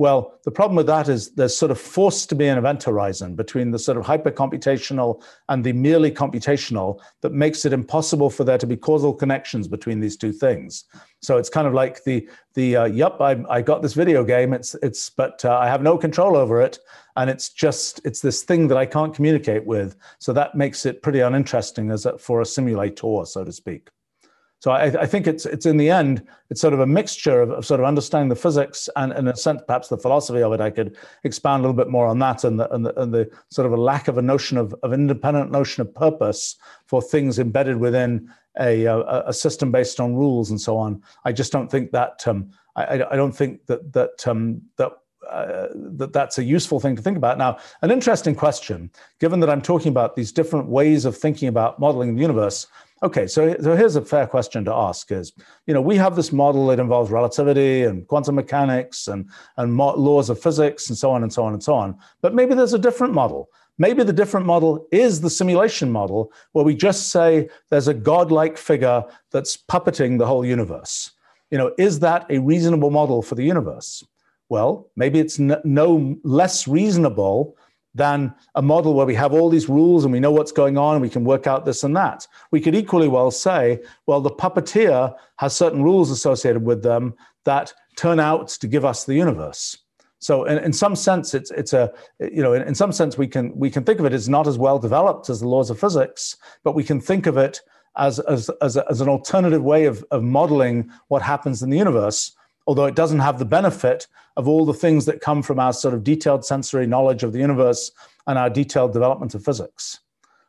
[0.00, 3.34] Well, the problem with that is there's sort of forced to be an event horizon
[3.34, 8.56] between the sort of hypercomputational and the merely computational that makes it impossible for there
[8.56, 10.84] to be causal connections between these two things.
[11.20, 14.54] So it's kind of like the the uh, yep, I, I got this video game.
[14.54, 16.78] It's it's but uh, I have no control over it,
[17.16, 19.96] and it's just it's this thing that I can't communicate with.
[20.18, 23.90] So that makes it pretty uninteresting as a, for a simulator, so to speak.
[24.60, 27.50] So I, I, think it's it's in the end it's sort of a mixture of,
[27.50, 30.60] of, sort of understanding the physics and, in a sense perhaps the philosophy of it.
[30.60, 33.30] I could expand a little bit more on that and the and the, and the
[33.48, 37.38] sort of a lack of a notion of, of independent notion of purpose for things
[37.38, 38.30] embedded within
[38.60, 41.02] a, a, a system based on rules and so on.
[41.24, 44.92] I just don't think that um, I, I don't think that that um, that
[45.30, 47.38] uh, that that's a useful thing to think about.
[47.38, 51.78] Now, an interesting question, given that I'm talking about these different ways of thinking about
[51.78, 52.66] modeling the universe,
[53.02, 55.32] Okay, so, so here's a fair question to ask is,
[55.66, 59.26] you know, we have this model that involves relativity and quantum mechanics and,
[59.56, 61.96] and laws of physics and so on and so on and so on.
[62.20, 63.48] But maybe there's a different model.
[63.78, 68.58] Maybe the different model is the simulation model where we just say there's a godlike
[68.58, 71.12] figure that's puppeting the whole universe.
[71.50, 74.04] You know, is that a reasonable model for the universe?
[74.50, 77.56] Well, maybe it's no less reasonable
[77.94, 80.94] than a model where we have all these rules and we know what's going on
[80.94, 82.26] and we can work out this and that.
[82.50, 87.14] We could equally well say, well, the puppeteer has certain rules associated with them
[87.44, 89.76] that turn out to give us the universe.
[90.18, 93.26] So in, in some sense, it's it's a you know in, in some sense we
[93.26, 95.80] can we can think of it as not as well developed as the laws of
[95.80, 97.62] physics, but we can think of it
[97.96, 101.78] as as as, a, as an alternative way of, of modeling what happens in the
[101.78, 102.36] universe
[102.66, 104.06] although it doesn't have the benefit
[104.36, 107.38] of all the things that come from our sort of detailed sensory knowledge of the
[107.38, 107.90] universe
[108.26, 110.00] and our detailed development of physics.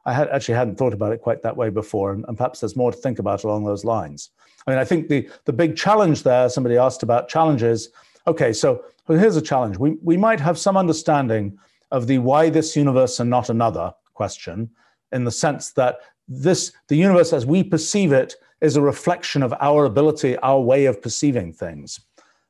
[0.05, 2.75] I had actually hadn't thought about it quite that way before, and, and, perhaps there's
[2.75, 4.31] more to think about along those lines.
[4.65, 6.49] I mean, I think the the big challenge there.
[6.49, 7.89] Somebody asked about challenges.
[8.27, 9.77] Okay, so well, here's a challenge.
[9.77, 11.57] We we might have some understanding
[11.91, 14.69] of the why this universe and not another question,
[15.11, 19.53] in the sense that this the universe as we perceive it is a reflection of
[19.59, 21.99] our ability, our way of perceiving things.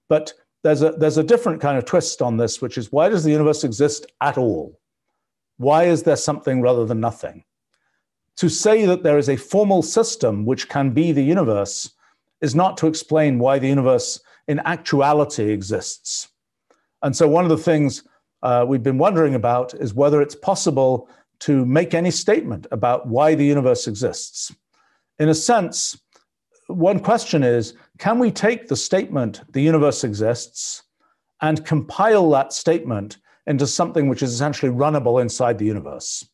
[0.09, 0.33] But
[0.63, 3.31] there's a, there's a different kind of twist on this, which is why does the
[3.31, 4.79] universe exist at all?
[5.57, 7.43] Why is there something rather than nothing?
[8.37, 11.91] To say that there is a formal system which can be the universe
[12.41, 16.29] is not to explain why the universe in actuality exists.
[17.03, 18.03] And so, one of the things
[18.43, 21.09] uh, we've been wondering about is whether it's possible
[21.39, 24.53] to make any statement about why the universe exists.
[25.21, 26.01] In a sense,
[26.65, 30.81] one question is can we take the statement, the universe exists,
[31.41, 36.27] and compile that statement into something which is essentially runnable inside the universe?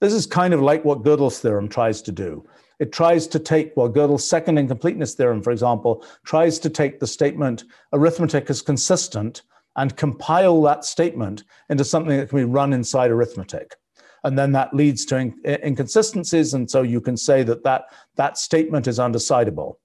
[0.00, 2.42] This is kind of like what Gödel's theorem tries to do.
[2.78, 7.06] It tries to take, well, Gödel's second incompleteness theorem, for example, tries to take the
[7.06, 9.42] statement arithmetic is consistent
[9.76, 13.76] and compile that statement into something that can be run inside arithmetic
[14.26, 17.84] and then that leads to in, inconsistencies, and so you can say that that,
[18.16, 19.76] that statement is undecidable.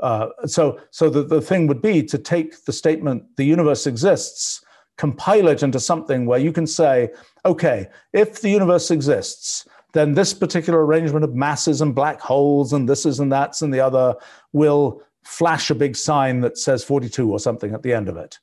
[0.00, 4.62] Uh, so so the, the thing would be to take the statement, the universe exists,
[4.98, 7.08] compile it into something where you can say,
[7.46, 12.86] okay, if the universe exists, then this particular arrangement of masses and black holes and
[12.86, 14.14] this is and that's and the other
[14.52, 18.38] will flash a big sign that says 42 or something at the end of it.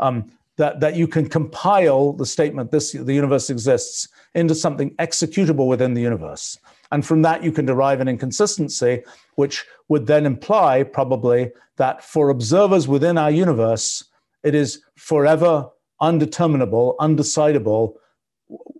[0.00, 5.68] Um, that, that you can compile the statement, this the universe exists, into something executable
[5.68, 6.58] within the universe.
[6.92, 9.02] And from that, you can derive an inconsistency,
[9.34, 14.04] which would then imply probably that for observers within our universe,
[14.44, 15.68] it is forever
[16.00, 17.94] undeterminable, undecidable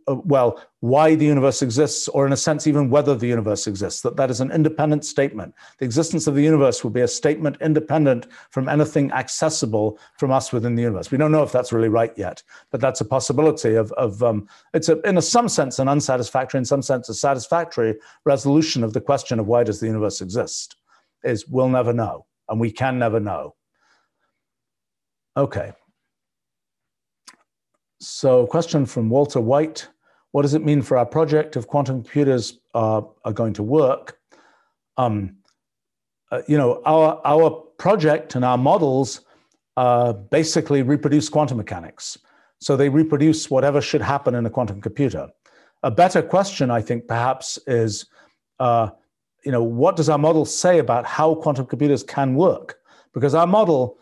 [0.06, 4.16] well, why the universe exists, or in a sense, even whether the universe exists, that
[4.16, 5.52] that is an independent statement.
[5.78, 10.52] The existence of the universe will be a statement independent from anything accessible from us
[10.52, 11.10] within the universe.
[11.10, 14.48] We don't know if that's really right yet, but that's a possibility of, of um,
[14.74, 18.93] it's a, in a, some sense an unsatisfactory, in some sense a satisfactory resolution of
[18.93, 20.76] the question of why does the universe exist,
[21.24, 23.56] is we'll never know, and we can never know.
[25.36, 25.72] Okay.
[28.01, 29.89] So, a question from Walter White
[30.32, 34.18] What does it mean for our project if quantum computers are, are going to work?
[34.98, 35.36] Um,
[36.31, 39.23] uh, you know, our, our project and our models
[39.77, 42.18] uh, basically reproduce quantum mechanics.
[42.60, 45.31] So, they reproduce whatever should happen in a quantum computer.
[45.82, 48.06] A better question, I think, perhaps, is
[48.59, 48.90] uh,
[49.44, 52.78] you know, what does our model say about how quantum computers can work?
[53.14, 53.97] Because our model,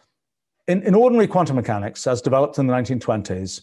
[0.67, 3.61] in, in ordinary quantum mechanics, as developed in the 1920s,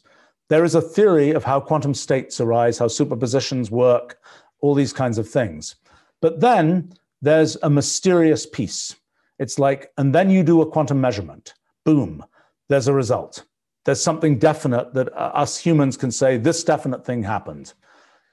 [0.52, 4.20] there is a theory of how quantum states arise, how superpositions work,
[4.60, 5.78] all these kinds of things.
[6.20, 6.92] But then
[7.22, 8.98] there's a mysterious piece.
[9.40, 11.54] It's like, and then you do a quantum measurement.
[11.86, 12.26] Boom,
[12.68, 13.46] there's a result.
[13.86, 17.74] There's something definite that uh, us humans can say, this definite thing happened.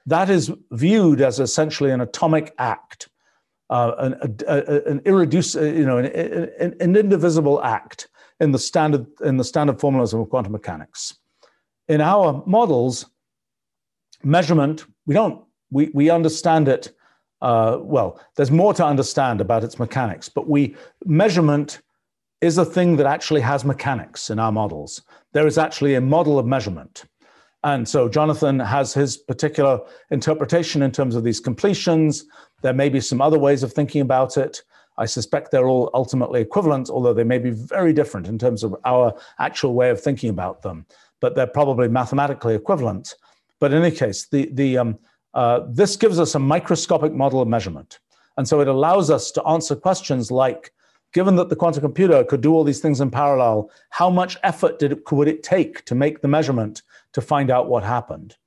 [0.05, 3.07] That is viewed as essentially an atomic act,
[3.69, 8.09] uh, an, an irreducible, you know, an, an, an indivisible act
[8.41, 11.18] in the standard in the standard formalism of quantum mechanics
[11.89, 13.07] in our models,
[14.23, 16.93] measurement, we don't, we, we understand it.
[17.41, 20.75] Uh, well, there's more to understand about its mechanics, but we
[21.05, 21.81] measurement
[22.41, 25.01] is a thing that actually has mechanics in our models.
[25.33, 27.05] There is actually a model of measurement.
[27.63, 32.25] And so Jonathan has his particular interpretation in terms of these completions.
[32.61, 34.61] There may be some other ways of thinking about it.
[34.97, 38.75] I suspect they're all ultimately equivalent, although they may be very different in terms of
[38.85, 40.85] our actual way of thinking about them
[41.19, 43.15] but they're probably mathematically equivalent.
[43.59, 44.99] But in any case, the, the, um,
[45.33, 47.99] uh, this gives us a microscopic model of measurement.
[48.37, 50.71] And so it allows us to answer questions like,
[51.11, 54.79] given that the quantum computer could do all these things in parallel, how much effort
[54.79, 56.83] did it, would it take to make the measurement
[57.13, 58.37] to find out what happened?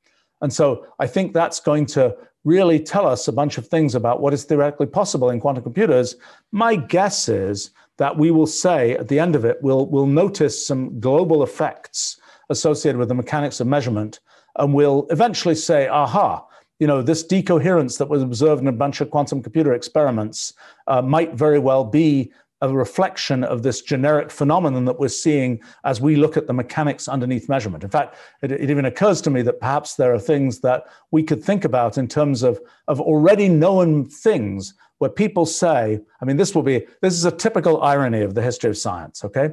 [0.40, 4.20] And so I think that's going to really tell us a bunch of things about
[4.20, 6.16] what is theoretically possible in quantum computers.
[6.50, 10.66] My guess is that we will say at the end of it, we'll, we'll notice
[10.66, 12.18] some global effects
[12.52, 14.20] associated with the mechanics of measurement,
[14.56, 16.44] and we'll eventually say, aha,
[16.78, 20.54] you know, this decoherence that was observed in a bunch of quantum computer experiments
[20.86, 26.00] uh, might very well be a reflection of this generic phenomenon that we're seeing as
[26.00, 27.82] we look at the mechanics underneath measurement.
[27.82, 31.24] In fact, it, it, even occurs to me that perhaps there are things that we
[31.24, 36.36] could think about in terms of, of already known things where people say, I mean,
[36.36, 39.50] this will be, this is a typical irony of the history of science, okay?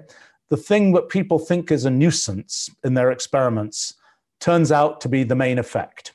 [0.50, 3.94] The thing that people think is a nuisance in their experiments
[4.40, 6.14] turns out to be the main effect.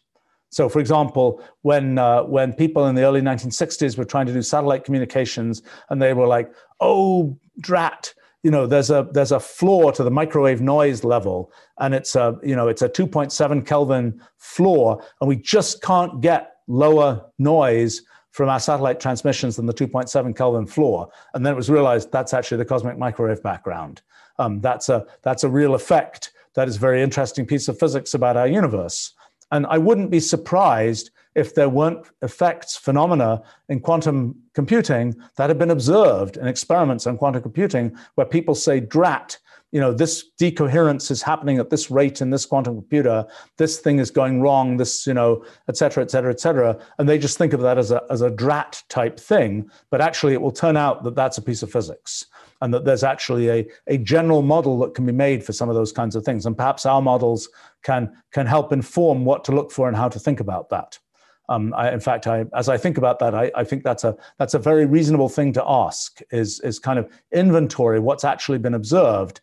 [0.51, 4.43] So, for example, when uh, when people in the early 1960s were trying to do
[4.43, 9.91] satellite communications, and they were like, "Oh, drat." You know, there's a there's a floor
[9.93, 11.51] to the microwave noise level,
[11.81, 16.53] and it's a you know it's a 2.7 Kelvin floor, and we just can't get
[16.69, 18.03] lower noise
[18.35, 21.09] from our satellite transmissions than the 2.7 Kelvin floor.
[21.35, 24.03] And then it was realized that's actually the cosmic microwave background.
[24.41, 26.33] Um, that's, a, that's a real effect.
[26.55, 29.13] That is a very interesting piece of physics about our universe.
[29.53, 35.59] And I wouldn't be surprised if there weren't effects, phenomena in quantum computing that have
[35.61, 39.39] been observed in experiments on quantum computing where people say, drat,
[39.75, 43.27] you know, this decoherence is happening at this rate in this quantum computer,
[43.59, 46.79] this thing is going wrong, this, you know, et cetera, et cetera, et cetera.
[46.99, 49.69] And they just think of that as a, as a drat type thing.
[49.91, 52.27] But actually, it will turn out that that's a piece of physics
[52.61, 55.75] and that there's actually a, a general model that can be made for some of
[55.75, 56.47] those kinds of things.
[56.47, 57.49] And perhaps our models
[57.83, 61.01] can, can help inform what to look for and how to think about that.
[61.49, 64.17] Um, I, in fact, I, as I think about that, I, I, think that's a
[64.39, 66.21] that's a very reasonable thing to ask.
[66.31, 69.43] Is is kind of inventory what's actually been observed.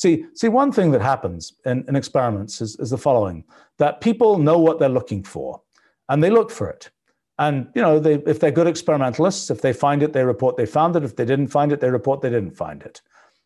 [0.00, 3.44] See, see, one thing that happens in, in experiments is, is the following:
[3.76, 5.60] that people know what they're looking for,
[6.08, 6.90] and they look for it.
[7.38, 10.64] And you know, they, if they're good experimentalists, if they find it, they report they
[10.64, 11.04] found it.
[11.04, 13.02] If they didn't find it, they report they didn't find it.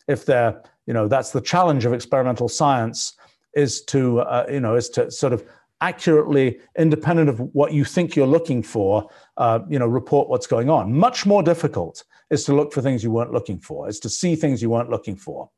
[0.06, 3.14] If they're, you know, that's the challenge of experimental science
[3.54, 5.42] is to, uh, you know, is to sort of
[5.80, 9.08] accurately, independent of what you think you're looking for,
[9.38, 10.92] uh, you know, report what's going on.
[10.92, 14.36] Much more difficult is to look for things you weren't looking for, is to see
[14.36, 15.50] things you weren't looking for.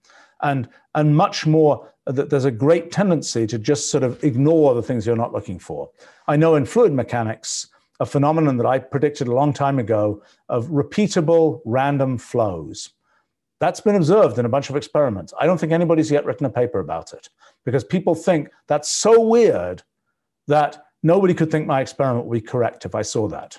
[0.43, 4.83] And, and much more that there's a great tendency to just sort of ignore the
[4.83, 5.91] things you're not looking for.
[6.29, 7.69] I know in fluid mechanics,
[8.01, 12.91] a phenomenon that I predicted a long time ago of repeatable random flows.
[13.59, 15.33] That's been observed in a bunch of experiments.
[15.41, 17.31] I don't think anybody's yet written a paper about it
[17.65, 19.83] because people think that's so weird
[20.47, 23.59] that nobody could think my experiment would be correct if I saw that.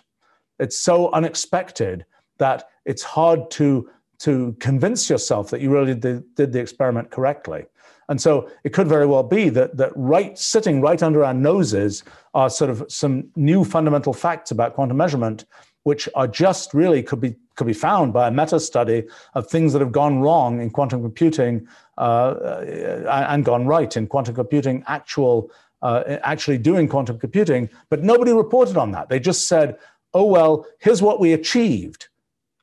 [0.60, 2.06] It's so unexpected
[2.38, 7.66] that it's hard to, to convince yourself that you really did, did the experiment correctly.
[8.10, 12.04] And so it could very well be that, that right sitting right under our noses
[12.34, 15.46] are sort of some new fundamental facts about quantum measurement,
[15.84, 19.04] which are just really could be could be found by a meta study
[19.34, 21.68] of things that have gone wrong in quantum computing
[21.98, 25.50] uh, uh and gone right in quantum computing actual
[25.82, 29.10] uh, actually doing quantum computing, but nobody reported on that.
[29.10, 29.78] They just said,
[30.14, 32.08] "Oh well, here's what we achieved."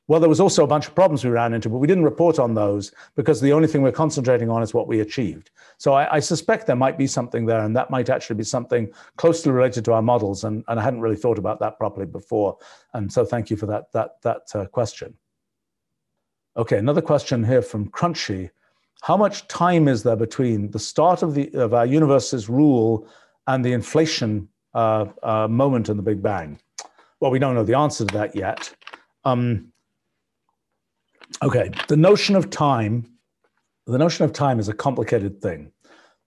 [0.07, 2.37] Well, there was also a bunch of problems we ran into, but we didn't report
[2.37, 5.49] on those because the only thing we're concentrating on is what we achieved.
[5.77, 8.91] So I, I, suspect there might be something there, and that might actually be something
[9.17, 10.43] closely related to our models.
[10.43, 12.57] And, and I hadn't really thought about that properly before.
[12.93, 15.15] And so thank you for that, that, that uh, question.
[16.55, 18.51] Okay, another question here from Crunchy.
[19.01, 23.07] How much time is there between the start of, the, of our universe's rule
[23.47, 26.59] and the inflation uh, uh, moment in the Big Bang?
[27.19, 28.73] Well, we don't know the answer to that yet.
[29.23, 29.71] Um,
[31.43, 33.05] Okay, the notion of time,
[33.87, 35.71] the notion of time is a complicated thing.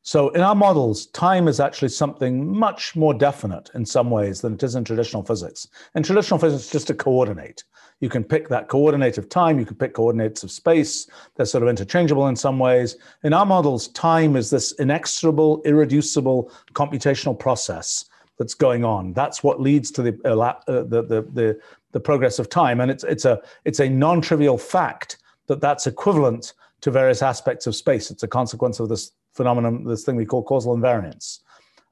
[0.02, 4.54] So in our models, time is actually something much more definite in some ways than
[4.54, 5.66] it is in traditional physics.
[5.94, 7.64] In traditional physics, it's just a coordinate.
[8.00, 11.08] You can pick that coordinate of time, you can pick coordinates of space.
[11.34, 12.96] They're sort of interchangeable in some ways.
[13.24, 18.04] In our models, time is this inexorable, irreducible computational process
[18.38, 19.12] that's going on.
[19.14, 21.60] That's what leads to the, uh, the, the, the,
[21.92, 22.80] the progress of time.
[22.80, 26.52] And it's, it's a, it's a non-trivial fact that that's equivalent
[26.82, 28.10] to various aspects of space.
[28.10, 31.40] It's a consequence of this phenomenon, this thing we call causal invariance.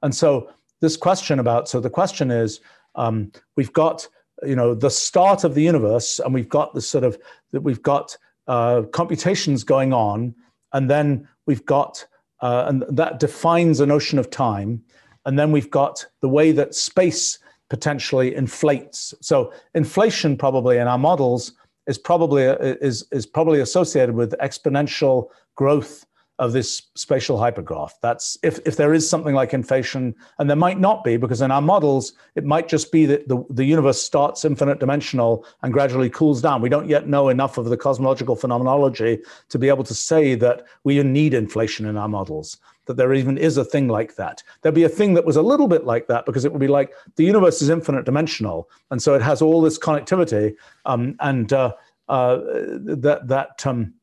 [0.03, 0.51] And so
[0.81, 2.61] this question about, so the question is,
[2.95, 4.07] um, we've got,
[4.43, 7.19] you know, the start of the universe and we've got this sort of,
[7.53, 8.17] that we've got
[8.47, 10.35] uh, computations going on
[10.73, 12.07] and then we've got,
[12.41, 14.83] uh, and that defines a notion of time.
[15.25, 19.15] And then we've got the way that space potentially inflates.
[19.21, 21.53] So inflation probably in our models
[21.87, 26.05] is probably is is probably associated with exponential growth
[26.39, 27.93] of this spatial hypergraph.
[28.03, 31.51] That's if, if there is something like inflation, and there might not be, because in
[31.51, 36.11] our models, it might just be that the, the universe starts infinite dimensional and gradually
[36.11, 36.61] cools down.
[36.61, 40.67] We don't yet know enough of the cosmological phenomenology to be able to say that
[40.85, 44.43] we need inflation in our models that there even is a thing like that.
[44.63, 46.69] There'd be a thing that was a little bit like that because it would be
[46.69, 50.55] like the universe is infinite dimensional, and so it has all this connectivity,
[50.85, 51.75] um, and uh,
[52.09, 53.95] uh, that that um,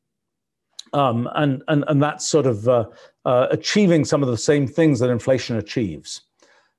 [0.93, 2.85] um, and and and that's sort of uh,
[3.25, 6.21] uh achieving some of the same things that inflation achieves.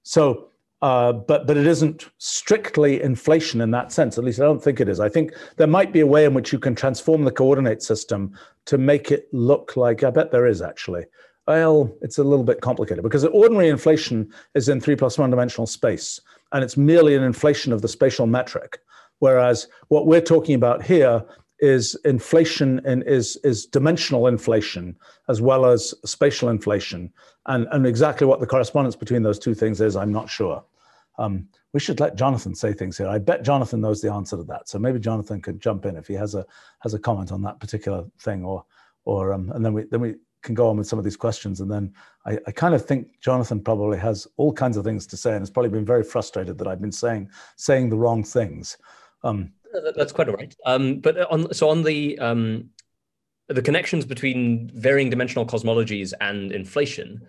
[0.03, 0.49] So.
[0.83, 4.19] Uh, but but it isn't strictly inflation in that sense.
[4.19, 5.01] At least I don't think it is.
[5.01, 8.37] I think there might be a way in which you can transform the coordinate system
[8.67, 10.05] to make it look like.
[10.05, 11.07] I bet there is actually
[11.47, 15.67] well, it's a little bit complicated because ordinary inflation is in three plus one dimensional
[15.67, 16.21] space,
[16.53, 18.79] and it's merely an inflation of the spatial metric.
[19.19, 21.23] Whereas what we're talking about here
[21.65, 24.95] is inflation and is is dimensional inflation
[25.29, 27.11] as well as spatial inflation,
[27.47, 30.63] and and exactly what the correspondence between those two things is, I'm not sure.
[31.19, 33.09] Um, we should let Jonathan say things here.
[33.09, 34.69] I bet Jonathan knows the answer to that.
[34.69, 36.45] So maybe Jonathan could jump in if he has a
[36.81, 38.65] has a comment on that particular thing, or
[39.07, 41.61] or um, and then we then we can go on with some of these questions.
[41.63, 41.95] And then
[42.27, 45.41] I, I, kind of think Jonathan probably has all kinds of things to say, and
[45.41, 48.77] has probably been very frustrated that I've been saying saying the wrong things.
[49.23, 49.53] Um,
[49.97, 50.55] That's quite all right.
[50.67, 52.71] Um, but on so on the um,
[53.49, 57.27] the connections between varying dimensional cosmologies and inflation,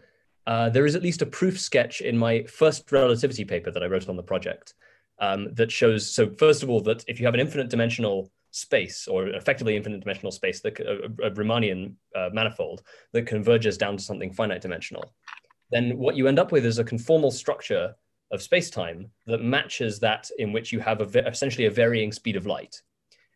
[0.48, 3.88] uh, there is at least a proof sketch in my first relativity paper that I
[3.88, 4.74] wrote on the project
[5.20, 6.10] um, that shows.
[6.14, 10.00] So first of all, that if you have an infinite dimensional space or effectively infinite
[10.00, 15.14] dimensional space, the, a, a Riemannian uh, manifold that converges down to something finite dimensional,
[15.72, 17.96] then what you end up with is a conformal structure
[18.32, 22.46] of space-time that matches that in which you have a, essentially a varying speed of
[22.46, 22.82] light.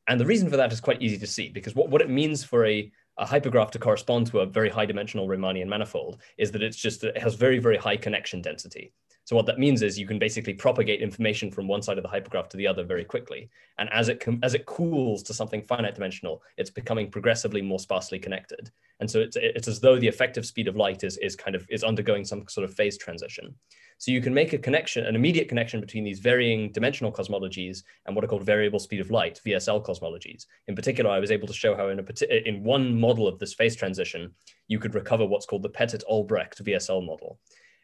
[0.08, 2.44] And the reason for that is quite easy to see because what, what it means
[2.44, 6.64] for a, a hypergraph to correspond to a very high dimensional Riemannian manifold is that
[6.64, 8.92] it's just, it has very, very high connection density.
[9.30, 12.10] So what that means is you can basically propagate information from one side of the
[12.10, 13.52] hypergraph to the other very quickly.
[13.78, 18.18] And as it as it cools to something finite dimensional, it's becoming progressively more sparsely
[18.18, 18.72] connected.
[19.00, 21.64] And so it's, it's as though the effective speed of light is, is kind of
[21.70, 23.54] is undergoing some sort of phase transition.
[24.00, 28.16] So you can make a connection, an immediate connection between these varying dimensional cosmologies and
[28.16, 30.48] what are called variable speed of light, VSL cosmologies.
[30.68, 33.54] In particular, I was able to show how in, a, in one model of this
[33.54, 34.34] phase transition,
[34.68, 37.38] you could recover what's called the Petit-Albrecht VSL model.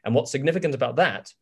[0.05, 1.33] And what's significant about that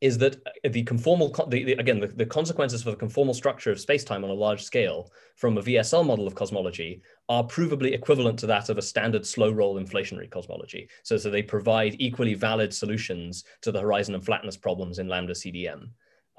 [0.00, 3.72] is that uh, the conformal, the, the, again, the, the, consequences for the conformal structure
[3.72, 8.38] of space-time on a large scale from a VSL model of cosmology are provably equivalent
[8.38, 10.88] to that of a standard slow roll inflationary cosmology.
[11.02, 15.34] So, so they provide equally valid solutions to the horizon and flatness problems in lambda
[15.34, 15.90] CDM.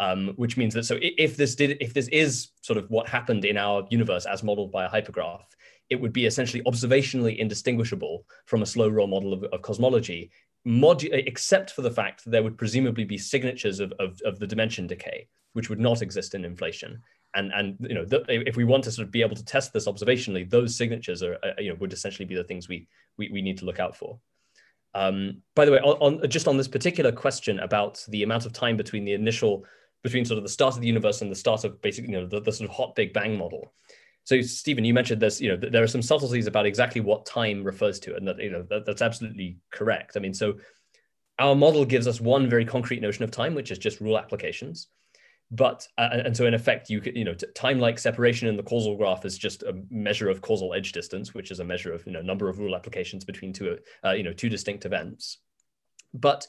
[0.01, 3.43] Um, which means that so if this did if this is sort of what happened
[3.43, 5.43] in our universe as modeled by a hypergraph,
[5.89, 10.31] it would be essentially observationally indistinguishable from a slow roll model of, of cosmology
[10.67, 14.47] modu- except for the fact that there would presumably be signatures of, of, of the
[14.47, 17.01] dimension decay, which would not exist in inflation.
[17.35, 19.71] And, and you know, the, if we want to sort of be able to test
[19.71, 22.87] this observationally, those signatures are, uh, you know, would essentially be the things we,
[23.17, 24.19] we, we need to look out for.
[24.95, 28.53] Um, by the way, on, on, just on this particular question about the amount of
[28.53, 29.63] time between the initial,
[30.01, 32.27] between sort of the start of the universe and the start of basically, you know,
[32.27, 33.71] the, the sort of hot Big Bang model,
[34.29, 37.63] so Stephen, you mentioned there's, you know, there are some subtleties about exactly what time
[37.63, 40.15] refers to, and that, you know, that, that's absolutely correct.
[40.15, 40.59] I mean, so
[41.39, 44.89] our model gives us one very concrete notion of time, which is just rule applications.
[45.49, 48.95] But uh, and so in effect, you could, you know, time-like separation in the causal
[48.95, 52.11] graph is just a measure of causal edge distance, which is a measure of you
[52.11, 55.39] know number of rule applications between two, uh, you know, two distinct events.
[56.13, 56.45] But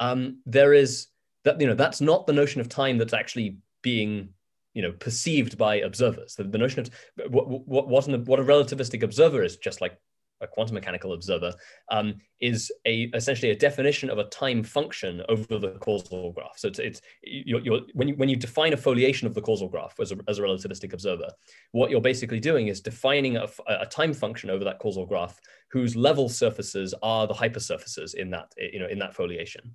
[0.00, 1.06] um, there is
[1.44, 4.34] that you know that's not the notion of time that's actually being
[4.74, 6.90] you know perceived by observers the, the notion of
[7.30, 9.98] what what what, an, what a relativistic observer is just like
[10.42, 11.54] a quantum mechanical observer
[11.90, 16.58] um, is a essentially a definition of a time function over the causal graph.
[16.58, 19.68] So it's, it's you're, you're, when you when you define a foliation of the causal
[19.68, 21.28] graph as a, as a relativistic observer,
[21.70, 25.40] what you're basically doing is defining a, a time function over that causal graph
[25.70, 29.74] whose level surfaces are the hypersurfaces in that you know in that foliation.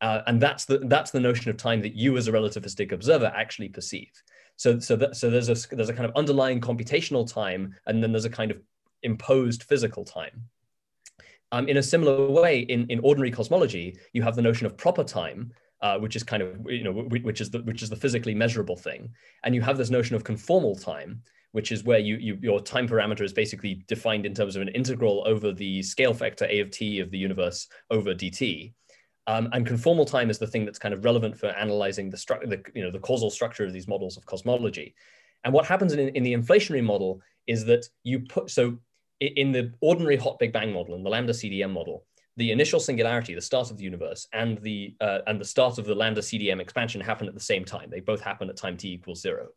[0.00, 3.30] Uh, and that's the that's the notion of time that you as a relativistic observer
[3.34, 4.10] actually perceive.
[4.56, 8.12] So so that, so there's a there's a kind of underlying computational time, and then
[8.12, 8.58] there's a kind of
[9.02, 10.44] imposed physical time.
[11.52, 15.02] Um, in a similar way, in, in ordinary cosmology, you have the notion of proper
[15.02, 15.52] time,
[15.82, 18.76] uh, which is kind of you know which is the which is the physically measurable
[18.76, 19.10] thing,
[19.44, 21.22] and you have this notion of conformal time,
[21.52, 24.68] which is where you, you your time parameter is basically defined in terms of an
[24.68, 28.72] integral over the scale factor a of t of the universe over dt.
[29.30, 32.16] Um, and conformal time is the thing that's kind of relevant for analyzing the,
[32.52, 34.94] the, you know, the causal structure of these models of cosmology.
[35.44, 38.78] And what happens in, in the inflationary model is that you put, so
[39.20, 42.04] in the ordinary hot Big Bang model, in the lambda CDM model,
[42.36, 45.84] the initial singularity, the start of the universe, and the uh, and the start of
[45.84, 47.90] the lambda CDM expansion happen at the same time.
[47.90, 49.48] They both happen at time t equals zero.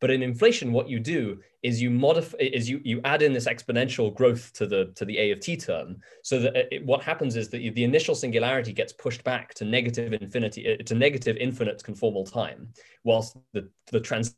[0.00, 3.46] But in inflation, what you do is you modify is you you add in this
[3.46, 7.36] exponential growth to the to the a of t term, so that it, what happens
[7.36, 11.82] is that the initial singularity gets pushed back to negative infinity uh, to negative infinite
[11.82, 12.72] conformal time,
[13.04, 14.36] whilst the the transition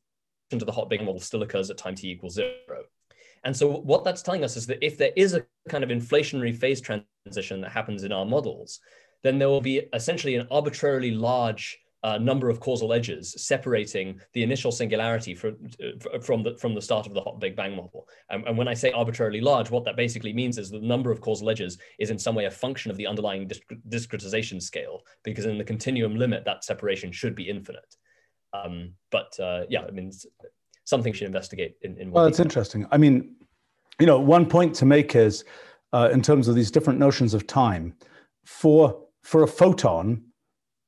[0.51, 2.85] to the hot big model still occurs at time t equals zero.
[3.45, 6.57] And so what that's telling us is that if there is a kind of inflationary
[6.57, 8.81] phase transition that happens in our models,
[9.23, 14.43] then there will be essentially an arbitrarily large uh, number of causal edges separating the
[14.43, 18.09] initial singularity from, uh, from, the, from the start of the hot Big Bang model.
[18.31, 21.21] Um, and when I say arbitrarily large, what that basically means is the number of
[21.21, 23.51] causal edges is in some way a function of the underlying
[23.89, 27.97] discretization scale, because in the continuum limit, that separation should be infinite.
[28.53, 30.11] Um, but uh, yeah, I mean,
[30.85, 32.87] something should investigate in, in Well, it's interesting.
[32.91, 33.37] I mean,
[34.01, 35.45] you know, one point to make is
[35.93, 37.95] uh, in terms of these different notions of time,
[38.45, 40.25] for, for a photon,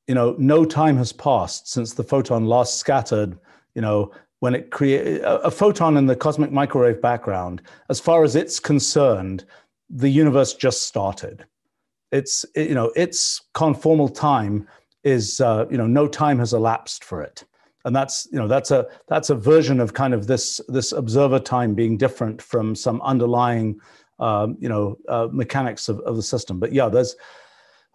[0.06, 3.39] you know, no time has passed since the photon last scattered,
[3.74, 8.36] you know, when it create a, photon in the cosmic microwave background, as far as
[8.36, 9.47] it's concerned,
[9.89, 11.47] the universe just started.
[12.12, 14.68] It's, you know, its conformal time
[15.02, 17.44] is, uh, you know, no time has elapsed for it.
[17.86, 21.39] And that's, you know, that's a, that's a version of kind of this, this observer
[21.39, 23.81] time being different from some underlying,
[24.18, 26.60] um, you know, uh, mechanics of, of the system.
[26.60, 27.16] But yeah, there's,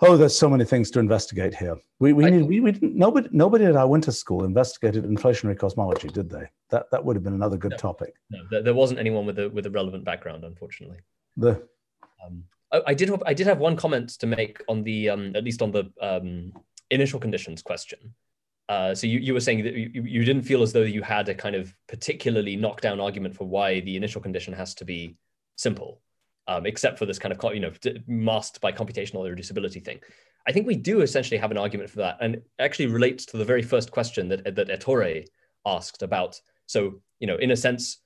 [0.02, 1.76] Oh, there's so many things to investigate here.
[2.00, 6.08] We, we, need, we, we didn't, nobody, nobody at our winter school investigated inflationary cosmology,
[6.08, 6.50] did they?
[6.70, 8.14] That, that would have been another good no, topic.
[8.30, 11.00] No, there wasn't anyone with a, with a relevant background, unfortunately.
[11.36, 11.62] The,
[12.26, 15.36] um, I, I, did have, I did have one comment to make on the, um,
[15.36, 16.54] at least on the um,
[16.90, 18.14] initial conditions question.
[18.70, 21.28] Uh, so you, you were saying that you, you didn't feel as though you had
[21.28, 25.18] a kind of particularly knockdown argument for why the initial condition has to be
[25.58, 26.00] simple
[26.50, 27.72] um, except for this kind of you know
[28.08, 30.00] masked by computational irreducibility thing.
[30.48, 33.46] I think we do essentially have an argument for that, and actually relates to the
[33.46, 35.24] very first question that that Ettore
[35.66, 36.42] asked about.
[36.66, 38.00] So you know, in a sense,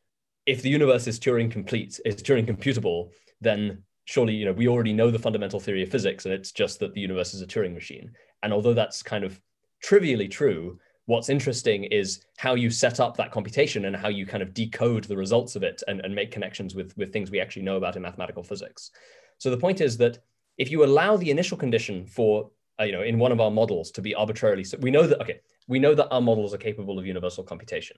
[0.45, 4.91] if the universe is Turing complete, is Turing computable, then surely you know we already
[4.91, 7.73] know the fundamental theory of physics, and it's just that the universe is a Turing
[7.73, 8.11] machine.
[8.43, 9.39] And although that's kind of
[9.81, 14.41] trivially true, what's interesting is how you set up that computation and how you kind
[14.41, 17.61] of decode the results of it and, and make connections with, with things we actually
[17.63, 18.91] know about in mathematical physics.
[19.37, 20.19] So the point is that
[20.57, 22.49] if you allow the initial condition for
[22.79, 24.63] uh, you know, in one of our models to be arbitrarily.
[24.63, 27.97] So we know that okay, we know that our models are capable of universal computation.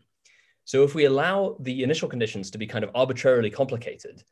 [0.66, 4.24] So if we allow the initial conditions to be kind of arbitrarily complicated,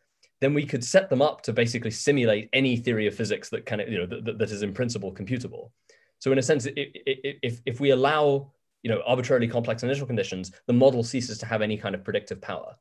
[0.42, 3.82] then we could set them up to basically simulate any theory of physics that kind
[3.82, 5.72] of you know that, that is in principle computable.
[6.20, 8.52] So in a sense, if if we allow
[8.84, 12.42] you know arbitrarily complex initial conditions, the model ceases to have any kind of predictive
[12.42, 12.76] power.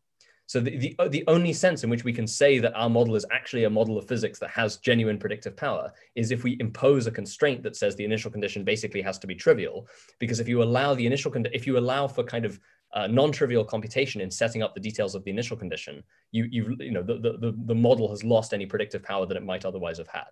[0.47, 3.25] So the, the, the only sense in which we can say that our model is
[3.31, 7.11] actually a model of physics that has genuine predictive power is if we impose a
[7.11, 9.87] constraint that says the initial condition basically has to be trivial.
[10.19, 12.61] Because if you allow the initial, if you allow for kind of
[12.93, 16.03] uh, non-trivial computation in setting up the details of the initial condition,
[16.33, 19.45] you, you, you know, the, the, the model has lost any predictive power that it
[19.45, 20.29] might otherwise have had.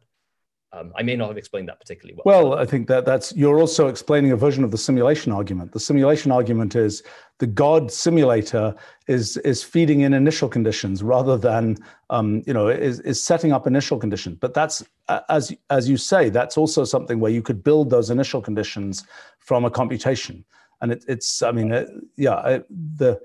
[0.72, 2.50] Um, I may not have explained that particularly well.
[2.50, 5.72] Well, I think that that's you're also explaining a version of the simulation argument.
[5.72, 7.02] The simulation argument is
[7.38, 8.76] the God simulator
[9.08, 11.76] is is feeding in initial conditions rather than
[12.10, 14.38] um, you know is is setting up initial conditions.
[14.40, 14.84] But that's
[15.28, 19.04] as as you say, that's also something where you could build those initial conditions
[19.40, 20.44] from a computation.
[20.82, 22.60] And it, it's I mean, it, yeah,
[22.96, 23.20] the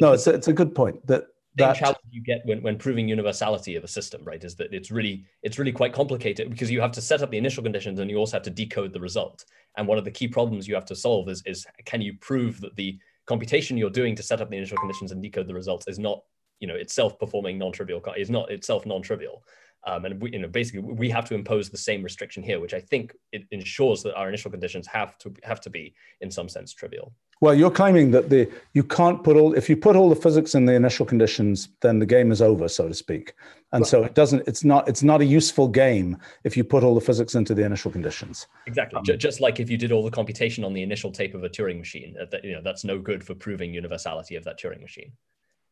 [0.00, 1.26] no, it's it's a good point that
[1.56, 4.90] that challenge you get when, when proving universality of a system, right, is that it's
[4.90, 8.10] really it's really quite complicated because you have to set up the initial conditions and
[8.10, 9.44] you also have to decode the result.
[9.76, 12.60] And one of the key problems you have to solve is is can you prove
[12.60, 15.86] that the computation you're doing to set up the initial conditions and decode the results
[15.88, 16.22] is not
[16.60, 19.42] you know itself performing non-trivial is not itself non-trivial
[19.86, 22.74] um, and we, you know, basically, we have to impose the same restriction here, which
[22.74, 26.48] I think it ensures that our initial conditions have to have to be, in some
[26.48, 27.12] sense, trivial.
[27.40, 30.56] Well, you're claiming that the you can't put all if you put all the physics
[30.56, 33.34] in the initial conditions, then the game is over, so to speak.
[33.72, 33.88] And right.
[33.88, 34.42] so it doesn't.
[34.48, 34.88] It's not.
[34.88, 38.48] It's not a useful game if you put all the physics into the initial conditions.
[38.66, 38.98] Exactly.
[38.98, 41.48] Um, just like if you did all the computation on the initial tape of a
[41.48, 45.12] Turing machine, that you know that's no good for proving universality of that Turing machine.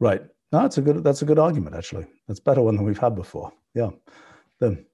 [0.00, 0.22] Right.
[0.52, 1.02] No, that's a good.
[1.02, 1.74] That's a good argument.
[1.74, 3.52] Actually, that's better one than we've had before.
[3.74, 3.90] Yeah.
[4.60, 4.86] Then,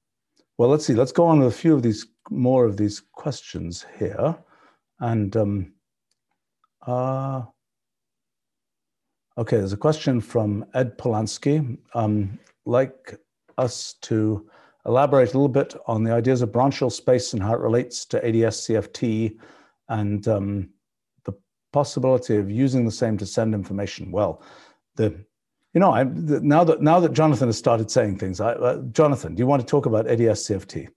[0.56, 0.94] well, let's see.
[0.94, 4.36] Let's go on with a few of these more of these questions here,
[5.00, 5.74] and um,
[6.86, 7.42] uh,
[9.36, 9.58] okay.
[9.58, 11.76] There's a question from Ed Polanski.
[11.94, 13.18] Um, like
[13.58, 14.48] us to
[14.86, 18.26] elaborate a little bit on the ideas of branchial space and how it relates to
[18.26, 19.36] ADS CFT
[19.88, 20.70] and um,
[21.24, 21.32] the
[21.72, 24.10] possibility of using the same to send information.
[24.10, 24.42] Well,
[24.96, 25.24] the
[25.72, 29.34] you know, I, now that now that Jonathan has started saying things, I, uh, Jonathan,
[29.34, 30.88] do you want to talk about ADS CFT?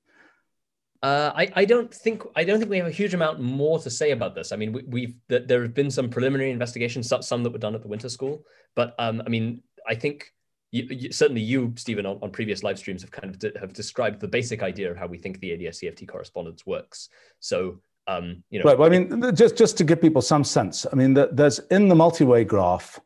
[1.03, 3.89] Uh, I, I don't think I don't think we have a huge amount more to
[3.89, 4.51] say about this.
[4.51, 7.81] I mean, we, have there have been some preliminary investigations, some that were done at
[7.81, 10.33] the Winter School, but um, I mean, I think
[10.71, 13.73] you, you, certainly you, Stephen, on, on, previous live streams have kind of de- have
[13.73, 17.09] described the basic idea of how we think the ADS CFT correspondence works.
[17.41, 18.77] So um, you know, right.
[18.77, 21.95] Well, I mean, just just to give people some sense, I mean, there's in the
[21.95, 22.99] multi-way graph,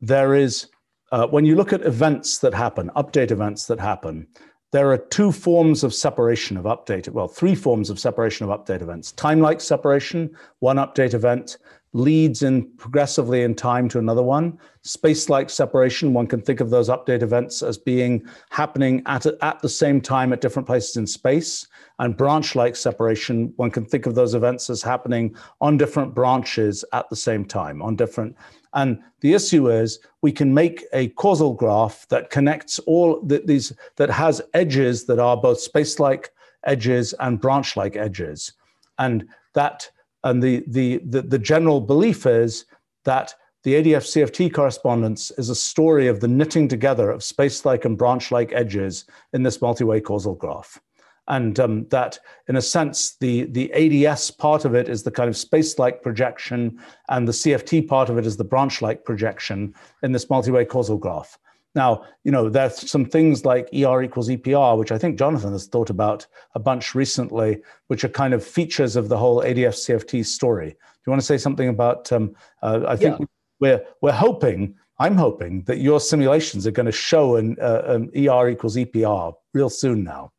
[0.00, 0.68] there is
[1.10, 4.26] uh, when you look at events that happen, update events that happen,
[4.72, 8.82] there are two forms of separation of update, well, three forms of separation of update
[8.82, 9.12] events.
[9.12, 11.56] Time-like separation, one update event
[11.94, 14.58] leads in progressively in time to another one.
[14.82, 19.68] Space-like separation, one can think of those update events as being happening at, at the
[19.70, 21.66] same time at different places in space.
[21.98, 27.08] And branch-like separation, one can think of those events as happening on different branches at
[27.08, 28.36] the same time, on different
[28.78, 33.72] and the issue is we can make a causal graph that connects all the, these,
[33.96, 36.30] that has edges that are both space-like
[36.64, 38.52] edges and branch-like edges.
[39.00, 39.90] And that,
[40.22, 42.66] and the, the, the, the general belief is
[43.04, 43.34] that
[43.64, 48.52] the ADS CFT correspondence is a story of the knitting together of space-like and branch-like
[48.52, 50.80] edges in this multi-way causal graph
[51.28, 52.18] and um, that
[52.48, 53.72] in a sense the the
[54.06, 56.78] ads part of it is the kind of space-like projection
[57.08, 61.38] and the cft part of it is the branch-like projection in this multi-way causal graph.
[61.74, 65.66] Now you know there's some things like er equals epr which i think jonathan has
[65.66, 70.24] thought about a bunch recently which are kind of features of the whole ads cft
[70.24, 70.70] story.
[70.70, 70.76] Do
[71.06, 73.26] you want to say something about um, uh, i think yeah.
[73.60, 78.10] we're we're hoping i'm hoping that your simulations are going to show an, uh, an
[78.16, 80.32] er equals epr real soon now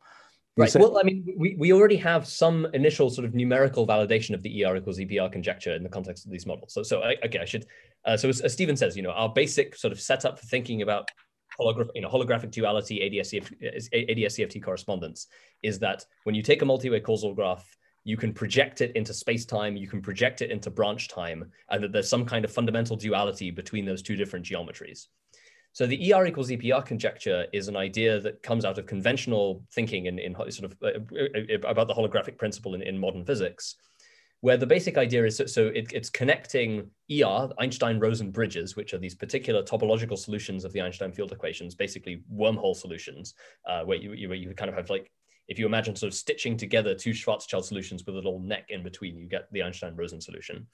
[0.60, 0.70] Right.
[0.70, 4.44] Say- well, I mean, we, we already have some initial sort of numerical validation of
[4.44, 6.74] the ER equals EPR conjecture in the context of these models.
[6.74, 7.66] So, so I, okay, I should.
[8.04, 10.82] Uh, so as, as Stephen says, you know, our basic sort of setup for thinking
[10.82, 11.10] about
[11.58, 15.28] holograph, you know, holographic duality, ADS-CFT correspondence
[15.64, 19.78] is that when you take a multi-way causal graph, you can project it into space-time,
[19.78, 23.50] you can project it into branch time, and that there's some kind of fundamental duality
[23.50, 25.08] between those two different geometries.
[25.80, 30.08] So the ER equals EPR conjecture is an idea that comes out of conventional thinking
[30.08, 33.76] in, in sort of uh, uh, about the holographic principle in, in modern physics,
[34.42, 38.98] where the basic idea is so, so it, it's connecting ER, Einstein-Rosen bridges, which are
[38.98, 43.36] these particular topological solutions of the Einstein field equations, basically wormhole solutions,
[43.66, 45.10] uh, where you, you, where you kind of have like
[45.48, 48.84] if you imagine sort of stitching together two Schwarzschild solutions with a little neck in
[48.84, 50.68] between, you get the Einstein-Rosen solution.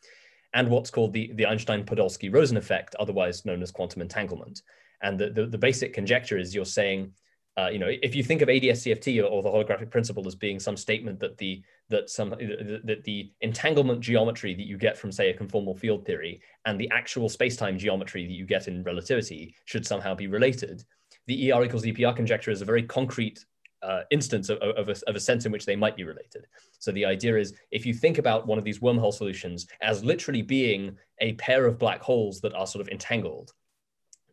[0.56, 4.64] And what's called the, the Einstein-Podolsky-Rosen effect, otherwise known as quantum entanglement.
[5.02, 7.12] And the, the, the basic conjecture is you're saying,
[7.58, 10.60] uh, you know, if you think of ADS-CFT or, or, the holographic principle as being
[10.60, 15.30] some statement that the that some that the entanglement geometry that you get from say
[15.30, 19.86] a conformal field theory and the actual space-time geometry that you get in relativity should
[19.88, 20.84] somehow be related,
[21.28, 23.46] the ER equals EPR conjecture is a very concrete
[23.82, 26.48] uh, instance of, of, a, of, a, sense in which they might be related.
[26.80, 30.42] So the idea is if you think about one of these wormhole solutions as literally
[30.42, 33.54] being a pair of black holes that are sort of entangled,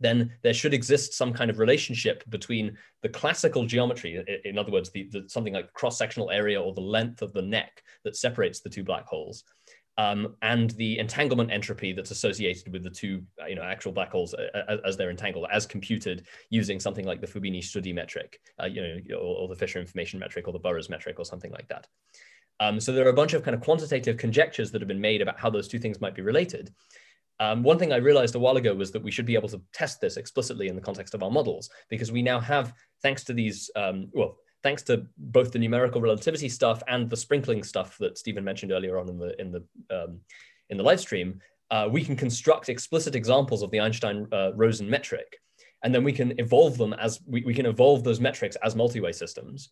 [0.02, 4.90] then there should exist some kind of relationship between the classical geometry, in other words,
[4.90, 8.70] the, the something like cross-sectional area or the length of the neck that separates the
[8.70, 9.44] two black holes,
[9.98, 14.10] um, and the entanglement entropy that's associated with the two, uh, you know, actual black
[14.10, 18.40] holes uh, uh, as, as, they're entangled, as computed using something like the Fubini-Study metric,
[18.62, 21.52] uh, you know, or, or, the Fisher information metric, or the Bures metric, or something
[21.52, 21.86] like that.
[22.60, 25.20] Um, so there are a bunch of kind of quantitative conjectures that have been made
[25.20, 26.72] about how those two things might be related.
[27.40, 29.60] Um, one thing I realized a while ago was that we should be able to
[29.72, 32.72] test this explicitly in the context of our models because we now have,
[33.02, 37.62] thanks to these, um, well, thanks to both the numerical relativity stuff and the sprinkling
[37.62, 40.20] stuff that Stephen mentioned earlier on in the in the um,
[40.70, 41.40] in the live stream,
[41.70, 45.38] uh, we can construct explicit examples of the Einstein-Rosen uh, metric,
[45.82, 49.12] and then we can evolve them as we, we can evolve those metrics as multi-way
[49.12, 49.70] systems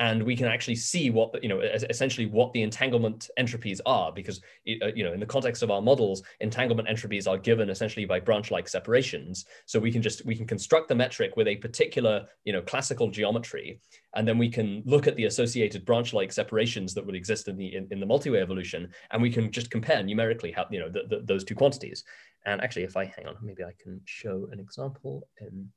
[0.00, 4.38] and we can actually see what you know essentially what the entanglement entropies are because
[4.82, 8.18] uh, you know in the context of our models entanglement entropies are given essentially by
[8.18, 9.44] branch like separations.
[9.66, 13.10] So we can just we can construct the metric with a particular you know classical
[13.10, 13.78] geometry
[14.16, 17.56] and then we can look at the associated branch like separations that would exist in
[17.56, 20.88] the in, in the multi-way evolution and we can just compare numerically how you know
[20.88, 22.04] the, the, those two quantities.
[22.46, 25.68] And actually if i hang on maybe i can show an example in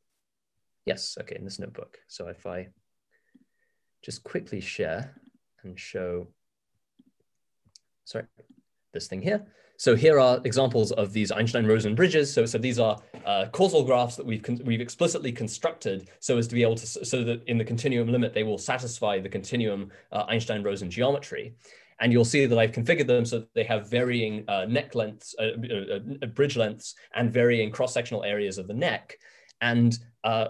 [0.86, 1.98] yes okay in this notebook.
[2.08, 2.70] So if i
[4.04, 5.16] just quickly share
[5.64, 6.28] and show,
[8.04, 8.26] sorry,
[8.94, 9.46] this thing here.
[9.78, 12.32] So here are examples of these Einstein-Rosen bridges.
[12.32, 16.56] So, so these are uh, causal graphs that we've we've explicitly constructed so as to
[16.56, 20.26] be able to so that in the continuum limit they will satisfy the continuum uh,
[20.28, 21.56] Einstein-Rosen geometry.
[22.00, 25.36] And you'll see that I've configured them so that they have varying uh, neck lengths,
[25.40, 29.18] uh, uh, uh, bridge lengths, and varying cross-sectional areas of the neck.
[29.62, 29.98] And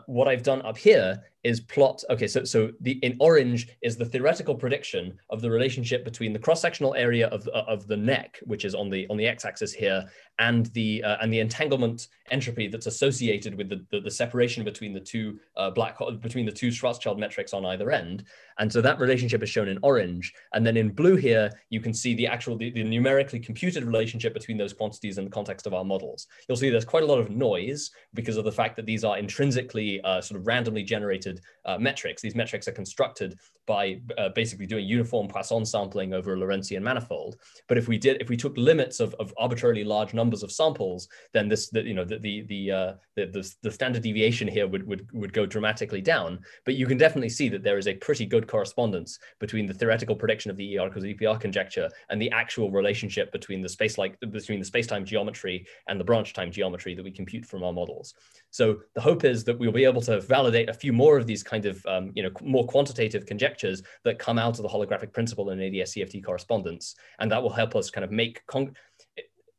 [0.06, 4.06] what I've done up here is plot, okay, so, so the in orange is the
[4.06, 8.74] theoretical prediction of the relationship between the cross-sectional area of, of the neck, which is
[8.74, 10.06] on the on the x-axis here,
[10.40, 14.94] and the uh, and the entanglement entropy that's associated with the, the, the separation between
[14.94, 18.24] the two uh, black between the two Schwarzschild metrics on either end.
[18.60, 20.34] And so that relationship is shown in orange.
[20.54, 24.34] And then in blue here, you can see the actual the, the numerically computed relationship
[24.34, 26.28] between those quantities in the context of our models.
[26.48, 29.18] You'll see there's quite a lot of noise because of the fact that these are
[29.18, 31.33] intrinsically uh, sort of randomly generated
[31.66, 32.22] uh, metrics.
[32.22, 37.38] These metrics are constructed by uh, basically doing uniform Poisson sampling over a Lorentzian manifold.
[37.68, 41.08] But if we did, if we took limits of, of arbitrarily large numbers of samples,
[41.34, 44.68] then this, the, you know, the the the, uh, the, the the standard deviation here
[44.68, 46.40] would would would go dramatically down.
[46.66, 50.16] But you can definitely see that there is a pretty good correspondence between the theoretical
[50.16, 54.20] prediction of the ER equals EPR conjecture and the actual relationship between the space like
[54.32, 58.14] between the space-time geometry and the branch time geometry that we compute from our models.
[58.50, 61.44] So the hope is that we'll be able to validate a few more of these
[61.44, 65.50] kind of um, you know more quantitative conjectures that come out of the holographic principle
[65.50, 68.42] and ADS-CFT correspondence, and that will help us kind of make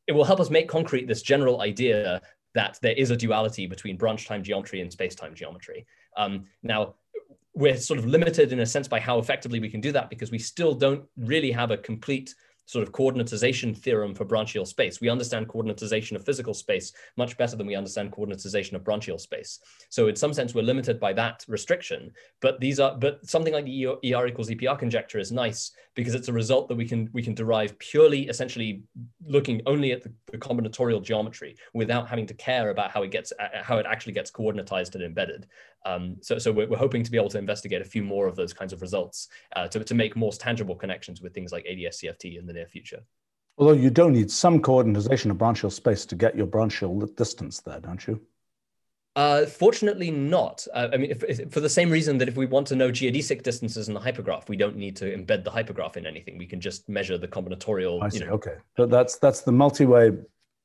[0.06, 2.20] it will help us make concrete this general idea
[2.54, 5.86] that there is a duality between branch time geometry and space time geometry.
[6.16, 6.94] Um, now,
[7.54, 10.30] we're sort of limited in a sense by how effectively we can do that because
[10.30, 12.34] we still don't really have a complete
[12.66, 15.00] sort of coordinatization theorem for branchial space.
[15.00, 19.60] We understand coordinatization of physical space much better than we understand coordinatization of branchial space.
[19.90, 22.12] So in some sense, we're limited by that restriction.
[22.40, 26.28] But these are, but something like the ER equals EPR conjecture is nice because it's
[26.28, 28.82] a result that we can we can derive purely, essentially,
[29.26, 33.32] looking only at the, the combinatorial geometry without having to care about how it gets
[33.62, 35.46] how it actually gets coordinatized and embedded.
[35.84, 38.36] Um, so, so we're, we're, hoping to be able to investigate a few more of
[38.36, 42.38] those kinds of results uh, to, to make more tangible connections with things like ADS-CFT
[42.38, 43.00] in the near future.
[43.58, 47.80] Although you do need some coordination of branchial space to get your branchial distance there,
[47.80, 48.20] don't you?
[49.16, 50.66] Uh, fortunately, not.
[50.74, 52.90] Uh, I mean, if, if, for the same reason that if we want to know
[52.90, 56.36] geodesic distances in the hypergraph, we don't need to embed the hypergraph in anything.
[56.36, 58.02] We can just measure the combinatorial.
[58.02, 58.18] I see.
[58.18, 58.32] You know.
[58.32, 60.12] Okay, but that's that's the multi-way.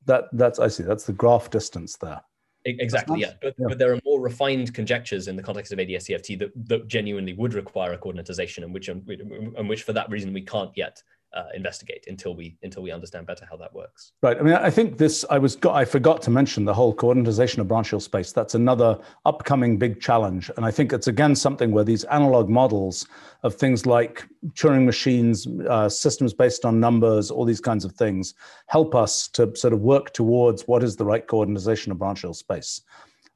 [0.05, 0.81] That that's I see.
[0.81, 2.21] That's the graph distance there.
[2.65, 3.33] Exactly, yeah.
[3.41, 3.67] But, yeah.
[3.69, 7.53] but there are more refined conjectures in the context of ADS-CFT that, that genuinely would
[7.53, 11.01] require a coordinatization and which, and which for that reason we can't yet
[11.33, 14.13] uh, investigate until we until we understand better how that works.
[14.21, 14.37] Right.
[14.37, 15.23] I mean, I think this.
[15.29, 18.31] I was got, I forgot to mention the whole coordinatization of branchial space.
[18.31, 23.07] That's another upcoming big challenge, and I think it's again something where these analog models
[23.43, 28.33] of things like Turing machines, uh, systems based on numbers, all these kinds of things,
[28.67, 32.81] help us to sort of work towards what is the right coordinatization of branchial space.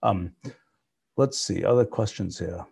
[0.01, 0.31] Um,
[1.15, 2.65] let's see other questions here.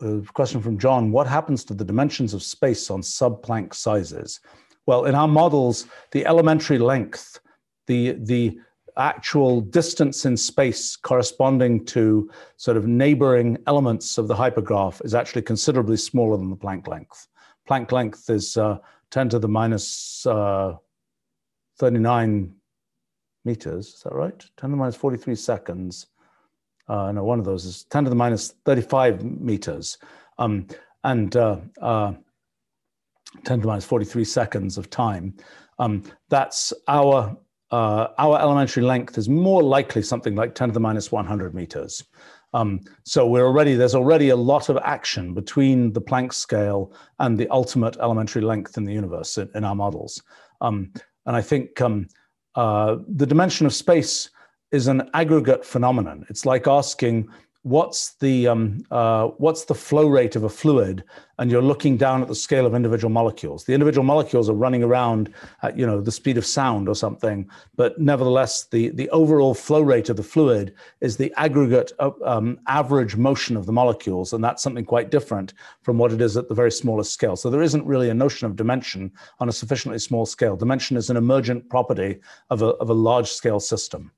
[0.00, 4.40] A question from John, what happens to the dimensions of space on sub-Planck sizes?
[4.86, 7.40] Well, in our models, the elementary length,
[7.86, 8.58] the, the
[8.96, 15.42] actual distance in space corresponding to sort of neighboring elements of the hypergraph is actually
[15.42, 17.28] considerably smaller than the Planck length.
[17.68, 18.78] Planck length is uh,
[19.10, 20.74] 10 to the minus, uh,
[21.78, 22.54] 39
[23.44, 24.38] meters, is that right?
[24.38, 26.06] 10 to the minus 43 seconds
[26.88, 29.98] uh, no, one of those is 10 to the minus 35 meters,
[30.38, 30.66] um,
[31.04, 32.12] and uh, uh,
[33.44, 35.34] 10 to the minus 43 seconds of time.
[35.78, 37.36] Um, that's our
[37.70, 42.02] uh, our elementary length is more likely something like 10 to the minus 100 meters.
[42.54, 47.36] Um, so we're already there's already a lot of action between the Planck scale and
[47.36, 50.22] the ultimate elementary length in the universe in, in our models.
[50.62, 50.92] Um,
[51.26, 52.08] and I think um,
[52.54, 54.30] uh, the dimension of space
[54.70, 56.26] is an aggregate phenomenon.
[56.28, 57.28] It's like asking
[57.62, 61.04] what's the um, uh, what's the flow rate of a fluid,
[61.38, 63.64] and you're looking down at the scale of individual molecules.
[63.64, 65.32] The individual molecules are running around
[65.62, 69.80] at you know the speed of sound or something, but nevertheless, the the overall flow
[69.80, 71.92] rate of the fluid is the aggregate
[72.24, 76.36] um, average motion of the molecules, and that's something quite different from what it is
[76.36, 77.36] at the very smallest scale.
[77.36, 80.56] So there isn't really a notion of dimension on a sufficiently small scale.
[80.56, 82.20] Dimension is an emergent property
[82.50, 84.12] of a of a large scale system.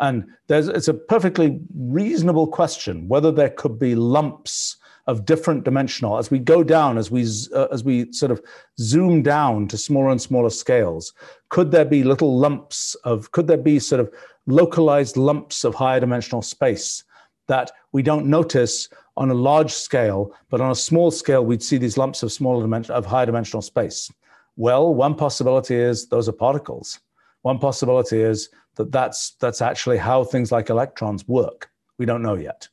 [0.00, 4.76] And it's a perfectly reasonable question whether there could be lumps
[5.08, 8.42] of different dimensional as we go down, as we uh, as we sort of
[8.78, 11.14] zoom down to smaller and smaller scales.
[11.48, 13.30] Could there be little lumps of?
[13.32, 14.12] Could there be sort of
[14.46, 17.04] localized lumps of higher dimensional space
[17.48, 21.78] that we don't notice on a large scale, but on a small scale we'd see
[21.78, 24.12] these lumps of smaller dimension of higher dimensional space?
[24.56, 27.00] Well, one possibility is those are particles.
[27.42, 31.70] One possibility is that that's, that's actually how things like electrons work.
[31.98, 32.66] We don't know yet.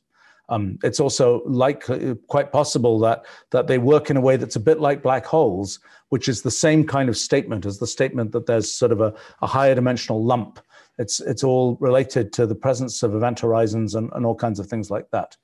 [0.48, 4.60] Um, it's also likely, quite possible that, that they work in a way that's a
[4.60, 5.80] bit like black holes,
[6.10, 9.12] which is the same kind of statement as the statement that there's sort of a,
[9.42, 10.60] a higher dimensional lump.
[10.98, 14.68] It's, it's all related to the presence of event horizons and, and all kinds of
[14.68, 15.36] things like that.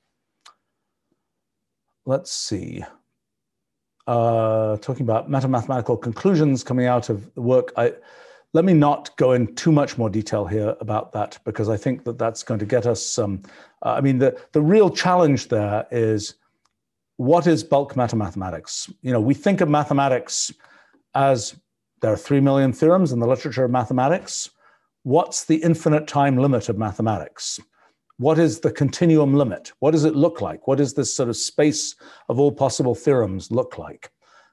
[2.05, 2.83] Let's see.
[4.07, 7.93] Uh, talking about meta-mathematical conclusions coming out of the work, I,
[8.53, 12.03] let me not go in too much more detail here about that because I think
[12.05, 13.41] that that's going to get us some.
[13.83, 16.35] Uh, I mean, the, the real challenge there is
[17.17, 18.93] what is bulk metamathematics?
[19.01, 20.51] You know, we think of mathematics
[21.15, 21.55] as
[22.01, 24.49] there are three million theorems in the literature of mathematics.
[25.01, 27.59] What's the infinite time limit of mathematics?
[28.17, 29.71] What is the continuum limit?
[29.79, 30.67] What does it look like?
[30.67, 31.95] What does this sort of space
[32.29, 34.11] of all possible theorems look like?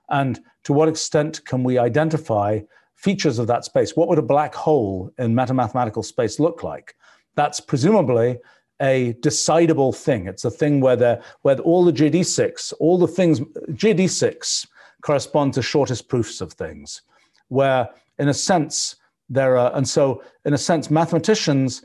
[0.08, 2.60] And to what extent can we identify
[3.00, 3.96] features of that space.
[3.96, 6.94] What would a black hole in metamathematical space look like?
[7.34, 8.38] That's presumably
[8.80, 10.26] a decidable thing.
[10.26, 13.40] It's a thing where, the, where all the geodesics, all the things,
[13.70, 14.66] geodesics
[15.02, 17.00] correspond to shortest proofs of things,
[17.48, 18.96] where in a sense,
[19.30, 21.82] there are, and so in a sense, mathematicians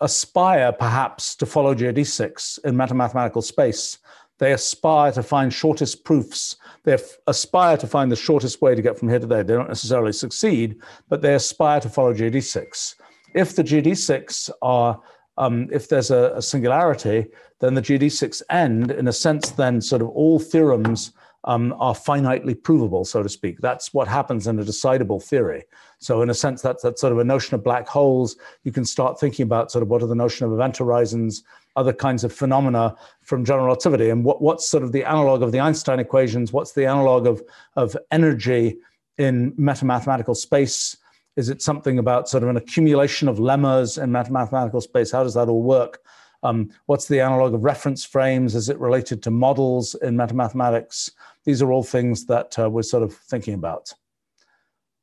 [0.00, 3.98] aspire perhaps to follow geodesics in metamathematical space
[4.38, 6.56] they aspire to find shortest proofs.
[6.84, 6.96] They
[7.26, 9.44] aspire to find the shortest way to get from here to there.
[9.44, 12.94] They don't necessarily succeed, but they aspire to follow geodesics.
[13.34, 15.00] If the geodesics are,
[15.36, 17.26] um, if there's a, a, singularity,
[17.60, 21.12] then the geodesics end, in a sense, then sort of all theorems
[21.44, 23.58] um, are finitely provable, so to speak.
[23.60, 25.64] That's what happens in a decidable theory.
[26.00, 28.36] So, in a sense, that's, that's sort of a notion of black holes.
[28.62, 31.42] You can start thinking about sort of what are the notion of event horizons,
[31.74, 35.50] other kinds of phenomena from general relativity, and what, what's sort of the analog of
[35.50, 36.52] the Einstein equations?
[36.52, 37.42] What's the analog of,
[37.74, 38.78] of energy
[39.18, 40.96] in metamathematical space?
[41.36, 45.10] Is it something about sort of an accumulation of lemmas in mathematical space?
[45.10, 46.00] How does that all work?
[46.42, 48.54] Um, what's the analog of reference frames?
[48.54, 51.10] Is it related to models in metamathematics?
[51.44, 53.92] These are all things that uh, we're sort of thinking about.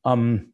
[0.05, 0.53] Um,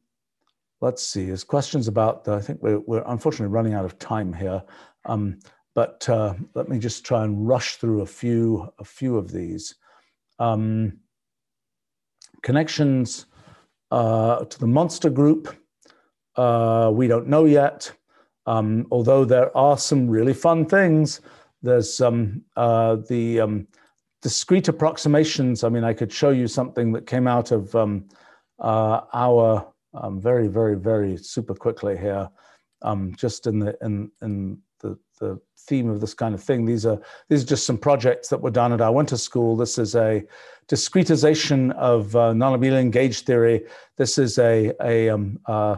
[0.82, 4.34] let's see, there's questions about, the, I think we're, we're, unfortunately running out of time
[4.34, 4.62] here,
[5.06, 5.40] um,
[5.76, 9.76] but uh, let me just try and rush through a few, a few of these.
[10.40, 10.98] Um,
[12.42, 13.28] connections
[13.92, 15.56] uh, to the monster group,
[16.36, 17.92] uh, we don't know yet.
[18.48, 21.22] Um, although there are some really fun things,
[21.62, 23.68] there's um, uh, the um,
[24.24, 25.64] discrete approximations.
[25.64, 28.06] I mean, I could show you something that came out of um,
[28.60, 32.30] uh, our um, very, very, very super quickly here,
[32.82, 36.66] um, just in the in in the the theme of this kind of thing.
[36.66, 37.00] These are
[37.30, 39.56] these are just some projects that were done at our winter school.
[39.56, 40.24] This is a
[40.68, 43.66] discretization of uh, non-abelian gauge theory.
[43.98, 45.78] This is a a um, uh,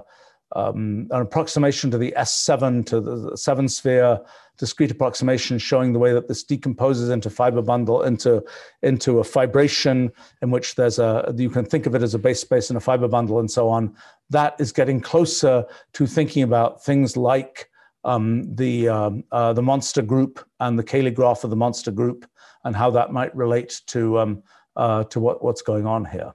[0.56, 4.20] um, an approximation to the S7 to the seven sphere
[4.58, 8.44] discrete approximation showing the way that this decomposes into fiber bundle into
[8.84, 10.12] into a fibration
[10.42, 12.82] in which there's a you can think of it as a base space and a
[12.82, 13.96] fiber bundle and so on.
[14.30, 17.70] That is getting closer to thinking about things like
[18.04, 22.30] um, the um, uh, the monster group and the Cayley graph of the monster group
[22.64, 24.44] and how that might relate to um,
[24.76, 26.34] uh, to what what's going on here.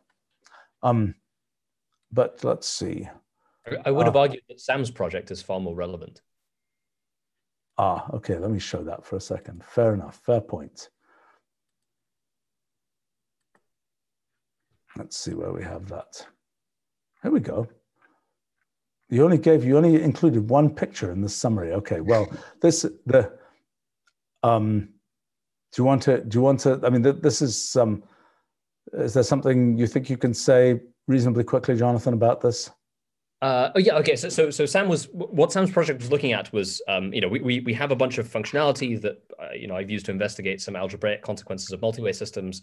[0.82, 1.14] Um,
[2.10, 3.08] but let's see
[3.84, 6.22] I would have uh, argued that Sam's project is far more relevant.
[7.78, 9.64] Ah, okay, let me show that for a second.
[9.64, 10.88] Fair enough, fair point.
[14.96, 16.26] Let's see where we have that.
[17.22, 17.68] Here we go.
[19.10, 21.72] You only gave, you only included one picture in this summary.
[21.72, 22.30] Okay, well,
[22.60, 23.32] this, the,
[24.42, 24.88] um,
[25.72, 28.02] do you want to, do you want to, I mean, this is, um,
[28.92, 32.70] is there something you think you can say reasonably quickly, Jonathan, about this?
[33.40, 34.16] Uh, oh yeah, okay.
[34.16, 37.28] So, so so Sam was what Sam's project was looking at was, um, you know,
[37.28, 40.12] we, we we have a bunch of functionality that uh, you know I've used to
[40.12, 42.62] investigate some algebraic consequences of multi-way systems,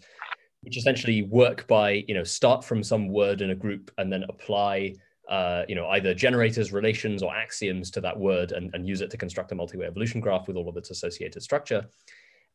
[0.60, 4.24] which essentially work by you know start from some word in a group and then
[4.28, 4.92] apply
[5.30, 9.10] uh, you know either generators, relations, or axioms to that word and, and use it
[9.10, 11.86] to construct a multi-way evolution graph with all of its associated structure.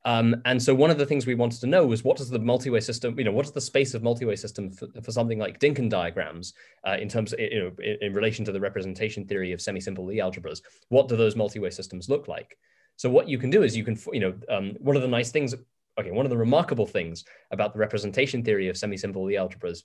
[0.03, 2.39] Um, and so one of the things we wanted to know was what is the
[2.39, 5.59] multi-way system, you know, what is the space of multi-way system for, for something like
[5.59, 6.53] Dynkin diagrams
[6.87, 10.05] uh, in terms, of, you know, in, in, relation to the representation theory of semi-simple
[10.05, 12.57] Lie algebras, what do those multi-way systems look like?
[12.95, 15.31] So what you can do is you can, you know, um, one of the nice
[15.31, 15.53] things,
[15.99, 19.83] okay, one of the remarkable things about the representation theory of semi-simple Lie algebras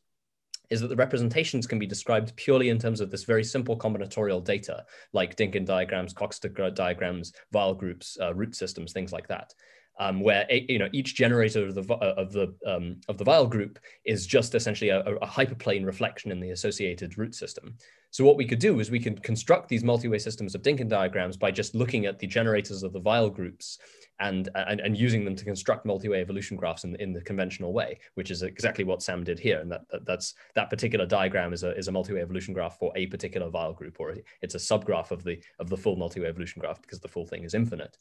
[0.70, 4.42] is that the representations can be described purely in terms of this very simple combinatorial
[4.42, 9.52] data, like Dynkin diagrams, Coxeter diagrams, Weyl groups, uh, root systems, things like that
[9.98, 13.48] um, where you know each generator of the uh, of the um, of the Weyl
[13.48, 17.76] group is just essentially a, a, hyperplane reflection in the associated root system.
[18.10, 21.36] So what we could do is we can construct these multi-way systems of Dynkin diagrams
[21.36, 23.78] by just looking at the generators of the Weyl groups
[24.20, 27.98] and, and, and using them to construct multi-way evolution graphs in, in the conventional way,
[28.14, 29.60] which is exactly what Sam did here.
[29.60, 32.92] And that, that that's that particular diagram is a, is a multi-way evolution graph for
[32.96, 36.60] a particular Weyl group, or it's a subgraph of the of the full multi-way evolution
[36.60, 37.98] graph because the full thing is infinite.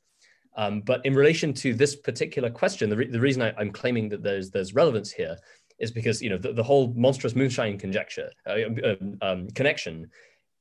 [0.58, 4.10] Um, but in relation to this particular question, the, re- the reason I, am claiming
[4.10, 5.38] that there's there's relevance here
[5.80, 10.10] is because you know the, the whole monstrous moonshine conjecture uh, um, um connection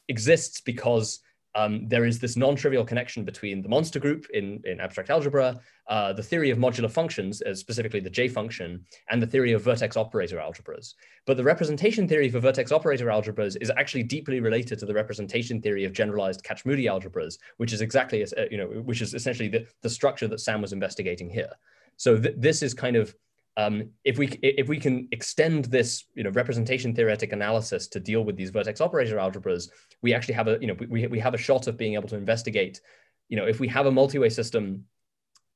[0.09, 1.21] exists because
[1.55, 6.13] um, there is this non-trivial connection between the monster group in, in abstract algebra, uh,
[6.13, 10.39] the theory of modular functions, specifically the J function, and the theory of vertex operator
[10.39, 10.95] algebras.
[11.27, 15.61] But the representation theory for vertex operator algebras is actually deeply related to the representation
[15.61, 19.67] theory of generalized Kac-Moody algebras, which is exactly, uh, you know, which is essentially the,
[19.83, 21.51] the structure that Sam was investigating here.
[21.97, 23.15] So th this is kind of
[23.57, 28.25] um, if we if we can extend this you know representation theoretic analysis to deal
[28.25, 29.69] with these vertex operator algebras,
[30.03, 32.17] we actually have a you know we, we have a shot of being able to
[32.17, 32.81] investigate
[33.29, 34.85] you know if we have a multi-way system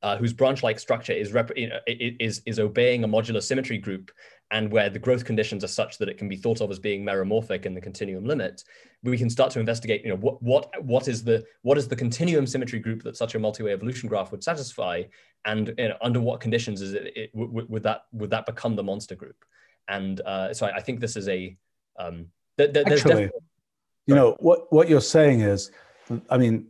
[0.03, 1.35] uh, whose branch-like structure is,
[1.87, 4.11] is is obeying a modular symmetry group
[4.51, 7.05] and where the growth conditions are such that it can be thought of as being
[7.05, 8.65] meromorphic in the continuum limit,
[9.03, 11.97] we can start to investigate, you know, what what what is the what is the
[11.97, 15.03] continuum symmetry group that such a multi-way evolution graph would satisfy,
[15.45, 18.83] and you know, under what conditions is it, it would that would that become the
[18.83, 19.45] monster group?
[19.89, 21.57] And uh, so I, I, think this is a
[21.99, 22.27] um,
[22.59, 23.31] th- th- actually,
[24.07, 25.70] you know, what what you're saying is,
[26.31, 26.69] I mean,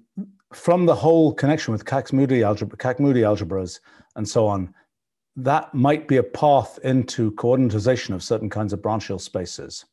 [0.52, 3.80] from the whole connection with Kac-Moody algebra, Kac-Moody algebras,
[4.16, 4.74] and so on,
[5.36, 9.84] that might be a path into coordinatization of certain kinds of branchial spaces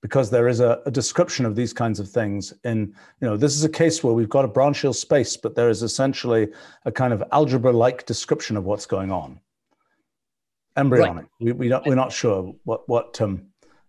[0.00, 3.54] because there is a, a, description of these kinds of things in you know this
[3.54, 6.48] is a case where we've got a branchial space but there is essentially
[6.84, 9.40] a kind of algebra like description of what's going on
[10.76, 11.30] embryonic right.
[11.40, 13.42] we, we don't we're not sure what what um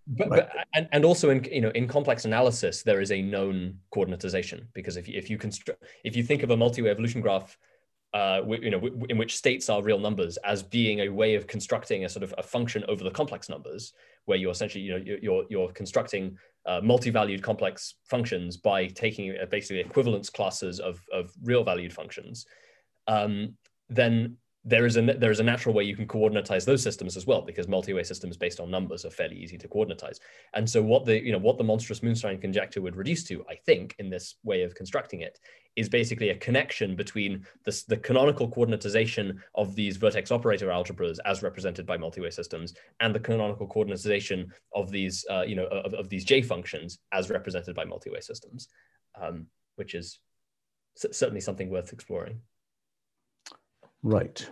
[0.10, 0.50] but, right.
[0.52, 4.66] but and, and also in you know in complex analysis there is a known coordinatization
[4.74, 7.58] because if you if you construct if you think of a multi-way evolution graph
[8.14, 12.06] uh, you know, in which states are real numbers as being a way of constructing
[12.06, 13.94] a sort of a function over the complex numbers,
[14.26, 19.80] where you're essentially, you know, you're you're constructing uh, multi-valued complex functions by taking basically
[19.80, 22.48] equivalence classes of of real valued functions.
[23.08, 23.56] Um,
[23.90, 24.38] then
[24.70, 27.42] there is a there is a natural way you can coordinatize those systems as well
[27.42, 30.20] because multi-way systems based on numbers are fairly easy to coordinatize
[30.54, 33.56] and so what the you know what the monstrous moonshine conjecture would reduce to i
[33.56, 35.40] think in this way of constructing it
[35.76, 41.42] is basically a connection between the, the canonical coordinatization of these vertex operator algebras as
[41.42, 46.10] represented by multi-way systems and the canonical coordinatization of these uh, you know of, of
[46.10, 48.68] these j functions as represented by multi-way systems
[49.20, 50.20] um, which is
[50.96, 52.40] certainly something worth exploring
[54.04, 54.50] Right.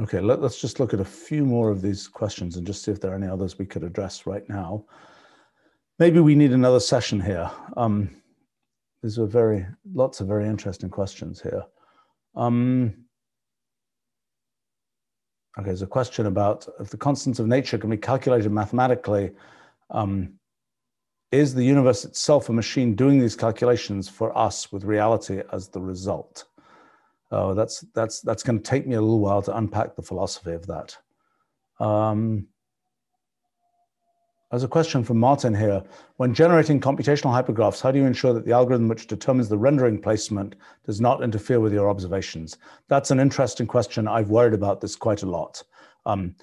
[0.00, 2.90] Okay, let, us just look at a few more of these questions and just see
[2.90, 4.86] if there are any others we could address right now.
[5.98, 7.50] Maybe we need another session here.
[7.76, 8.08] Um,
[9.02, 11.64] these are very, lots of very interesting questions here.
[12.34, 12.94] Um,
[15.58, 19.32] okay, there's a question about if the constants of nature can be calculated mathematically,
[19.90, 20.32] um,
[21.30, 25.80] is the universe itself a machine doing these calculations for us with reality as the
[25.80, 26.46] result?
[27.30, 30.52] Oh, that's that's that's going to take me a little while to unpack the philosophy
[30.52, 30.96] of that.
[31.78, 32.48] Um,
[34.50, 35.80] there's a question from Martin here.
[36.16, 40.00] When generating computational hypergraphs, how do you ensure that the algorithm which determines the rendering
[40.00, 42.58] placement does not interfere with your observations?
[42.88, 44.08] That's an interesting question.
[44.08, 45.62] I've worried about this quite a lot.
[46.04, 46.34] Um,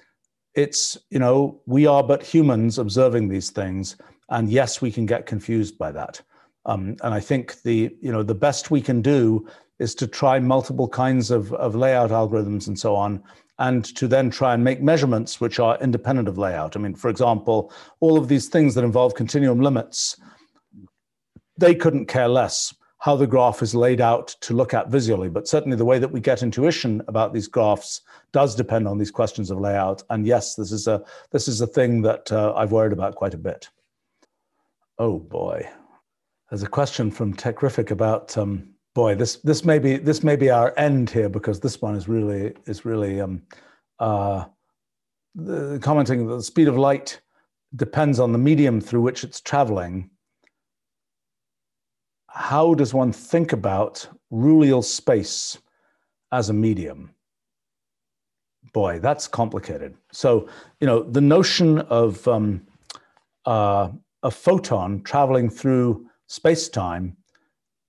[0.54, 3.96] it's, you know, we are but humans observing these things.
[4.30, 6.22] And yes, we can get confused by that.
[6.66, 9.48] Um, and I think the, you know, the best we can do
[9.78, 13.22] is to try multiple kinds of, of layout algorithms and so on,
[13.58, 16.76] and to then try and make measurements which are independent of layout.
[16.76, 20.16] I mean, for example, all of these things that involve continuum limits,
[21.56, 25.46] they couldn't care less how the graph is laid out to look at visually, but
[25.46, 28.00] certainly the way that we get intuition about these graphs
[28.32, 30.02] does depend on these questions of layout.
[30.10, 33.34] And yes, this is a this is a thing that uh, I've worried about quite
[33.34, 33.68] a bit.
[34.98, 35.68] Oh boy,
[36.50, 40.50] there's a question from Techrific about um, boy, this this may be this may be
[40.50, 43.42] our end here because this one is really is really um,
[43.98, 44.44] uh,
[45.34, 47.20] the, commenting that the speed of light
[47.76, 50.10] depends on the medium through which it's traveling.
[52.28, 55.58] How does one think about rulial space
[56.32, 57.10] as a medium?
[58.72, 59.94] Boy, that's complicated.
[60.12, 60.48] So,
[60.80, 62.66] you know, the notion of um,
[63.44, 63.90] uh,
[64.22, 67.16] a photon traveling through space time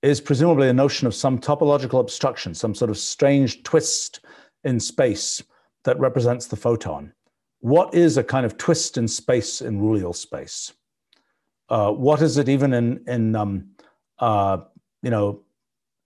[0.01, 4.21] is presumably a notion of some topological obstruction, some sort of strange twist
[4.63, 5.43] in space
[5.83, 7.13] that represents the photon.
[7.59, 10.73] What is a kind of twist in space in rulial space?
[11.67, 13.71] Uh, what is it even in in um,
[14.19, 14.57] uh,
[15.03, 15.41] you know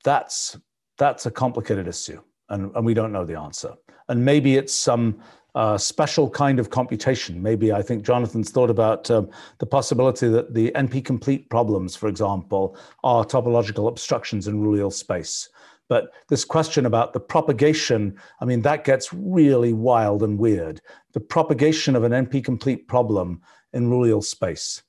[0.04, 0.58] that's
[0.98, 3.74] that's a complicated issue, and, and we don't know the answer.
[4.10, 5.22] And maybe it's some
[5.56, 7.42] uh, special kind of computation.
[7.42, 12.08] Maybe I think Jonathan's thought about um, the possibility that the NP complete problems, for
[12.08, 15.50] example, are topological obstructions in rulial space.
[15.90, 20.82] But this question about the propagation, I mean, that gets really wild and weird.
[21.12, 23.42] The propagation of an NP complete problem
[23.74, 24.82] in rulial space.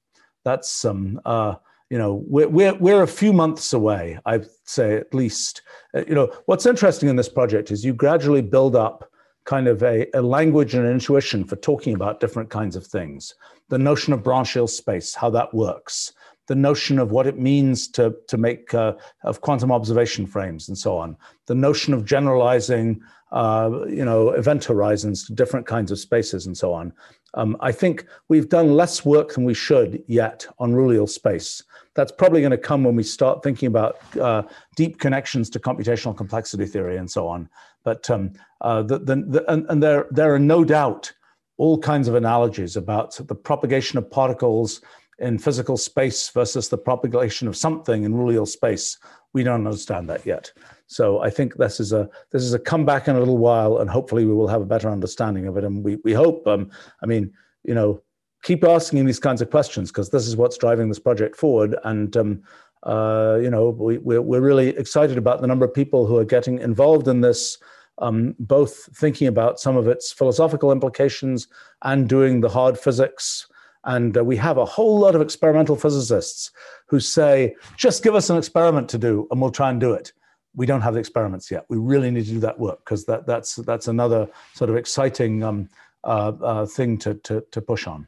[0.45, 1.57] That's um, uh,
[1.91, 5.62] you know, we're, we're, we're a few months away, I'd say at least.
[5.95, 9.11] Uh, you know, what's interesting in this project is you gradually build up
[9.44, 13.34] kind of a, a language and an intuition for talking about different kinds of things.
[13.68, 16.12] The notion of branchial space, how that works,
[16.46, 20.76] the notion of what it means to, to make uh, of quantum observation frames and
[20.76, 21.16] so on,
[21.46, 23.00] the notion of generalizing
[23.32, 26.92] uh, you know, event horizons to different kinds of spaces and so on.
[27.35, 31.62] Um, I think we've done less work than we should yet on rulial space.
[31.94, 34.43] That's probably going to come when we start thinking about uh,
[34.77, 37.48] deep connections to computational complexity theory and so on.
[37.85, 41.12] But um, uh, the, the, the, and, and there, there are no doubt
[41.56, 44.81] all kinds of analogies about the propagation of particles
[45.19, 48.98] in physical space versus the propagation of something in rulial space.
[49.32, 50.52] We don't understand that yet.
[50.86, 53.89] So I think this is a this is a comeback in a little while, and
[53.89, 55.65] hopefully we will have a better understanding of it.
[55.65, 56.47] And we we hope.
[56.47, 56.70] Um,
[57.02, 57.32] I mean,
[57.62, 58.02] you know,
[58.43, 61.74] keep asking these kinds of questions because this is what's driving this project forward.
[61.85, 62.43] And um,
[62.85, 66.24] uh, you know, we, we're, we're really excited about the number of people who are
[66.24, 67.59] getting involved in this,
[67.98, 71.48] um, both thinking about some of its philosophical implications
[71.82, 73.47] and doing the hard physics.
[73.85, 76.51] And uh, we have a whole lot of experimental physicists
[76.86, 80.12] who say, just give us an experiment to do and we'll try and do it.
[80.55, 81.64] We don't have the experiments yet.
[81.68, 85.43] We really need to do that work because that, that's, that's another sort of exciting
[85.43, 85.68] um,
[86.05, 88.06] uh, uh, thing to, to, to push on.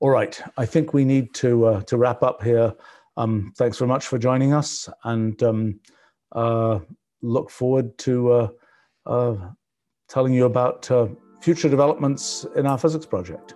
[0.00, 2.72] All right, I think we need to, uh, to wrap up here.
[3.16, 5.80] Um, thanks very much for joining us and um,
[6.32, 6.80] uh,
[7.22, 8.48] look forward to uh,
[9.06, 9.36] uh,
[10.08, 10.88] telling you about
[11.40, 13.54] future developments in our physics project.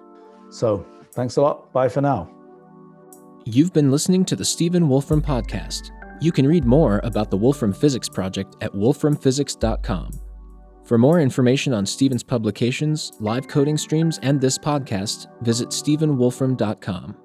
[0.50, 1.72] So thanks a lot.
[1.72, 2.30] Bye for now.
[3.46, 5.90] You've been listening to the Stephen Wolfram Podcast.
[6.20, 10.10] You can read more about the Wolfram Physics Project at wolframphysics.com.
[10.84, 17.23] For more information on Stephen's publications, live coding streams, and this podcast, visit stephenwolfram.com.